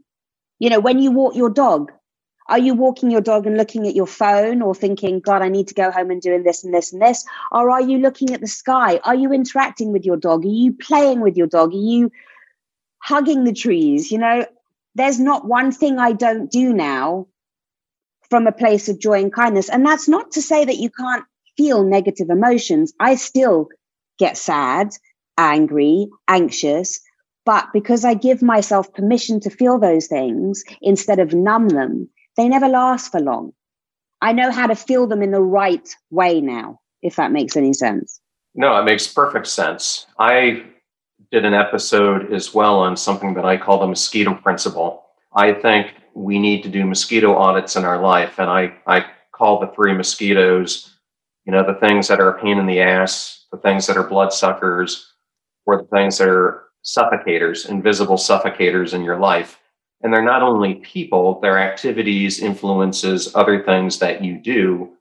You 0.58 0.70
know, 0.70 0.80
when 0.80 0.98
you 0.98 1.10
walk 1.10 1.36
your 1.36 1.50
dog, 1.50 1.92
are 2.48 2.58
you 2.58 2.74
walking 2.74 3.10
your 3.10 3.20
dog 3.20 3.46
and 3.46 3.56
looking 3.56 3.86
at 3.86 3.94
your 3.94 4.06
phone 4.06 4.62
or 4.62 4.74
thinking, 4.74 5.20
God, 5.20 5.42
I 5.42 5.48
need 5.48 5.68
to 5.68 5.74
go 5.74 5.90
home 5.90 6.10
and 6.10 6.20
doing 6.20 6.42
this 6.42 6.64
and 6.64 6.72
this 6.72 6.92
and 6.92 7.02
this? 7.02 7.24
Or 7.52 7.70
are 7.70 7.82
you 7.82 7.98
looking 7.98 8.32
at 8.32 8.40
the 8.40 8.46
sky? 8.46 9.00
Are 9.04 9.14
you 9.14 9.32
interacting 9.32 9.92
with 9.92 10.06
your 10.06 10.16
dog? 10.16 10.44
Are 10.44 10.48
you 10.48 10.72
playing 10.72 11.20
with 11.20 11.36
your 11.36 11.46
dog? 11.46 11.74
Are 11.74 11.76
you 11.76 12.10
hugging 13.02 13.44
the 13.44 13.52
trees? 13.52 14.10
You 14.10 14.18
know, 14.18 14.46
there's 14.94 15.20
not 15.20 15.46
one 15.46 15.72
thing 15.72 15.98
I 15.98 16.12
don't 16.12 16.50
do 16.50 16.72
now 16.72 17.26
from 18.30 18.46
a 18.46 18.52
place 18.52 18.88
of 18.88 18.98
joy 18.98 19.20
and 19.20 19.32
kindness. 19.32 19.68
And 19.68 19.84
that's 19.84 20.08
not 20.08 20.32
to 20.32 20.42
say 20.42 20.64
that 20.64 20.76
you 20.76 20.90
can't 20.90 21.24
feel 21.56 21.84
negative 21.84 22.30
emotions. 22.30 22.94
I 22.98 23.16
still 23.16 23.68
get 24.18 24.36
sad, 24.38 24.90
angry, 25.36 26.08
anxious, 26.26 27.00
but 27.48 27.72
because 27.72 28.04
I 28.04 28.12
give 28.12 28.42
myself 28.42 28.92
permission 28.92 29.40
to 29.40 29.48
feel 29.48 29.78
those 29.78 30.06
things 30.06 30.62
instead 30.82 31.18
of 31.18 31.32
numb 31.32 31.70
them, 31.70 32.10
they 32.36 32.46
never 32.46 32.68
last 32.68 33.10
for 33.10 33.20
long. 33.20 33.54
I 34.20 34.34
know 34.34 34.50
how 34.50 34.66
to 34.66 34.74
feel 34.74 35.06
them 35.06 35.22
in 35.22 35.30
the 35.30 35.40
right 35.40 35.88
way 36.10 36.42
now, 36.42 36.78
if 37.00 37.16
that 37.16 37.32
makes 37.32 37.56
any 37.56 37.72
sense. 37.72 38.20
No, 38.54 38.78
it 38.78 38.84
makes 38.84 39.10
perfect 39.10 39.46
sense. 39.46 40.04
I 40.18 40.62
did 41.32 41.46
an 41.46 41.54
episode 41.54 42.34
as 42.34 42.52
well 42.52 42.80
on 42.80 42.98
something 42.98 43.32
that 43.32 43.46
I 43.46 43.56
call 43.56 43.80
the 43.80 43.86
mosquito 43.86 44.34
principle. 44.34 45.06
I 45.34 45.54
think 45.54 45.94
we 46.12 46.38
need 46.38 46.62
to 46.64 46.68
do 46.68 46.84
mosquito 46.84 47.34
audits 47.34 47.76
in 47.76 47.86
our 47.86 47.98
life. 47.98 48.38
And 48.38 48.50
I, 48.50 48.74
I 48.86 49.06
call 49.32 49.58
the 49.58 49.68
three 49.68 49.94
mosquitoes, 49.94 50.98
you 51.46 51.52
know, 51.52 51.64
the 51.64 51.80
things 51.80 52.08
that 52.08 52.20
are 52.20 52.28
a 52.28 52.42
pain 52.42 52.58
in 52.58 52.66
the 52.66 52.82
ass, 52.82 53.46
the 53.50 53.56
things 53.56 53.86
that 53.86 53.96
are 53.96 54.06
bloodsuckers, 54.06 55.14
or 55.64 55.78
the 55.78 55.88
things 55.88 56.18
that 56.18 56.28
are 56.28 56.67
suffocators, 56.84 57.68
invisible 57.68 58.16
suffocators 58.16 58.94
in 58.94 59.02
your 59.02 59.18
life. 59.18 59.60
And 60.02 60.12
they're 60.12 60.22
not 60.22 60.42
only 60.42 60.76
people, 60.76 61.40
they're 61.40 61.58
activities, 61.58 62.40
influences, 62.40 63.34
other 63.34 63.64
things 63.64 63.98
that 63.98 64.22
you 64.22 64.38
do 64.38 64.92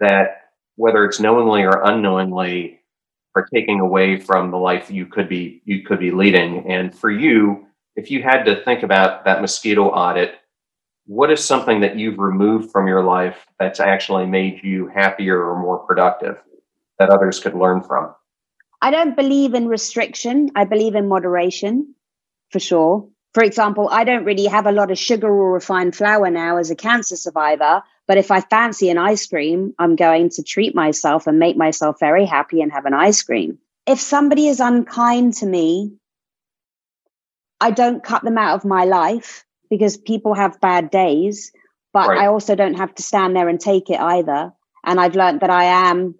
that, 0.00 0.50
whether 0.76 1.04
it's 1.04 1.20
knowingly 1.20 1.62
or 1.62 1.82
unknowingly, 1.84 2.80
are 3.36 3.46
taking 3.54 3.78
away 3.78 4.18
from 4.18 4.50
the 4.50 4.56
life 4.56 4.90
you 4.90 5.06
could 5.06 5.28
be 5.28 5.62
you 5.64 5.82
could 5.82 6.00
be 6.00 6.10
leading. 6.10 6.68
And 6.68 6.92
for 6.92 7.10
you, 7.10 7.66
if 7.94 8.10
you 8.10 8.22
had 8.22 8.42
to 8.44 8.64
think 8.64 8.82
about 8.82 9.24
that 9.24 9.40
mosquito 9.40 9.86
audit, 9.88 10.34
what 11.06 11.30
is 11.30 11.44
something 11.44 11.80
that 11.80 11.96
you've 11.96 12.18
removed 12.18 12.70
from 12.70 12.88
your 12.88 13.04
life 13.04 13.46
that's 13.58 13.80
actually 13.80 14.26
made 14.26 14.62
you 14.64 14.88
happier 14.88 15.42
or 15.44 15.60
more 15.60 15.78
productive 15.78 16.38
that 16.98 17.10
others 17.10 17.40
could 17.40 17.54
learn 17.54 17.82
from? 17.82 18.14
I 18.82 18.90
don't 18.90 19.16
believe 19.16 19.54
in 19.54 19.68
restriction. 19.68 20.50
I 20.54 20.64
believe 20.64 20.94
in 20.94 21.08
moderation 21.08 21.94
for 22.50 22.60
sure. 22.60 23.08
For 23.32 23.44
example, 23.44 23.88
I 23.90 24.04
don't 24.04 24.24
really 24.24 24.46
have 24.46 24.66
a 24.66 24.72
lot 24.72 24.90
of 24.90 24.98
sugar 24.98 25.28
or 25.28 25.52
refined 25.52 25.94
flour 25.94 26.30
now 26.30 26.56
as 26.56 26.70
a 26.70 26.76
cancer 26.76 27.16
survivor. 27.16 27.82
But 28.08 28.18
if 28.18 28.32
I 28.32 28.40
fancy 28.40 28.90
an 28.90 28.98
ice 28.98 29.26
cream, 29.26 29.72
I'm 29.78 29.94
going 29.94 30.30
to 30.30 30.42
treat 30.42 30.74
myself 30.74 31.28
and 31.28 31.38
make 31.38 31.56
myself 31.56 32.00
very 32.00 32.26
happy 32.26 32.60
and 32.60 32.72
have 32.72 32.86
an 32.86 32.94
ice 32.94 33.22
cream. 33.22 33.58
If 33.86 34.00
somebody 34.00 34.48
is 34.48 34.58
unkind 34.58 35.34
to 35.34 35.46
me, 35.46 35.92
I 37.60 37.70
don't 37.70 38.02
cut 38.02 38.24
them 38.24 38.36
out 38.36 38.56
of 38.56 38.64
my 38.64 38.84
life 38.84 39.44
because 39.68 39.96
people 39.96 40.34
have 40.34 40.60
bad 40.60 40.90
days. 40.90 41.52
But 41.92 42.08
right. 42.08 42.22
I 42.22 42.26
also 42.26 42.56
don't 42.56 42.74
have 42.74 42.94
to 42.96 43.02
stand 43.02 43.36
there 43.36 43.48
and 43.48 43.60
take 43.60 43.90
it 43.90 44.00
either. 44.00 44.52
And 44.84 44.98
I've 44.98 45.14
learned 45.14 45.40
that 45.40 45.50
I 45.50 45.64
am 45.64 46.16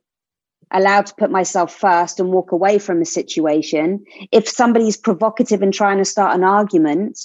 allowed 0.72 1.06
to 1.06 1.14
put 1.14 1.30
myself 1.30 1.74
first 1.74 2.20
and 2.20 2.32
walk 2.32 2.52
away 2.52 2.78
from 2.78 3.02
a 3.02 3.06
situation. 3.06 4.04
If 4.30 4.48
somebody's 4.48 4.96
provocative 4.96 5.62
and 5.62 5.74
trying 5.74 5.98
to 5.98 6.04
start 6.04 6.34
an 6.34 6.44
argument, 6.44 7.18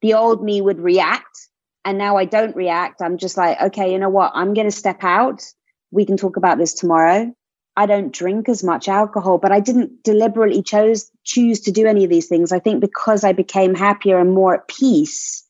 the 0.00 0.14
old 0.14 0.42
me 0.42 0.60
would 0.60 0.80
react. 0.80 1.48
And 1.84 1.98
now 1.98 2.16
I 2.16 2.24
don't 2.24 2.54
react. 2.56 3.02
I'm 3.02 3.18
just 3.18 3.36
like, 3.36 3.60
okay, 3.60 3.92
you 3.92 3.98
know 3.98 4.08
what? 4.08 4.32
I'm 4.34 4.54
going 4.54 4.66
to 4.66 4.76
step 4.76 5.02
out. 5.02 5.42
We 5.90 6.04
can 6.04 6.16
talk 6.16 6.36
about 6.36 6.58
this 6.58 6.74
tomorrow. 6.74 7.34
I 7.76 7.86
don't 7.86 8.12
drink 8.12 8.48
as 8.48 8.62
much 8.62 8.88
alcohol, 8.88 9.38
but 9.38 9.52
I 9.52 9.60
didn't 9.60 10.02
deliberately 10.04 10.62
chose 10.62 11.10
choose 11.24 11.60
to 11.60 11.72
do 11.72 11.86
any 11.86 12.04
of 12.04 12.10
these 12.10 12.28
things. 12.28 12.52
I 12.52 12.58
think 12.58 12.80
because 12.80 13.24
I 13.24 13.32
became 13.32 13.74
happier 13.74 14.18
and 14.18 14.32
more 14.32 14.54
at 14.54 14.68
peace, 14.68 15.44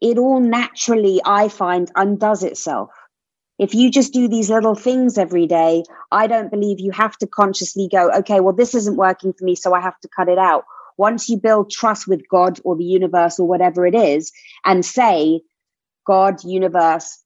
it 0.00 0.18
all 0.18 0.40
naturally, 0.40 1.20
I 1.24 1.48
find, 1.48 1.90
undoes 1.96 2.42
itself. 2.42 2.90
If 3.58 3.74
you 3.74 3.90
just 3.90 4.12
do 4.12 4.26
these 4.26 4.50
little 4.50 4.74
things 4.74 5.16
every 5.16 5.46
day, 5.46 5.84
I 6.10 6.26
don't 6.26 6.50
believe 6.50 6.80
you 6.80 6.90
have 6.90 7.16
to 7.18 7.26
consciously 7.26 7.88
go, 7.90 8.10
okay, 8.10 8.40
well, 8.40 8.54
this 8.54 8.74
isn't 8.74 8.96
working 8.96 9.32
for 9.32 9.44
me, 9.44 9.54
so 9.54 9.74
I 9.74 9.80
have 9.80 9.98
to 10.00 10.08
cut 10.08 10.28
it 10.28 10.38
out. 10.38 10.64
Once 10.96 11.28
you 11.28 11.36
build 11.36 11.70
trust 11.70 12.08
with 12.08 12.28
God 12.28 12.60
or 12.64 12.76
the 12.76 12.84
universe 12.84 13.38
or 13.38 13.46
whatever 13.46 13.86
it 13.86 13.94
is, 13.94 14.32
and 14.64 14.84
say, 14.84 15.40
God, 16.04 16.42
universe, 16.44 17.22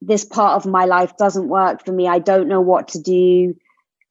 this 0.00 0.24
part 0.24 0.56
of 0.56 0.70
my 0.70 0.86
life 0.86 1.16
doesn't 1.18 1.48
work 1.48 1.84
for 1.84 1.92
me. 1.92 2.08
I 2.08 2.18
don't 2.18 2.48
know 2.48 2.60
what 2.60 2.88
to 2.88 3.00
do. 3.00 3.54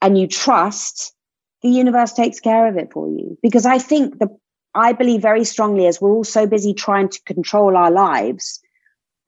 And 0.02 0.18
you 0.18 0.28
trust, 0.28 1.14
the 1.62 1.70
universe 1.70 2.14
takes 2.14 2.40
care 2.40 2.68
of 2.68 2.78
it 2.78 2.94
for 2.94 3.08
you. 3.10 3.38
Because 3.42 3.66
I 3.66 3.80
think 3.80 4.20
the, 4.20 4.30
I 4.76 4.94
believe 4.94 5.22
very 5.22 5.44
strongly 5.44 5.88
as 5.88 6.00
we're 6.00 6.12
all 6.12 6.24
so 6.24 6.46
busy 6.46 6.74
trying 6.74 7.10
to 7.10 7.22
control 7.26 7.76
our 7.76 7.92
lives, 7.92 8.62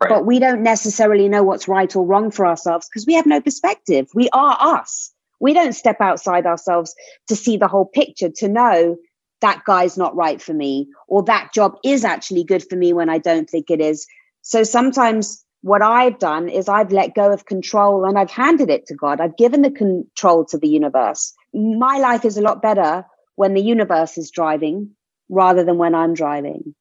right. 0.01 0.09
but 0.09 0.25
we 0.25 0.39
don't 0.39 0.63
necessarily 0.63 1.29
know 1.29 1.43
what's 1.43 1.67
right 1.67 1.95
or 1.95 2.05
wrong 2.05 2.31
for 2.31 2.45
ourselves 2.47 2.87
because 2.89 3.05
we 3.05 3.13
have 3.13 3.25
no 3.25 3.41
perspective. 3.41 4.07
We 4.13 4.29
are 4.29 4.57
us. 4.59 5.11
We 5.39 5.53
don't 5.53 5.73
step 5.73 6.01
outside 6.01 6.45
ourselves 6.45 6.93
to 7.27 7.35
see 7.35 7.57
the 7.57 7.67
whole 7.67 7.85
picture, 7.85 8.29
to 8.37 8.47
know 8.47 8.97
that 9.41 9.63
guy's 9.65 9.97
not 9.97 10.15
right 10.15 10.39
for 10.41 10.53
me, 10.53 10.87
or 11.07 11.23
that 11.23 11.51
job 11.53 11.77
is 11.83 12.05
actually 12.05 12.43
good 12.43 12.63
for 12.63 12.75
me 12.75 12.93
when 12.93 13.09
I 13.09 13.17
don't 13.17 13.49
think 13.49 13.71
it 13.71 13.81
is. 13.81 14.05
So 14.43 14.63
sometimes 14.63 15.43
what 15.61 15.81
I've 15.81 16.19
done 16.19 16.49
is 16.49 16.69
I've 16.69 16.91
let 16.91 17.15
go 17.15 17.31
of 17.31 17.45
control 17.45 18.05
and 18.05 18.17
I've 18.17 18.31
handed 18.31 18.69
it 18.69 18.87
to 18.87 18.95
God. 18.95 19.19
I've 19.19 19.37
given 19.37 19.61
the 19.61 19.71
control 19.71 20.45
to 20.45 20.57
the 20.57 20.67
universe. 20.67 21.33
My 21.53 21.97
life 21.97 22.25
is 22.25 22.37
a 22.37 22.41
lot 22.41 22.61
better 22.61 23.05
when 23.35 23.53
the 23.53 23.61
universe 23.61 24.17
is 24.17 24.31
driving 24.31 24.91
rather 25.29 25.63
than 25.63 25.77
when 25.77 25.95
I'm 25.95 26.13
driving. 26.13 26.75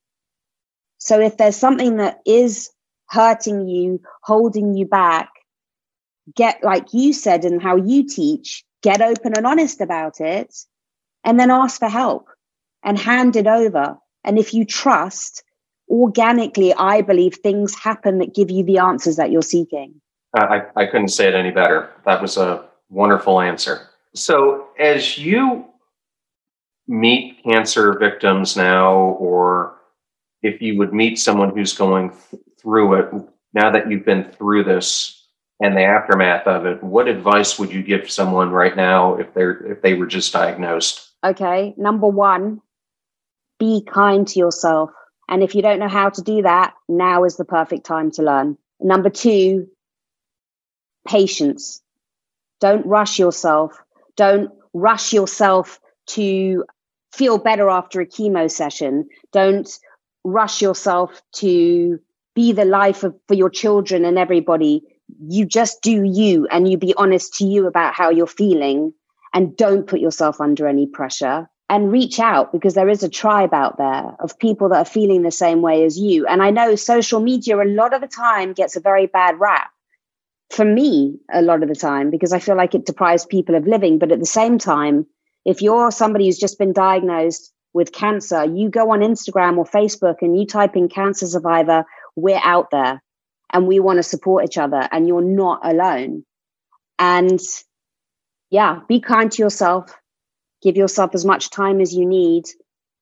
So 0.98 1.20
if 1.20 1.36
there's 1.36 1.56
something 1.56 1.96
that 1.96 2.20
is 2.26 2.70
hurting 3.11 3.68
you, 3.68 4.00
holding 4.22 4.74
you 4.74 4.86
back, 4.86 5.28
get, 6.34 6.62
like 6.62 6.92
you 6.92 7.12
said, 7.12 7.44
and 7.44 7.62
how 7.62 7.76
you 7.76 8.06
teach, 8.06 8.64
get 8.82 9.02
open 9.02 9.32
and 9.36 9.46
honest 9.46 9.80
about 9.80 10.20
it, 10.20 10.54
and 11.24 11.38
then 11.38 11.50
ask 11.50 11.78
for 11.78 11.88
help 11.88 12.28
and 12.84 12.98
hand 12.98 13.36
it 13.36 13.46
over. 13.46 13.98
And 14.24 14.38
if 14.38 14.54
you 14.54 14.64
trust, 14.64 15.42
organically, 15.88 16.72
I 16.74 17.02
believe 17.02 17.34
things 17.34 17.74
happen 17.74 18.18
that 18.18 18.34
give 18.34 18.50
you 18.50 18.64
the 18.64 18.78
answers 18.78 19.16
that 19.16 19.30
you're 19.30 19.42
seeking. 19.42 20.00
I, 20.34 20.62
I 20.76 20.86
couldn't 20.86 21.08
say 21.08 21.26
it 21.26 21.34
any 21.34 21.50
better. 21.50 21.90
That 22.06 22.22
was 22.22 22.36
a 22.36 22.64
wonderful 22.88 23.40
answer. 23.40 23.88
So, 24.14 24.68
as 24.78 25.18
you 25.18 25.66
meet 26.86 27.42
cancer 27.42 27.98
victims 27.98 28.56
now, 28.56 28.94
or 28.94 29.76
if 30.42 30.62
you 30.62 30.78
would 30.78 30.92
meet 30.92 31.18
someone 31.18 31.50
who's 31.50 31.72
going 31.72 32.12
through 32.61 32.94
it, 32.94 33.24
now 33.54 33.70
that 33.72 33.90
you've 33.90 34.04
been 34.04 34.24
through 34.24 34.64
this 34.64 35.26
and 35.61 35.76
the 35.76 35.82
aftermath 35.82 36.46
of 36.46 36.66
it, 36.66 36.82
what 36.82 37.08
advice 37.08 37.58
would 37.58 37.72
you 37.72 37.82
give 37.82 38.11
someone 38.11 38.50
right 38.50 38.76
now 38.76 39.16
if 39.16 39.32
they're 39.34 39.72
if 39.72 39.82
they 39.82 39.94
were 39.94 40.06
just 40.06 40.32
diagnosed? 40.32 41.11
Okay, 41.24 41.74
number 41.76 42.06
one, 42.06 42.61
be 43.58 43.82
kind 43.82 44.26
to 44.28 44.38
yourself. 44.38 44.90
And 45.28 45.42
if 45.42 45.54
you 45.54 45.62
don't 45.62 45.78
know 45.78 45.88
how 45.88 46.08
to 46.11 46.22
do 46.22 46.42
that, 46.42 46.74
now 46.88 47.24
is 47.24 47.36
the 47.36 47.44
perfect 47.44 47.86
time 47.86 48.11
to 48.12 48.22
learn. 48.22 48.56
Number 48.80 49.11
two, 49.11 49.68
patience. 51.06 51.82
Don't 52.61 52.84
rush 52.86 53.18
yourself. 53.18 53.78
Don't 54.16 54.50
rush 54.72 55.12
yourself 55.12 55.80
to 56.08 56.64
feel 57.12 57.38
better 57.38 57.68
after 57.68 58.00
a 58.00 58.06
chemo 58.06 58.50
session. 58.50 59.08
Don't 59.32 59.68
rush 60.24 60.61
yourself 60.61 61.22
to 61.34 62.00
be 62.41 62.53
the 62.53 62.64
life 62.64 63.05
of, 63.05 63.14
for 63.28 63.34
your 63.34 63.51
children 63.51 64.05
and 64.07 64.18
everybody. 64.18 64.82
You 65.28 65.45
just 65.45 65.82
do 65.82 66.03
you 66.03 66.47
and 66.51 66.70
you 66.70 66.78
be 66.78 66.95
honest 66.97 67.34
to 67.34 67.45
you 67.45 67.66
about 67.66 67.93
how 67.95 68.09
you're 68.09 68.26
feeling 68.26 68.95
and 69.34 69.57
don't 69.57 69.86
put 69.86 70.01
yourself 70.01 70.41
under 70.41 70.66
any 70.66 70.86
pressure 70.86 71.49
and 71.68 71.93
reach 71.93 72.18
out 72.18 72.51
because 72.51 72.74
there 72.74 72.88
is 72.88 73.03
a 73.03 73.09
tribe 73.09 73.53
out 73.53 73.76
there 73.76 74.16
of 74.18 74.38
people 74.38 74.70
that 74.70 74.78
are 74.78 74.95
feeling 74.99 75.22
the 75.22 75.30
same 75.30 75.61
way 75.61 75.84
as 75.84 75.99
you. 75.99 76.26
And 76.26 76.43
I 76.43 76.51
know 76.51 76.76
social 76.76 77.20
media 77.20 77.59
a 77.59 77.64
lot 77.64 77.93
of 77.93 78.01
the 78.01 78.09
time 78.09 78.55
gets 78.55 78.74
a 78.76 78.80
very 78.80 79.07
bad 79.07 79.38
rap 79.38 79.70
for 80.49 80.64
me 80.64 81.18
a 81.32 81.43
lot 81.43 81.62
of 81.62 81.68
the 81.68 81.76
time 81.76 82.11
because 82.11 82.32
I 82.32 82.41
feel 82.41 82.57
like 82.57 82.74
it 82.74 82.86
deprives 82.86 83.26
people 83.26 83.55
of 83.55 83.66
living. 83.66 83.99
But 83.99 84.12
at 84.12 84.18
the 84.18 84.26
same 84.41 84.59
time, 84.59 85.07
if 85.45 85.62
you're 85.62 85.91
somebody 85.93 86.26
who's 86.26 86.38
just 86.38 86.59
been 86.59 86.72
diagnosed 86.72 87.53
with 87.72 87.93
cancer, 87.93 88.45
you 88.45 88.68
go 88.68 88.91
on 88.91 89.01
Instagram 89.01 89.59
or 89.59 89.64
Facebook 89.64 90.16
and 90.22 90.38
you 90.38 90.47
type 90.47 90.74
in 90.74 90.88
cancer 90.88 91.26
survivor, 91.26 91.84
we're 92.16 92.40
out 92.42 92.70
there 92.70 93.02
and 93.52 93.66
we 93.66 93.80
want 93.80 93.98
to 93.98 94.02
support 94.02 94.44
each 94.44 94.58
other 94.58 94.88
and 94.90 95.08
you're 95.08 95.22
not 95.22 95.61
alone. 95.64 96.24
And 96.98 97.40
yeah, 98.50 98.80
be 98.88 99.00
kind 99.00 99.30
to 99.32 99.42
yourself 99.42 99.94
give 100.62 100.76
yourself 100.76 101.14
as 101.14 101.24
much 101.24 101.50
time 101.50 101.80
as 101.80 101.94
you 101.94 102.06
need 102.06 102.44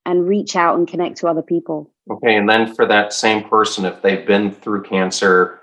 and 0.05 0.29
reach 0.29 0.57
out 0.57 0.79
and 0.79 0.89
connect 0.89 1.19
to 1.19 1.29
other 1.29 1.43
people. 1.43 1.93
Okay. 2.11 2.35
And 2.35 2.49
then 2.49 2.75
for 2.75 2.87
that 2.87 3.13
same 3.13 3.45
person, 3.45 3.85
if 3.85 4.01
they've 4.01 4.27
been 4.27 4.53
through 4.53 4.85
cancer 4.85 5.61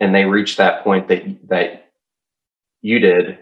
and 0.00 0.14
they 0.14 0.24
reach 0.24 0.56
that 0.56 0.82
point 0.82 1.08
that, 1.08 1.48
that 1.48 1.90
you 2.80 2.98
did, 2.98 3.38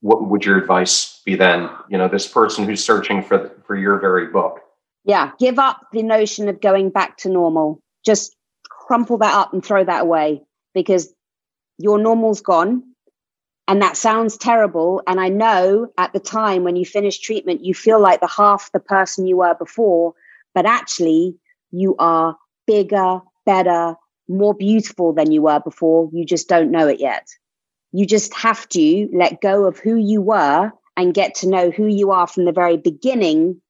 what 0.00 0.28
would 0.28 0.44
your 0.44 0.58
advice 0.58 1.22
be 1.24 1.34
then? 1.34 1.70
You 1.88 1.98
know, 1.98 2.08
this 2.08 2.26
person 2.26 2.64
who's 2.64 2.84
searching 2.84 3.22
for, 3.22 3.50
for 3.66 3.76
your 3.76 3.98
very 3.98 4.26
book. 4.26 4.60
Yeah. 5.04 5.32
Give 5.38 5.58
up 5.58 5.80
the 5.92 6.02
notion 6.02 6.48
of 6.48 6.60
going 6.60 6.90
back 6.90 7.16
to 7.18 7.30
normal. 7.30 7.80
Just 8.04 8.36
crumple 8.88 9.18
that 9.18 9.34
up 9.34 9.52
and 9.52 9.64
throw 9.64 9.84
that 9.84 10.02
away 10.02 10.42
because 10.74 11.14
your 11.76 11.98
normal's 11.98 12.40
gone 12.40 12.82
and 13.68 13.82
that 13.82 13.98
sounds 13.98 14.38
terrible. 14.38 15.02
And 15.06 15.20
I 15.20 15.28
know 15.28 15.92
at 15.98 16.14
the 16.14 16.20
time 16.20 16.64
when 16.64 16.74
you 16.74 16.86
finish 16.86 17.18
treatment, 17.18 17.62
you 17.62 17.74
feel 17.74 18.00
like 18.00 18.20
the 18.20 18.26
half 18.26 18.72
the 18.72 18.80
person 18.80 19.26
you 19.26 19.36
were 19.36 19.54
before, 19.54 20.14
but 20.54 20.64
actually 20.64 21.36
you 21.70 21.94
are 21.98 22.38
bigger, 22.66 23.20
better, 23.44 23.94
more 24.26 24.54
beautiful 24.54 25.12
than 25.12 25.30
you 25.32 25.42
were 25.42 25.60
before. 25.60 26.08
You 26.14 26.24
just 26.24 26.48
don't 26.48 26.70
know 26.70 26.88
it 26.88 26.98
yet. 26.98 27.28
You 27.92 28.06
just 28.06 28.34
have 28.34 28.66
to 28.70 29.08
let 29.12 29.42
go 29.42 29.66
of 29.66 29.78
who 29.78 29.96
you 29.96 30.22
were 30.22 30.72
and 30.96 31.12
get 31.12 31.34
to 31.36 31.48
know 31.48 31.70
who 31.70 31.86
you 31.86 32.10
are 32.10 32.26
from 32.26 32.46
the 32.46 32.52
very 32.52 32.78
beginning. 32.78 33.60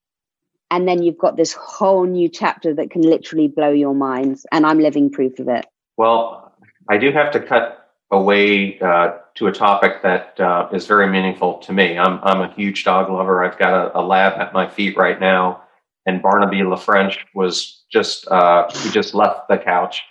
And 0.71 0.87
then 0.87 1.03
you've 1.03 1.19
got 1.19 1.37
this 1.37 1.53
whole 1.53 2.05
new 2.05 2.29
chapter 2.29 2.75
that 2.75 2.91
can 2.91 3.03
literally 3.03 3.49
blow 3.49 3.71
your 3.71 3.95
minds. 3.95 4.47
And 4.53 4.67
I'm 4.67 4.79
living 4.79 5.11
proof 5.11 5.39
of 5.39 5.49
it. 5.49 5.67
Well, 5.97 6.53
I 6.91 6.99
do 6.99 7.11
have 7.13 7.31
to 7.33 7.41
cut 7.41 7.91
away 8.11 8.79
uh, 8.81 9.19
to 9.35 9.47
a 9.47 9.53
topic 9.53 10.03
that 10.03 10.39
uh, 10.41 10.69
is 10.73 10.87
very 10.87 11.07
meaningful 11.07 11.59
to 11.59 11.73
me. 11.73 11.99
I'm 11.99 12.19
I'm 12.23 12.41
a 12.41 12.53
huge 12.55 12.85
dog 12.85 13.11
lover. 13.11 13.45
I've 13.45 13.59
got 13.59 13.73
a, 13.73 13.99
a 13.99 14.03
lab 14.03 14.39
at 14.41 14.53
my 14.53 14.69
feet 14.69 14.97
right 14.97 15.21
now, 15.21 15.63
and 16.07 16.23
Barnaby 16.23 16.59
LaFrench 16.59 17.19
was 17.35 17.85
just 17.93 18.27
uh, 18.29 18.69
he 18.73 18.91
just 18.91 19.15
left 19.15 19.49
the 19.49 19.59
couch. 19.59 20.03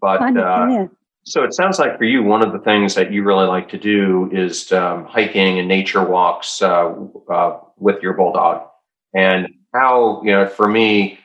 But 0.00 0.36
uh, 0.36 0.86
so 1.24 1.44
it 1.44 1.52
sounds 1.52 1.78
like 1.78 1.98
for 1.98 2.04
you, 2.04 2.22
one 2.22 2.42
of 2.42 2.52
the 2.52 2.58
things 2.60 2.94
that 2.94 3.12
you 3.12 3.22
really 3.22 3.46
like 3.46 3.68
to 3.70 3.78
do 3.78 4.30
is 4.32 4.72
um, 4.72 5.04
hiking 5.04 5.58
and 5.58 5.68
nature 5.68 6.02
walks 6.02 6.62
uh, 6.62 6.94
uh, 7.30 7.58
with 7.76 8.02
your 8.02 8.14
bulldog. 8.14 8.66
And 9.14 9.48
how 9.72 10.22
you 10.24 10.32
know, 10.32 10.46
for 10.46 10.68
me, 10.68 11.18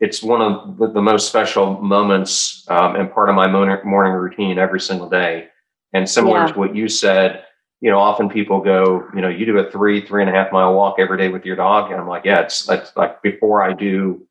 it's 0.00 0.22
one 0.22 0.42
of 0.42 0.78
the, 0.78 1.00
most 1.00 1.28
special 1.28 1.80
moments 1.80 2.64
um, 2.68 2.96
and 2.96 3.12
part 3.12 3.28
of 3.28 3.36
my 3.36 3.46
morning 3.46 4.12
routine 4.12 4.58
every 4.58 4.80
single 4.80 5.08
day 5.08 5.48
and 5.92 6.08
similar 6.08 6.40
yeah. 6.40 6.46
to 6.48 6.58
what 6.58 6.74
you 6.74 6.88
said, 6.88 7.44
you 7.80 7.88
know, 7.88 8.00
often 8.00 8.28
people 8.28 8.60
go, 8.60 9.06
you 9.14 9.20
know, 9.20 9.28
you 9.28 9.46
do 9.46 9.58
a 9.58 9.70
three, 9.70 10.04
three 10.04 10.22
and 10.22 10.28
a 10.28 10.32
half 10.32 10.52
mile 10.52 10.74
walk 10.74 10.96
every 10.98 11.18
day 11.18 11.28
with 11.28 11.44
your 11.44 11.54
dog. 11.54 11.92
And 11.92 12.00
I'm 12.00 12.08
like, 12.08 12.24
yeah, 12.24 12.40
it's 12.40 12.64
that's 12.64 12.96
like 12.96 13.22
before 13.22 13.62
I 13.62 13.74
do, 13.74 14.26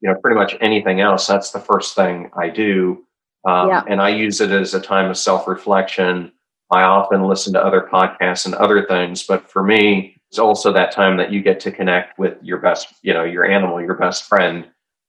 you 0.00 0.08
know, 0.08 0.14
pretty 0.22 0.38
much 0.38 0.56
anything 0.62 1.00
else, 1.00 1.26
that's 1.26 1.50
the 1.50 1.60
first 1.60 1.94
thing 1.94 2.30
I 2.34 2.48
do. 2.48 3.04
Um, 3.46 3.68
yeah. 3.68 3.82
And 3.88 4.00
I 4.00 4.10
use 4.10 4.40
it 4.40 4.50
as 4.50 4.72
a 4.72 4.80
time 4.80 5.10
of 5.10 5.18
self 5.18 5.46
reflection. 5.46 6.32
I 6.70 6.84
often 6.84 7.24
listen 7.24 7.52
to 7.52 7.62
other 7.62 7.86
podcasts 7.92 8.46
and 8.46 8.54
other 8.54 8.86
things, 8.86 9.24
but 9.24 9.46
for 9.50 9.62
me, 9.62 10.21
it's 10.32 10.38
also 10.38 10.72
that 10.72 10.92
time 10.92 11.18
that 11.18 11.30
you 11.30 11.42
get 11.42 11.60
to 11.60 11.70
connect 11.70 12.18
with 12.18 12.38
your 12.40 12.56
best, 12.56 12.94
you 13.02 13.12
know, 13.12 13.22
your 13.22 13.44
animal, 13.44 13.82
your 13.82 13.96
best 13.96 14.24
friend, 14.24 14.66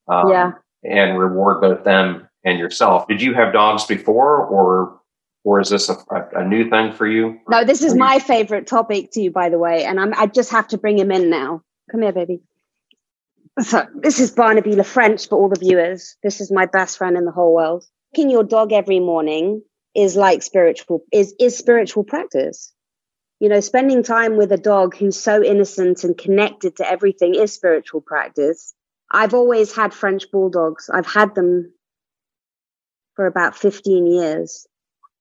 um, 0.09 0.29
yeah. 0.29 0.51
and 0.83 1.17
reward 1.17 1.61
both 1.61 1.85
them 1.85 2.27
and 2.43 2.59
yourself. 2.59 3.07
Did 3.07 3.21
you 3.21 3.33
have 3.33 3.53
dogs 3.53 3.85
before, 3.85 4.45
or 4.45 4.99
or 5.45 5.61
is 5.61 5.69
this 5.69 5.87
a, 5.87 5.95
a 6.33 6.45
new 6.45 6.69
thing 6.69 6.91
for 6.91 7.07
you? 7.07 7.39
No, 7.47 7.63
this 7.63 7.81
is 7.83 7.95
my 7.95 8.19
favorite 8.19 8.67
topic 8.67 9.11
too, 9.11 9.31
by 9.31 9.47
the 9.47 9.57
way, 9.57 9.85
and 9.85 9.97
I'm, 9.97 10.13
I 10.17 10.27
just 10.27 10.51
have 10.51 10.67
to 10.67 10.77
bring 10.77 10.99
him 10.99 11.09
in 11.09 11.29
now. 11.29 11.61
Come 11.89 12.01
here, 12.01 12.11
baby. 12.11 12.41
So 13.61 13.87
this 13.95 14.19
is 14.19 14.29
Barnaby 14.29 14.71
LaFrench 14.71 15.29
for 15.29 15.37
all 15.37 15.47
the 15.47 15.57
viewers. 15.57 16.17
This 16.21 16.41
is 16.41 16.51
my 16.51 16.65
best 16.65 16.97
friend 16.97 17.15
in 17.15 17.23
the 17.23 17.31
whole 17.31 17.55
world. 17.55 17.85
Walking 18.11 18.29
your 18.29 18.43
dog 18.43 18.73
every 18.73 18.99
morning 18.99 19.61
is 19.95 20.17
like 20.17 20.43
spiritual 20.43 21.05
is 21.13 21.33
is 21.39 21.57
spiritual 21.57 22.03
practice. 22.03 22.72
You 23.43 23.49
know, 23.49 23.59
spending 23.59 24.03
time 24.03 24.37
with 24.37 24.51
a 24.53 24.57
dog 24.57 24.95
who's 24.95 25.19
so 25.19 25.43
innocent 25.43 26.03
and 26.05 26.17
connected 26.17 26.77
to 26.77 26.89
everything 26.89 27.35
is 27.35 27.51
spiritual 27.51 27.99
practice. 27.99 28.73
I've 29.11 29.33
always 29.33 29.75
had 29.75 29.93
French 29.93 30.31
bulldogs. 30.31 30.89
I've 30.89 31.05
had 31.05 31.35
them 31.35 31.73
for 33.15 33.27
about 33.27 33.55
15 33.55 34.07
years 34.07 34.65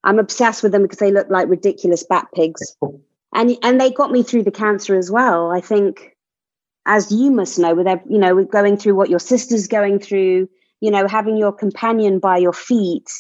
I'm 0.05 0.19
obsessed 0.19 0.63
with 0.63 0.73
them 0.73 0.83
because 0.83 0.99
they 0.99 1.13
look 1.13 1.31
like 1.31 1.49
ridiculous 1.49 2.05
bat 2.05 2.29
pigs. 2.35 2.77
and 3.35 3.57
and 3.63 3.81
they 3.81 3.91
got 3.91 4.11
me 4.11 4.23
through 4.23 4.43
the 4.43 4.51
cancer 4.51 4.97
as 4.97 5.11
well. 5.11 5.51
I 5.51 5.61
think, 5.61 6.17
as 6.87 7.13
you 7.13 7.31
must 7.31 7.59
know, 7.59 7.75
with 7.75 7.87
you 8.09 8.19
know, 8.19 8.35
with 8.35 8.51
going 8.51 8.77
through 8.77 8.97
what 8.97 9.11
your 9.11 9.21
sister's 9.21 9.69
going 9.69 10.01
through, 10.01 10.49
you 10.81 10.91
know, 10.91 11.07
having 11.07 11.37
your 11.37 11.53
companion 11.53 12.19
by 12.19 12.39
your 12.39 12.53
feet, 12.53 13.11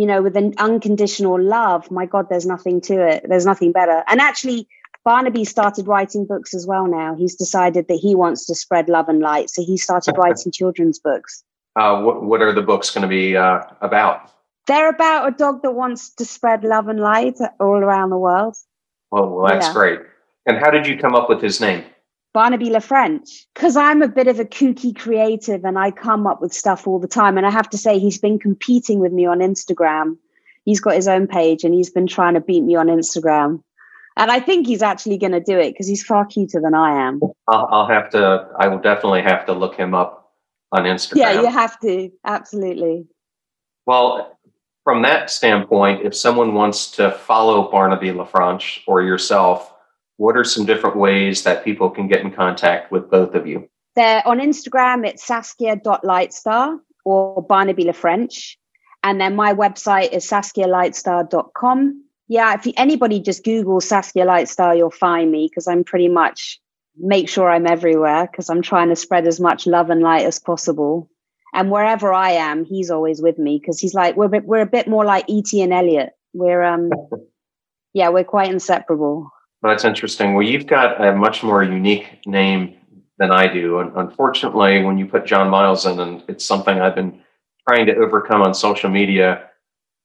you 0.00 0.06
know, 0.06 0.22
with 0.22 0.34
an 0.34 0.54
unconditional 0.56 1.38
love. 1.38 1.90
My 1.90 2.06
God, 2.06 2.30
there's 2.30 2.46
nothing 2.46 2.80
to 2.82 3.06
it. 3.06 3.26
There's 3.28 3.44
nothing 3.44 3.70
better. 3.70 4.02
And 4.08 4.18
actually, 4.18 4.66
Barnaby 5.04 5.44
started 5.44 5.86
writing 5.86 6.24
books 6.24 6.54
as 6.54 6.66
well. 6.66 6.86
Now 6.86 7.14
he's 7.14 7.34
decided 7.34 7.86
that 7.88 7.98
he 8.00 8.14
wants 8.14 8.46
to 8.46 8.54
spread 8.54 8.88
love 8.88 9.10
and 9.10 9.20
light, 9.20 9.50
so 9.50 9.62
he 9.62 9.76
started 9.76 10.16
writing 10.16 10.52
children's 10.52 10.98
books. 10.98 11.44
Uh, 11.76 12.00
what 12.00 12.22
what 12.22 12.40
are 12.40 12.54
the 12.54 12.62
books 12.62 12.90
going 12.90 13.02
to 13.02 13.08
be 13.08 13.36
uh, 13.36 13.60
about? 13.82 14.32
They're 14.66 14.88
about 14.88 15.28
a 15.28 15.36
dog 15.36 15.60
that 15.64 15.72
wants 15.72 16.14
to 16.14 16.24
spread 16.24 16.64
love 16.64 16.88
and 16.88 17.00
light 17.00 17.36
all 17.58 17.82
around 17.84 18.08
the 18.08 18.18
world. 18.18 18.56
Oh, 19.12 19.28
well, 19.28 19.52
that's 19.52 19.66
yeah. 19.66 19.72
great. 19.74 20.00
And 20.46 20.56
how 20.56 20.70
did 20.70 20.86
you 20.86 20.96
come 20.96 21.14
up 21.14 21.28
with 21.28 21.42
his 21.42 21.60
name? 21.60 21.84
Barnaby 22.32 22.70
LaFrench. 22.70 23.46
Because 23.54 23.76
I'm 23.76 24.02
a 24.02 24.08
bit 24.08 24.28
of 24.28 24.38
a 24.38 24.44
kooky 24.44 24.96
creative 24.96 25.64
and 25.64 25.78
I 25.78 25.90
come 25.90 26.26
up 26.26 26.40
with 26.40 26.52
stuff 26.52 26.86
all 26.86 26.98
the 26.98 27.08
time. 27.08 27.36
And 27.36 27.46
I 27.46 27.50
have 27.50 27.70
to 27.70 27.78
say, 27.78 27.98
he's 27.98 28.18
been 28.18 28.38
competing 28.38 29.00
with 29.00 29.12
me 29.12 29.26
on 29.26 29.38
Instagram. 29.38 30.16
He's 30.64 30.80
got 30.80 30.94
his 30.94 31.08
own 31.08 31.26
page 31.26 31.64
and 31.64 31.74
he's 31.74 31.90
been 31.90 32.06
trying 32.06 32.34
to 32.34 32.40
beat 32.40 32.62
me 32.62 32.76
on 32.76 32.86
Instagram. 32.86 33.62
And 34.16 34.30
I 34.30 34.40
think 34.40 34.66
he's 34.66 34.82
actually 34.82 35.18
going 35.18 35.32
to 35.32 35.40
do 35.40 35.58
it 35.58 35.72
because 35.72 35.86
he's 35.86 36.04
far 36.04 36.26
cuter 36.26 36.60
than 36.60 36.74
I 36.74 37.06
am. 37.06 37.20
I'll, 37.48 37.68
I'll 37.70 37.88
have 37.88 38.10
to, 38.10 38.48
I 38.58 38.68
will 38.68 38.80
definitely 38.80 39.22
have 39.22 39.46
to 39.46 39.52
look 39.52 39.76
him 39.76 39.94
up 39.94 40.32
on 40.72 40.84
Instagram. 40.84 41.16
Yeah, 41.16 41.40
you 41.40 41.50
have 41.50 41.78
to. 41.80 42.10
Absolutely. 42.24 43.06
Well, 43.86 44.38
from 44.84 45.02
that 45.02 45.30
standpoint, 45.30 46.04
if 46.04 46.14
someone 46.14 46.54
wants 46.54 46.90
to 46.92 47.12
follow 47.12 47.70
Barnaby 47.70 48.08
LaFrench 48.08 48.80
or 48.86 49.02
yourself, 49.02 49.72
what 50.20 50.36
are 50.36 50.44
some 50.44 50.66
different 50.66 50.96
ways 50.96 51.44
that 51.44 51.64
people 51.64 51.88
can 51.88 52.06
get 52.06 52.20
in 52.20 52.30
contact 52.30 52.92
with 52.92 53.10
both 53.10 53.34
of 53.34 53.46
you? 53.46 53.68
They're 53.96 54.22
on 54.26 54.38
Instagram, 54.38 55.06
it's 55.06 55.26
saskia.lightstar 55.26 56.78
or 57.04 57.42
Barnaby 57.42 57.84
LaFrench. 57.84 58.56
And 59.02 59.18
then 59.20 59.34
my 59.34 59.54
website 59.54 60.12
is 60.12 60.28
saskialightstar.com. 60.28 62.04
Yeah, 62.28 62.54
if 62.54 62.72
anybody 62.76 63.20
just 63.20 63.44
Google 63.44 63.80
Saskia 63.80 64.26
Lightstar, 64.26 64.76
you'll 64.76 64.90
find 64.90 65.32
me 65.32 65.48
because 65.48 65.66
I'm 65.66 65.84
pretty 65.84 66.08
much 66.08 66.60
make 66.98 67.28
sure 67.28 67.50
I'm 67.50 67.66
everywhere 67.66 68.28
because 68.30 68.50
I'm 68.50 68.62
trying 68.62 68.90
to 68.90 68.96
spread 68.96 69.26
as 69.26 69.40
much 69.40 69.66
love 69.66 69.88
and 69.88 70.02
light 70.02 70.26
as 70.26 70.38
possible 70.38 71.10
and 71.52 71.70
wherever 71.70 72.12
I 72.12 72.32
am, 72.32 72.64
he's 72.64 72.90
always 72.90 73.20
with 73.20 73.38
me 73.38 73.58
because 73.58 73.80
he's 73.80 73.94
like 73.94 74.16
we're 74.16 74.26
a 74.26 74.28
bit, 74.28 74.44
we're 74.44 74.60
a 74.60 74.66
bit 74.66 74.86
more 74.86 75.04
like 75.04 75.24
ET 75.28 75.52
and 75.54 75.72
Elliott. 75.72 76.10
We're 76.32 76.62
um, 76.62 76.90
yeah, 77.92 78.10
we're 78.10 78.24
quite 78.24 78.50
inseparable. 78.50 79.30
That's 79.62 79.84
interesting. 79.84 80.34
Well, 80.34 80.46
you've 80.46 80.66
got 80.66 81.04
a 81.04 81.14
much 81.14 81.42
more 81.42 81.62
unique 81.62 82.26
name 82.26 82.76
than 83.18 83.30
I 83.30 83.52
do, 83.52 83.80
and 83.80 83.94
unfortunately, 83.96 84.82
when 84.82 84.96
you 84.96 85.06
put 85.06 85.26
John 85.26 85.50
Miles 85.50 85.84
in, 85.84 86.00
and 86.00 86.22
it's 86.28 86.44
something 86.44 86.80
I've 86.80 86.94
been 86.94 87.20
trying 87.68 87.86
to 87.86 87.96
overcome 87.96 88.42
on 88.42 88.54
social 88.54 88.88
media 88.88 89.50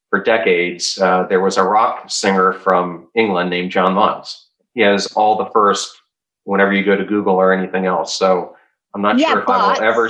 for 0.10 0.22
decades. 0.22 1.00
Uh, 1.00 1.24
there 1.24 1.42
was 1.42 1.58
a 1.58 1.64
rock 1.64 2.10
singer 2.10 2.54
from 2.54 3.08
England 3.16 3.50
named 3.50 3.72
John 3.72 3.94
Miles. 3.94 4.50
He 4.74 4.82
has 4.82 5.08
all 5.14 5.38
the 5.38 5.50
first 5.52 5.96
whenever 6.44 6.74
you 6.74 6.84
go 6.84 6.96
to 6.96 7.06
Google 7.06 7.36
or 7.36 7.54
anything 7.54 7.86
else. 7.86 8.18
So 8.18 8.56
I'm 8.94 9.02
not 9.02 9.18
yeah, 9.18 9.32
sure 9.32 9.42
if 9.42 9.50
I 9.50 9.74
will 9.74 9.82
ever 9.82 10.10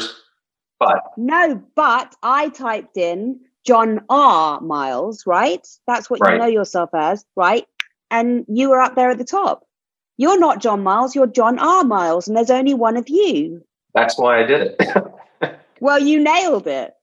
but 0.80 1.00
no, 1.18 1.64
but 1.76 2.16
I 2.22 2.50
typed 2.50 2.98
in 2.98 3.40
John 3.66 4.02
R. 4.10 4.60
Miles, 4.62 5.26
right? 5.26 5.66
That's 5.88 6.10
what 6.10 6.20
right. 6.20 6.34
you 6.34 6.40
know 6.40 6.48
yourself 6.48 6.90
as, 6.94 7.26
right? 7.36 7.66
And 8.16 8.46
you 8.48 8.70
were 8.70 8.80
up 8.80 8.96
there 8.96 9.10
at 9.10 9.18
the 9.18 9.26
top. 9.26 9.68
You're 10.16 10.40
not 10.40 10.62
John 10.62 10.84
Miles, 10.84 11.16
you're 11.16 11.28
John 11.28 11.60
R. 11.60 11.84
Miles, 11.84 12.30
and 12.30 12.38
there's 12.38 12.50
only 12.50 12.74
one 12.74 12.96
of 12.96 13.10
you. 13.10 13.62
That's 13.94 14.18
why 14.18 14.40
I 14.40 14.44
did 14.44 14.76
it. 14.80 15.60
well, 15.82 16.00
you 16.00 16.24
nailed 16.24 16.66
it. 16.66 16.94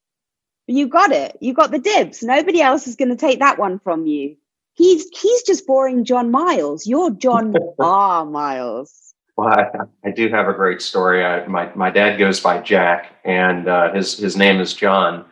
You 0.66 0.88
got 0.88 1.12
it. 1.12 1.36
You 1.40 1.52
got 1.52 1.70
the 1.70 1.78
dibs. 1.78 2.22
Nobody 2.22 2.62
else 2.62 2.86
is 2.86 2.96
going 2.96 3.10
to 3.10 3.16
take 3.16 3.40
that 3.40 3.58
one 3.58 3.78
from 3.80 4.06
you. 4.06 4.36
He's 4.72 5.06
he's 5.10 5.42
just 5.42 5.66
boring 5.66 6.06
John 6.06 6.30
Miles. 6.30 6.86
You're 6.86 7.10
John 7.10 7.54
R. 7.78 8.24
Miles. 8.24 9.14
Well, 9.36 9.48
I, 9.48 10.08
I, 10.08 10.10
do 10.12 10.30
have 10.30 10.48
a 10.48 10.54
great 10.54 10.80
story. 10.80 11.24
I, 11.24 11.46
my 11.46 11.70
my 11.74 11.90
dad 11.90 12.16
goes 12.16 12.40
by 12.40 12.60
Jack, 12.60 13.12
and 13.24 13.68
uh, 13.68 13.92
his 13.92 14.16
his 14.16 14.34
name 14.34 14.60
is 14.60 14.72
John. 14.72 15.26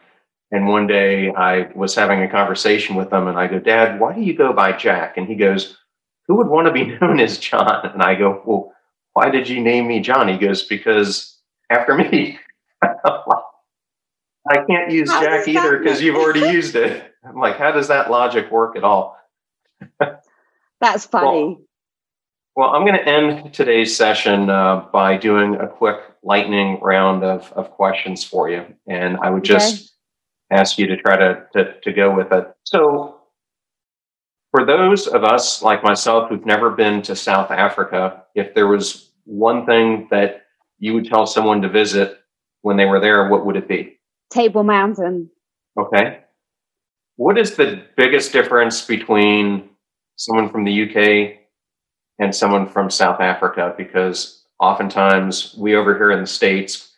And 0.52 0.66
one 0.66 0.86
day 0.86 1.30
I 1.30 1.70
was 1.74 1.94
having 1.94 2.22
a 2.22 2.28
conversation 2.28 2.96
with 2.96 3.12
him, 3.12 3.28
and 3.28 3.38
I 3.38 3.46
go, 3.46 3.60
Dad, 3.60 4.00
why 4.00 4.14
do 4.14 4.20
you 4.20 4.34
go 4.34 4.52
by 4.52 4.72
Jack? 4.72 5.16
And 5.16 5.28
he 5.28 5.36
goes, 5.36 5.76
Who 6.26 6.36
would 6.36 6.48
want 6.48 6.66
to 6.66 6.72
be 6.72 6.84
known 7.00 7.20
as 7.20 7.38
John? 7.38 7.86
And 7.86 8.02
I 8.02 8.14
go, 8.14 8.42
Well, 8.44 8.72
why 9.12 9.30
did 9.30 9.48
you 9.48 9.60
name 9.60 9.86
me 9.86 10.00
John? 10.00 10.28
He 10.28 10.38
goes, 10.38 10.62
Because 10.62 11.38
after 11.70 11.94
me. 11.94 12.38
I 12.82 14.64
can't 14.68 14.90
use 14.90 15.10
how 15.10 15.22
Jack 15.22 15.46
either 15.46 15.78
because 15.78 16.00
you've 16.00 16.16
already 16.16 16.40
used 16.40 16.74
it. 16.74 17.14
I'm 17.24 17.38
like, 17.38 17.56
how 17.58 17.72
does 17.72 17.88
that 17.88 18.10
logic 18.10 18.50
work 18.50 18.76
at 18.76 18.84
all? 18.84 19.16
That's 20.80 21.06
funny. 21.06 21.26
Well, 21.26 21.60
well, 22.56 22.70
I'm 22.70 22.84
going 22.84 22.98
to 22.98 23.06
end 23.06 23.54
today's 23.54 23.96
session 23.96 24.50
uh, 24.50 24.86
by 24.92 25.16
doing 25.16 25.54
a 25.54 25.68
quick 25.68 25.98
lightning 26.22 26.80
round 26.80 27.22
of, 27.22 27.52
of 27.52 27.70
questions 27.70 28.24
for 28.24 28.50
you. 28.50 28.64
And 28.86 29.18
I 29.18 29.30
would 29.30 29.44
just 29.44 29.74
okay. 29.74 29.84
Ask 30.50 30.78
you 30.78 30.86
to 30.86 30.96
try 30.96 31.16
to, 31.16 31.46
to, 31.52 31.80
to 31.80 31.92
go 31.92 32.14
with 32.14 32.32
it. 32.32 32.46
So, 32.64 33.16
for 34.50 34.64
those 34.64 35.06
of 35.06 35.22
us 35.22 35.62
like 35.62 35.84
myself 35.84 36.28
who've 36.28 36.44
never 36.44 36.70
been 36.70 37.02
to 37.02 37.14
South 37.14 37.50
Africa, 37.50 38.24
if 38.34 38.54
there 38.54 38.66
was 38.66 39.12
one 39.24 39.64
thing 39.64 40.08
that 40.10 40.42
you 40.78 40.94
would 40.94 41.04
tell 41.04 41.26
someone 41.26 41.62
to 41.62 41.68
visit 41.68 42.18
when 42.62 42.76
they 42.76 42.86
were 42.86 43.00
there, 43.00 43.28
what 43.28 43.46
would 43.46 43.56
it 43.56 43.68
be? 43.68 43.98
Table 44.32 44.64
Mountain. 44.64 45.30
Okay. 45.78 46.20
What 47.16 47.38
is 47.38 47.54
the 47.54 47.82
biggest 47.96 48.32
difference 48.32 48.84
between 48.84 49.68
someone 50.16 50.50
from 50.50 50.64
the 50.64 50.82
UK 50.82 51.40
and 52.18 52.34
someone 52.34 52.68
from 52.68 52.90
South 52.90 53.20
Africa 53.20 53.74
because 53.76 54.44
oftentimes 54.60 55.54
we 55.58 55.74
over 55.74 55.96
here 55.96 56.10
in 56.10 56.20
the 56.20 56.26
States 56.26 56.96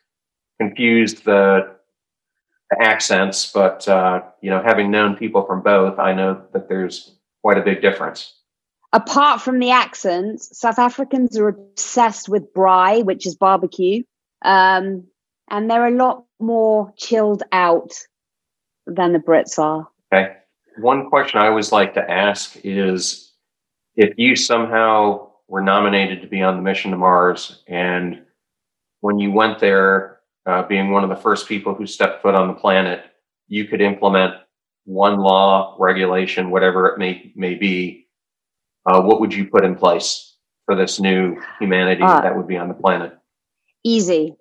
confuse 0.60 1.14
the, 1.14 1.76
the 1.76 1.81
accents, 2.80 3.50
but 3.52 3.86
uh, 3.88 4.22
you 4.40 4.50
know, 4.50 4.62
having 4.62 4.90
known 4.90 5.16
people 5.16 5.44
from 5.44 5.62
both, 5.62 5.98
I 5.98 6.12
know 6.12 6.42
that 6.52 6.68
there's 6.68 7.16
quite 7.42 7.58
a 7.58 7.62
big 7.62 7.82
difference. 7.82 8.34
Apart 8.92 9.40
from 9.40 9.58
the 9.58 9.70
accents, 9.70 10.56
South 10.58 10.78
Africans 10.78 11.38
are 11.38 11.48
obsessed 11.48 12.28
with 12.28 12.52
braai, 12.52 13.04
which 13.04 13.26
is 13.26 13.34
barbecue, 13.34 14.02
um, 14.44 15.04
and 15.50 15.70
they're 15.70 15.86
a 15.86 15.96
lot 15.96 16.24
more 16.40 16.92
chilled 16.96 17.42
out 17.52 17.92
than 18.86 19.12
the 19.12 19.18
Brits 19.18 19.58
are. 19.58 19.88
Okay. 20.12 20.34
One 20.78 21.08
question 21.08 21.40
I 21.40 21.48
always 21.48 21.72
like 21.72 21.94
to 21.94 22.10
ask 22.10 22.56
is 22.64 23.32
if 23.96 24.14
you 24.16 24.36
somehow 24.36 25.30
were 25.48 25.60
nominated 25.60 26.22
to 26.22 26.26
be 26.26 26.42
on 26.42 26.56
the 26.56 26.62
mission 26.62 26.90
to 26.90 26.96
Mars, 26.96 27.62
and 27.66 28.22
when 29.00 29.18
you 29.18 29.32
went 29.32 29.58
there, 29.58 30.11
uh, 30.46 30.62
being 30.64 30.90
one 30.90 31.04
of 31.04 31.10
the 31.10 31.16
first 31.16 31.48
people 31.48 31.74
who 31.74 31.86
stepped 31.86 32.22
foot 32.22 32.34
on 32.34 32.48
the 32.48 32.54
planet, 32.54 33.04
you 33.48 33.66
could 33.66 33.80
implement 33.80 34.34
one 34.84 35.18
law, 35.18 35.76
regulation, 35.78 36.50
whatever 36.50 36.88
it 36.88 36.98
may 36.98 37.32
may 37.36 37.54
be. 37.54 38.06
Uh, 38.84 39.00
what 39.00 39.20
would 39.20 39.32
you 39.32 39.46
put 39.46 39.64
in 39.64 39.76
place 39.76 40.34
for 40.66 40.74
this 40.74 40.98
new 40.98 41.40
humanity 41.60 42.02
uh, 42.02 42.20
that 42.20 42.36
would 42.36 42.48
be 42.48 42.56
on 42.56 42.68
the 42.68 42.74
planet? 42.74 43.16
Easy. 43.84 44.34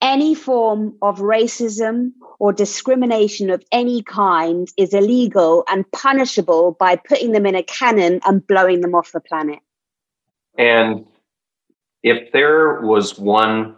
Any 0.00 0.34
form 0.34 0.96
of 1.02 1.18
racism 1.18 2.12
or 2.40 2.52
discrimination 2.52 3.50
of 3.50 3.62
any 3.70 4.02
kind 4.02 4.68
is 4.76 4.94
illegal 4.94 5.62
and 5.68 5.90
punishable 5.92 6.72
by 6.72 6.96
putting 6.96 7.32
them 7.32 7.46
in 7.46 7.54
a 7.54 7.62
cannon 7.62 8.20
and 8.24 8.44
blowing 8.44 8.80
them 8.80 8.94
off 8.94 9.12
the 9.12 9.20
planet. 9.20 9.60
And 10.58 11.06
if 12.02 12.32
there 12.32 12.80
was 12.80 13.18
one 13.18 13.76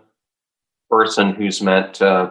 person 0.97 1.35
who's 1.35 1.63
meant 1.63 2.01
uh, 2.01 2.31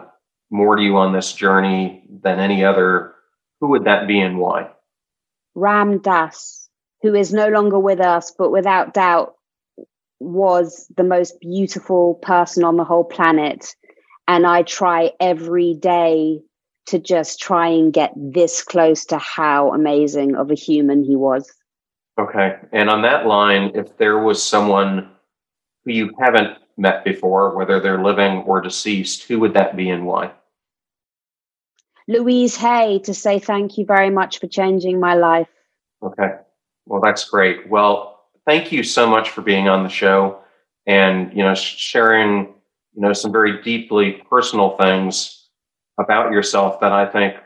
more 0.50 0.76
to 0.76 0.82
you 0.82 0.96
on 0.96 1.12
this 1.12 1.32
journey 1.32 2.02
than 2.22 2.38
any 2.38 2.64
other, 2.64 3.14
who 3.60 3.68
would 3.68 3.84
that 3.84 4.06
be 4.06 4.20
and 4.20 4.38
why? 4.38 4.70
Ram 5.54 5.98
Dass, 5.98 6.68
who 7.02 7.14
is 7.14 7.32
no 7.32 7.48
longer 7.48 7.78
with 7.78 8.00
us, 8.00 8.32
but 8.36 8.50
without 8.50 8.94
doubt 8.94 9.34
was 10.20 10.90
the 10.96 11.04
most 11.04 11.38
beautiful 11.40 12.14
person 12.14 12.64
on 12.64 12.76
the 12.76 12.84
whole 12.84 13.04
planet 13.04 13.74
and 14.26 14.46
I 14.46 14.62
try 14.62 15.12
every 15.20 15.74
day 15.74 16.40
to 16.86 16.98
just 16.98 17.40
try 17.40 17.68
and 17.68 17.92
get 17.92 18.12
this 18.16 18.62
close 18.62 19.04
to 19.06 19.18
how 19.18 19.72
amazing 19.72 20.36
of 20.36 20.50
a 20.50 20.54
human 20.54 21.02
he 21.02 21.16
was. 21.16 21.52
Okay. 22.18 22.56
And 22.72 22.88
on 22.88 23.02
that 23.02 23.26
line, 23.26 23.72
if 23.74 23.96
there 23.98 24.18
was 24.18 24.42
someone 24.42 25.10
who 25.84 25.92
you 25.92 26.10
haven't 26.20 26.58
met 26.76 27.04
before, 27.04 27.56
whether 27.56 27.80
they're 27.80 28.02
living 28.02 28.38
or 28.42 28.60
deceased, 28.60 29.24
who 29.24 29.40
would 29.40 29.54
that 29.54 29.76
be 29.76 29.90
and 29.90 30.06
why? 30.06 30.32
Louise 32.06 32.56
Hay 32.56 32.98
to 33.00 33.14
say 33.14 33.38
thank 33.38 33.78
you 33.78 33.84
very 33.84 34.10
much 34.10 34.38
for 34.38 34.46
changing 34.46 35.00
my 35.00 35.14
life. 35.14 35.48
Okay. 36.02 36.32
Well, 36.86 37.00
that's 37.00 37.28
great. 37.28 37.68
Well, 37.68 38.20
thank 38.46 38.72
you 38.72 38.82
so 38.82 39.06
much 39.06 39.30
for 39.30 39.40
being 39.40 39.68
on 39.68 39.82
the 39.82 39.88
show 39.88 40.40
and, 40.86 41.32
you 41.32 41.42
know, 41.42 41.54
sharing, 41.54 42.54
you 42.94 43.00
know, 43.00 43.14
some 43.14 43.32
very 43.32 43.62
deeply 43.62 44.22
personal 44.28 44.76
things 44.76 45.48
about 45.98 46.32
yourself 46.32 46.80
that 46.80 46.92
I 46.92 47.06
think 47.06 47.36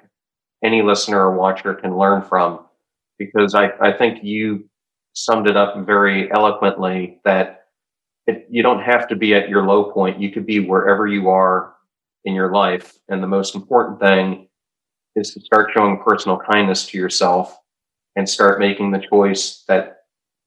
any 0.64 0.82
listener 0.82 1.20
or 1.20 1.36
watcher 1.36 1.74
can 1.74 1.96
learn 1.96 2.22
from 2.22 2.60
because 3.18 3.54
I, 3.54 3.70
I 3.80 3.92
think 3.92 4.24
you 4.24 4.68
summed 5.12 5.48
it 5.48 5.56
up 5.56 5.86
very 5.86 6.30
eloquently 6.32 7.20
that 7.24 7.57
it, 8.28 8.46
you 8.50 8.62
don't 8.62 8.82
have 8.82 9.08
to 9.08 9.16
be 9.16 9.34
at 9.34 9.48
your 9.48 9.64
low 9.64 9.90
point. 9.90 10.20
You 10.20 10.30
could 10.30 10.46
be 10.46 10.60
wherever 10.60 11.06
you 11.06 11.30
are 11.30 11.74
in 12.24 12.34
your 12.34 12.52
life. 12.52 12.98
And 13.08 13.22
the 13.22 13.26
most 13.26 13.54
important 13.54 13.98
thing 13.98 14.48
is 15.16 15.32
to 15.32 15.40
start 15.40 15.70
showing 15.74 15.98
personal 16.04 16.38
kindness 16.38 16.86
to 16.88 16.98
yourself 16.98 17.58
and 18.16 18.28
start 18.28 18.60
making 18.60 18.90
the 18.90 18.98
choice 18.98 19.64
that 19.66 20.02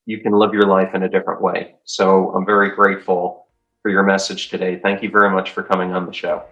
you 0.06 0.20
can 0.20 0.32
live 0.32 0.54
your 0.54 0.68
life 0.68 0.94
in 0.94 1.04
a 1.04 1.10
different 1.10 1.42
way. 1.42 1.76
So 1.84 2.30
I'm 2.36 2.46
very 2.46 2.70
grateful 2.70 3.48
for 3.82 3.90
your 3.90 4.04
message 4.04 4.50
today. 4.50 4.80
Thank 4.82 5.02
you 5.02 5.10
very 5.10 5.32
much 5.32 5.50
for 5.50 5.64
coming 5.64 5.92
on 5.94 6.06
the 6.06 6.14
show. 6.14 6.44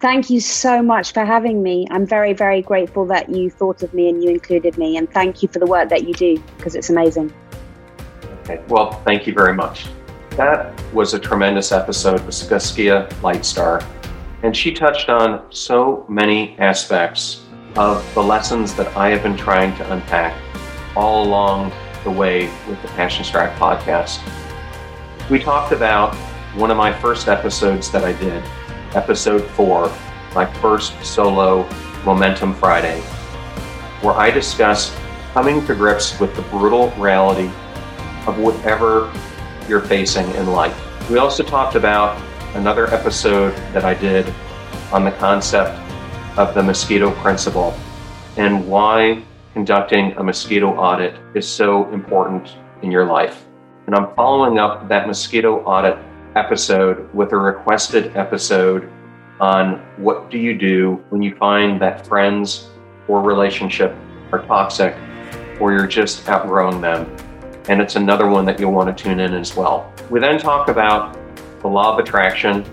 Thank 0.00 0.28
you 0.28 0.40
so 0.40 0.82
much 0.82 1.12
for 1.12 1.24
having 1.24 1.62
me. 1.62 1.86
I'm 1.90 2.06
very, 2.06 2.34
very 2.34 2.60
grateful 2.60 3.06
that 3.06 3.30
you 3.30 3.48
thought 3.48 3.82
of 3.82 3.94
me 3.94 4.10
and 4.10 4.22
you 4.22 4.28
included 4.28 4.76
me. 4.76 4.98
And 4.98 5.10
thank 5.10 5.42
you 5.42 5.48
for 5.48 5.60
the 5.60 5.66
work 5.66 5.88
that 5.88 6.06
you 6.06 6.12
do 6.12 6.42
because 6.58 6.74
it's 6.74 6.90
amazing. 6.90 7.32
Okay. 8.42 8.62
Well, 8.68 8.92
thank 9.04 9.26
you 9.26 9.32
very 9.32 9.54
much. 9.54 9.86
That 10.38 10.80
was 10.94 11.14
a 11.14 11.18
tremendous 11.18 11.72
episode 11.72 12.24
with 12.24 12.32
Saskia 12.32 13.08
Lightstar. 13.22 13.84
And 14.44 14.56
she 14.56 14.72
touched 14.72 15.08
on 15.08 15.42
so 15.50 16.06
many 16.08 16.56
aspects 16.60 17.42
of 17.74 18.08
the 18.14 18.22
lessons 18.22 18.72
that 18.76 18.96
I 18.96 19.08
have 19.08 19.24
been 19.24 19.36
trying 19.36 19.76
to 19.78 19.92
unpack 19.92 20.40
all 20.94 21.24
along 21.26 21.72
the 22.04 22.12
way 22.12 22.46
with 22.68 22.80
the 22.82 22.88
Passion 22.90 23.24
Struck 23.24 23.52
podcast. 23.56 24.20
We 25.28 25.40
talked 25.40 25.72
about 25.72 26.14
one 26.54 26.70
of 26.70 26.76
my 26.76 26.96
first 27.00 27.26
episodes 27.26 27.90
that 27.90 28.04
I 28.04 28.12
did 28.12 28.44
episode 28.94 29.42
four, 29.42 29.92
my 30.36 30.46
first 30.60 31.04
solo 31.04 31.68
Momentum 32.04 32.54
Friday, 32.54 33.00
where 34.02 34.14
I 34.14 34.30
discussed 34.30 34.94
coming 35.32 35.66
to 35.66 35.74
grips 35.74 36.20
with 36.20 36.36
the 36.36 36.42
brutal 36.42 36.92
reality 36.92 37.50
of 38.28 38.38
whatever 38.38 39.12
you're 39.68 39.82
facing 39.82 40.28
in 40.34 40.46
life. 40.46 40.76
We 41.10 41.18
also 41.18 41.42
talked 41.42 41.74
about 41.74 42.20
another 42.54 42.92
episode 42.92 43.54
that 43.72 43.84
I 43.84 43.94
did 43.94 44.32
on 44.92 45.04
the 45.04 45.12
concept 45.12 45.78
of 46.38 46.54
the 46.54 46.62
mosquito 46.62 47.12
principle 47.20 47.78
and 48.36 48.66
why 48.66 49.22
conducting 49.52 50.12
a 50.12 50.22
mosquito 50.22 50.74
audit 50.76 51.16
is 51.34 51.46
so 51.46 51.92
important 51.92 52.56
in 52.82 52.90
your 52.90 53.04
life. 53.04 53.44
And 53.86 53.94
I'm 53.94 54.14
following 54.14 54.58
up 54.58 54.88
that 54.88 55.06
mosquito 55.06 55.62
audit 55.64 55.98
episode 56.36 57.12
with 57.12 57.32
a 57.32 57.36
requested 57.36 58.16
episode 58.16 58.90
on 59.40 59.78
what 59.96 60.30
do 60.30 60.38
you 60.38 60.56
do 60.56 61.02
when 61.10 61.22
you 61.22 61.34
find 61.36 61.80
that 61.80 62.06
friends 62.06 62.68
or 63.08 63.22
relationship 63.22 63.94
are 64.32 64.44
toxic 64.46 64.94
or 65.60 65.72
you're 65.72 65.86
just 65.86 66.28
outgrowing 66.28 66.80
them. 66.80 67.06
And 67.68 67.80
it's 67.80 67.96
another 67.96 68.28
one 68.28 68.44
that 68.46 68.58
you'll 68.58 68.72
want 68.72 68.96
to 68.96 69.04
tune 69.04 69.20
in 69.20 69.34
as 69.34 69.54
well. 69.54 69.92
We 70.10 70.20
then 70.20 70.38
talk 70.38 70.68
about 70.68 71.18
the 71.60 71.68
law 71.68 71.92
of 71.92 71.98
attraction 71.98 72.64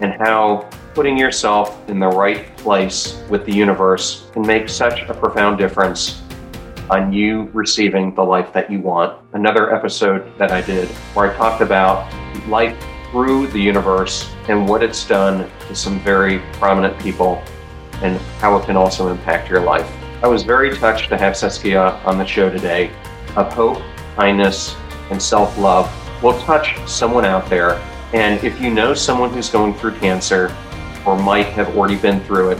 and 0.00 0.12
how 0.14 0.68
putting 0.94 1.18
yourself 1.18 1.88
in 1.88 1.98
the 1.98 2.08
right 2.08 2.56
place 2.56 3.22
with 3.28 3.44
the 3.44 3.52
universe 3.52 4.28
can 4.32 4.46
make 4.46 4.68
such 4.68 5.02
a 5.02 5.14
profound 5.14 5.58
difference 5.58 6.22
on 6.90 7.12
you 7.12 7.50
receiving 7.52 8.14
the 8.14 8.22
life 8.22 8.52
that 8.52 8.70
you 8.70 8.80
want. 8.80 9.18
Another 9.32 9.74
episode 9.74 10.36
that 10.38 10.52
I 10.52 10.60
did 10.60 10.88
where 11.14 11.30
I 11.30 11.36
talked 11.36 11.62
about 11.62 12.12
life 12.48 12.76
through 13.10 13.48
the 13.48 13.58
universe 13.58 14.30
and 14.48 14.68
what 14.68 14.82
it's 14.82 15.06
done 15.06 15.50
to 15.68 15.74
some 15.74 16.00
very 16.00 16.38
prominent 16.54 16.98
people 17.00 17.42
and 18.02 18.18
how 18.38 18.56
it 18.56 18.66
can 18.66 18.76
also 18.76 19.08
impact 19.08 19.48
your 19.48 19.60
life. 19.60 19.90
I 20.22 20.28
was 20.28 20.42
very 20.42 20.76
touched 20.76 21.08
to 21.10 21.16
have 21.16 21.36
Saskia 21.36 22.00
on 22.04 22.18
the 22.18 22.26
show 22.26 22.50
today 22.50 22.90
of 23.36 23.52
hope, 23.52 23.82
kindness, 24.16 24.76
and 25.10 25.20
self 25.20 25.56
love 25.58 25.90
will 26.22 26.38
touch 26.40 26.78
someone 26.88 27.24
out 27.24 27.48
there. 27.48 27.74
And 28.12 28.42
if 28.44 28.60
you 28.60 28.70
know 28.70 28.94
someone 28.94 29.30
who's 29.30 29.48
going 29.48 29.74
through 29.74 29.96
cancer 29.98 30.56
or 31.04 31.18
might 31.18 31.46
have 31.46 31.76
already 31.76 31.96
been 31.96 32.20
through 32.20 32.52
it, 32.52 32.58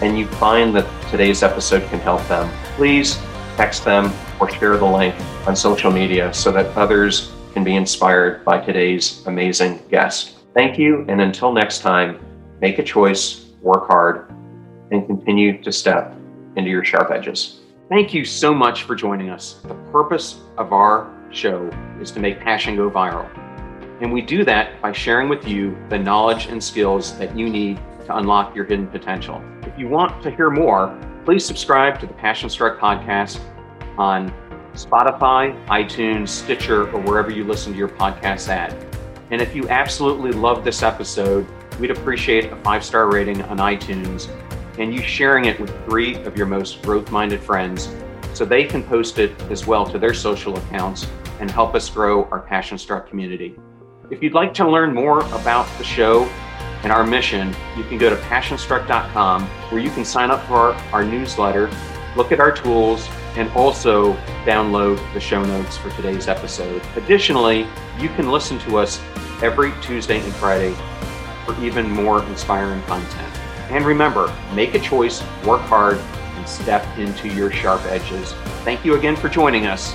and 0.00 0.18
you 0.18 0.26
find 0.26 0.74
that 0.74 0.86
today's 1.10 1.42
episode 1.42 1.88
can 1.88 2.00
help 2.00 2.26
them, 2.26 2.50
please 2.76 3.18
text 3.56 3.84
them 3.84 4.12
or 4.40 4.50
share 4.50 4.76
the 4.76 4.84
link 4.84 5.14
on 5.46 5.54
social 5.54 5.90
media 5.90 6.32
so 6.34 6.50
that 6.50 6.66
others 6.76 7.32
can 7.52 7.62
be 7.62 7.76
inspired 7.76 8.44
by 8.44 8.58
today's 8.58 9.24
amazing 9.26 9.80
guest. 9.90 10.38
Thank 10.54 10.78
you, 10.78 11.04
and 11.08 11.20
until 11.20 11.52
next 11.52 11.80
time, 11.80 12.18
make 12.60 12.78
a 12.78 12.82
choice, 12.82 13.46
work 13.60 13.86
hard, 13.86 14.28
and 14.90 15.06
continue 15.06 15.62
to 15.62 15.72
step 15.72 16.14
into 16.56 16.70
your 16.70 16.84
sharp 16.84 17.10
edges. 17.10 17.61
Thank 17.92 18.14
you 18.14 18.24
so 18.24 18.54
much 18.54 18.84
for 18.84 18.94
joining 18.94 19.28
us. 19.28 19.60
The 19.64 19.74
purpose 19.92 20.40
of 20.56 20.72
our 20.72 21.14
show 21.30 21.68
is 22.00 22.10
to 22.12 22.20
make 22.20 22.40
passion 22.40 22.74
go 22.74 22.90
viral. 22.90 23.28
And 24.00 24.10
we 24.10 24.22
do 24.22 24.46
that 24.46 24.80
by 24.80 24.92
sharing 24.92 25.28
with 25.28 25.46
you 25.46 25.76
the 25.90 25.98
knowledge 25.98 26.46
and 26.46 26.64
skills 26.64 27.18
that 27.18 27.36
you 27.36 27.50
need 27.50 27.76
to 28.06 28.16
unlock 28.16 28.56
your 28.56 28.64
hidden 28.64 28.86
potential. 28.86 29.44
If 29.64 29.78
you 29.78 29.88
want 29.88 30.22
to 30.22 30.30
hear 30.30 30.48
more, 30.48 30.98
please 31.26 31.44
subscribe 31.44 32.00
to 32.00 32.06
the 32.06 32.14
Passion 32.14 32.48
Struck 32.48 32.80
podcast 32.80 33.40
on 33.98 34.32
Spotify, 34.72 35.62
iTunes, 35.66 36.28
Stitcher, 36.28 36.90
or 36.92 37.00
wherever 37.02 37.30
you 37.30 37.44
listen 37.44 37.72
to 37.72 37.78
your 37.78 37.90
podcasts 37.90 38.48
at. 38.48 38.72
And 39.30 39.42
if 39.42 39.54
you 39.54 39.68
absolutely 39.68 40.32
love 40.32 40.64
this 40.64 40.82
episode, 40.82 41.46
we'd 41.78 41.90
appreciate 41.90 42.50
a 42.52 42.56
five 42.62 42.86
star 42.86 43.12
rating 43.12 43.42
on 43.42 43.58
iTunes 43.58 44.30
and 44.78 44.94
you 44.94 45.02
sharing 45.02 45.44
it 45.44 45.58
with 45.60 45.70
three 45.84 46.16
of 46.24 46.36
your 46.36 46.46
most 46.46 46.82
growth 46.82 47.10
minded 47.10 47.40
friends 47.40 47.94
so 48.34 48.44
they 48.44 48.64
can 48.64 48.82
post 48.82 49.18
it 49.18 49.38
as 49.50 49.66
well 49.66 49.84
to 49.86 49.98
their 49.98 50.14
social 50.14 50.56
accounts 50.56 51.06
and 51.40 51.50
help 51.50 51.74
us 51.74 51.88
grow 51.90 52.24
our 52.26 52.40
Passion 52.40 52.78
Struck 52.78 53.08
community. 53.08 53.54
If 54.10 54.22
you'd 54.22 54.34
like 54.34 54.54
to 54.54 54.68
learn 54.68 54.94
more 54.94 55.20
about 55.34 55.66
the 55.78 55.84
show 55.84 56.24
and 56.82 56.92
our 56.92 57.04
mission, 57.04 57.54
you 57.76 57.84
can 57.84 57.98
go 57.98 58.10
to 58.10 58.16
passionstruck.com 58.22 59.44
where 59.70 59.80
you 59.80 59.90
can 59.90 60.04
sign 60.04 60.30
up 60.30 60.44
for 60.46 60.54
our, 60.54 60.72
our 60.92 61.04
newsletter, 61.04 61.70
look 62.16 62.32
at 62.32 62.40
our 62.40 62.52
tools, 62.52 63.08
and 63.36 63.50
also 63.52 64.14
download 64.44 64.96
the 65.14 65.20
show 65.20 65.42
notes 65.44 65.76
for 65.76 65.90
today's 65.90 66.28
episode. 66.28 66.82
Additionally, 66.96 67.66
you 67.98 68.08
can 68.10 68.30
listen 68.30 68.58
to 68.60 68.78
us 68.78 69.00
every 69.42 69.72
Tuesday 69.80 70.20
and 70.20 70.32
Friday 70.34 70.74
for 71.46 71.58
even 71.64 71.90
more 71.90 72.22
inspiring 72.24 72.82
content. 72.82 73.41
And 73.72 73.86
remember, 73.86 74.30
make 74.54 74.74
a 74.74 74.78
choice, 74.78 75.22
work 75.44 75.62
hard, 75.62 75.96
and 75.96 76.46
step 76.46 76.86
into 76.98 77.28
your 77.28 77.50
sharp 77.50 77.82
edges. 77.86 78.32
Thank 78.64 78.84
you 78.84 78.96
again 78.96 79.16
for 79.16 79.30
joining 79.30 79.66
us. 79.66 79.94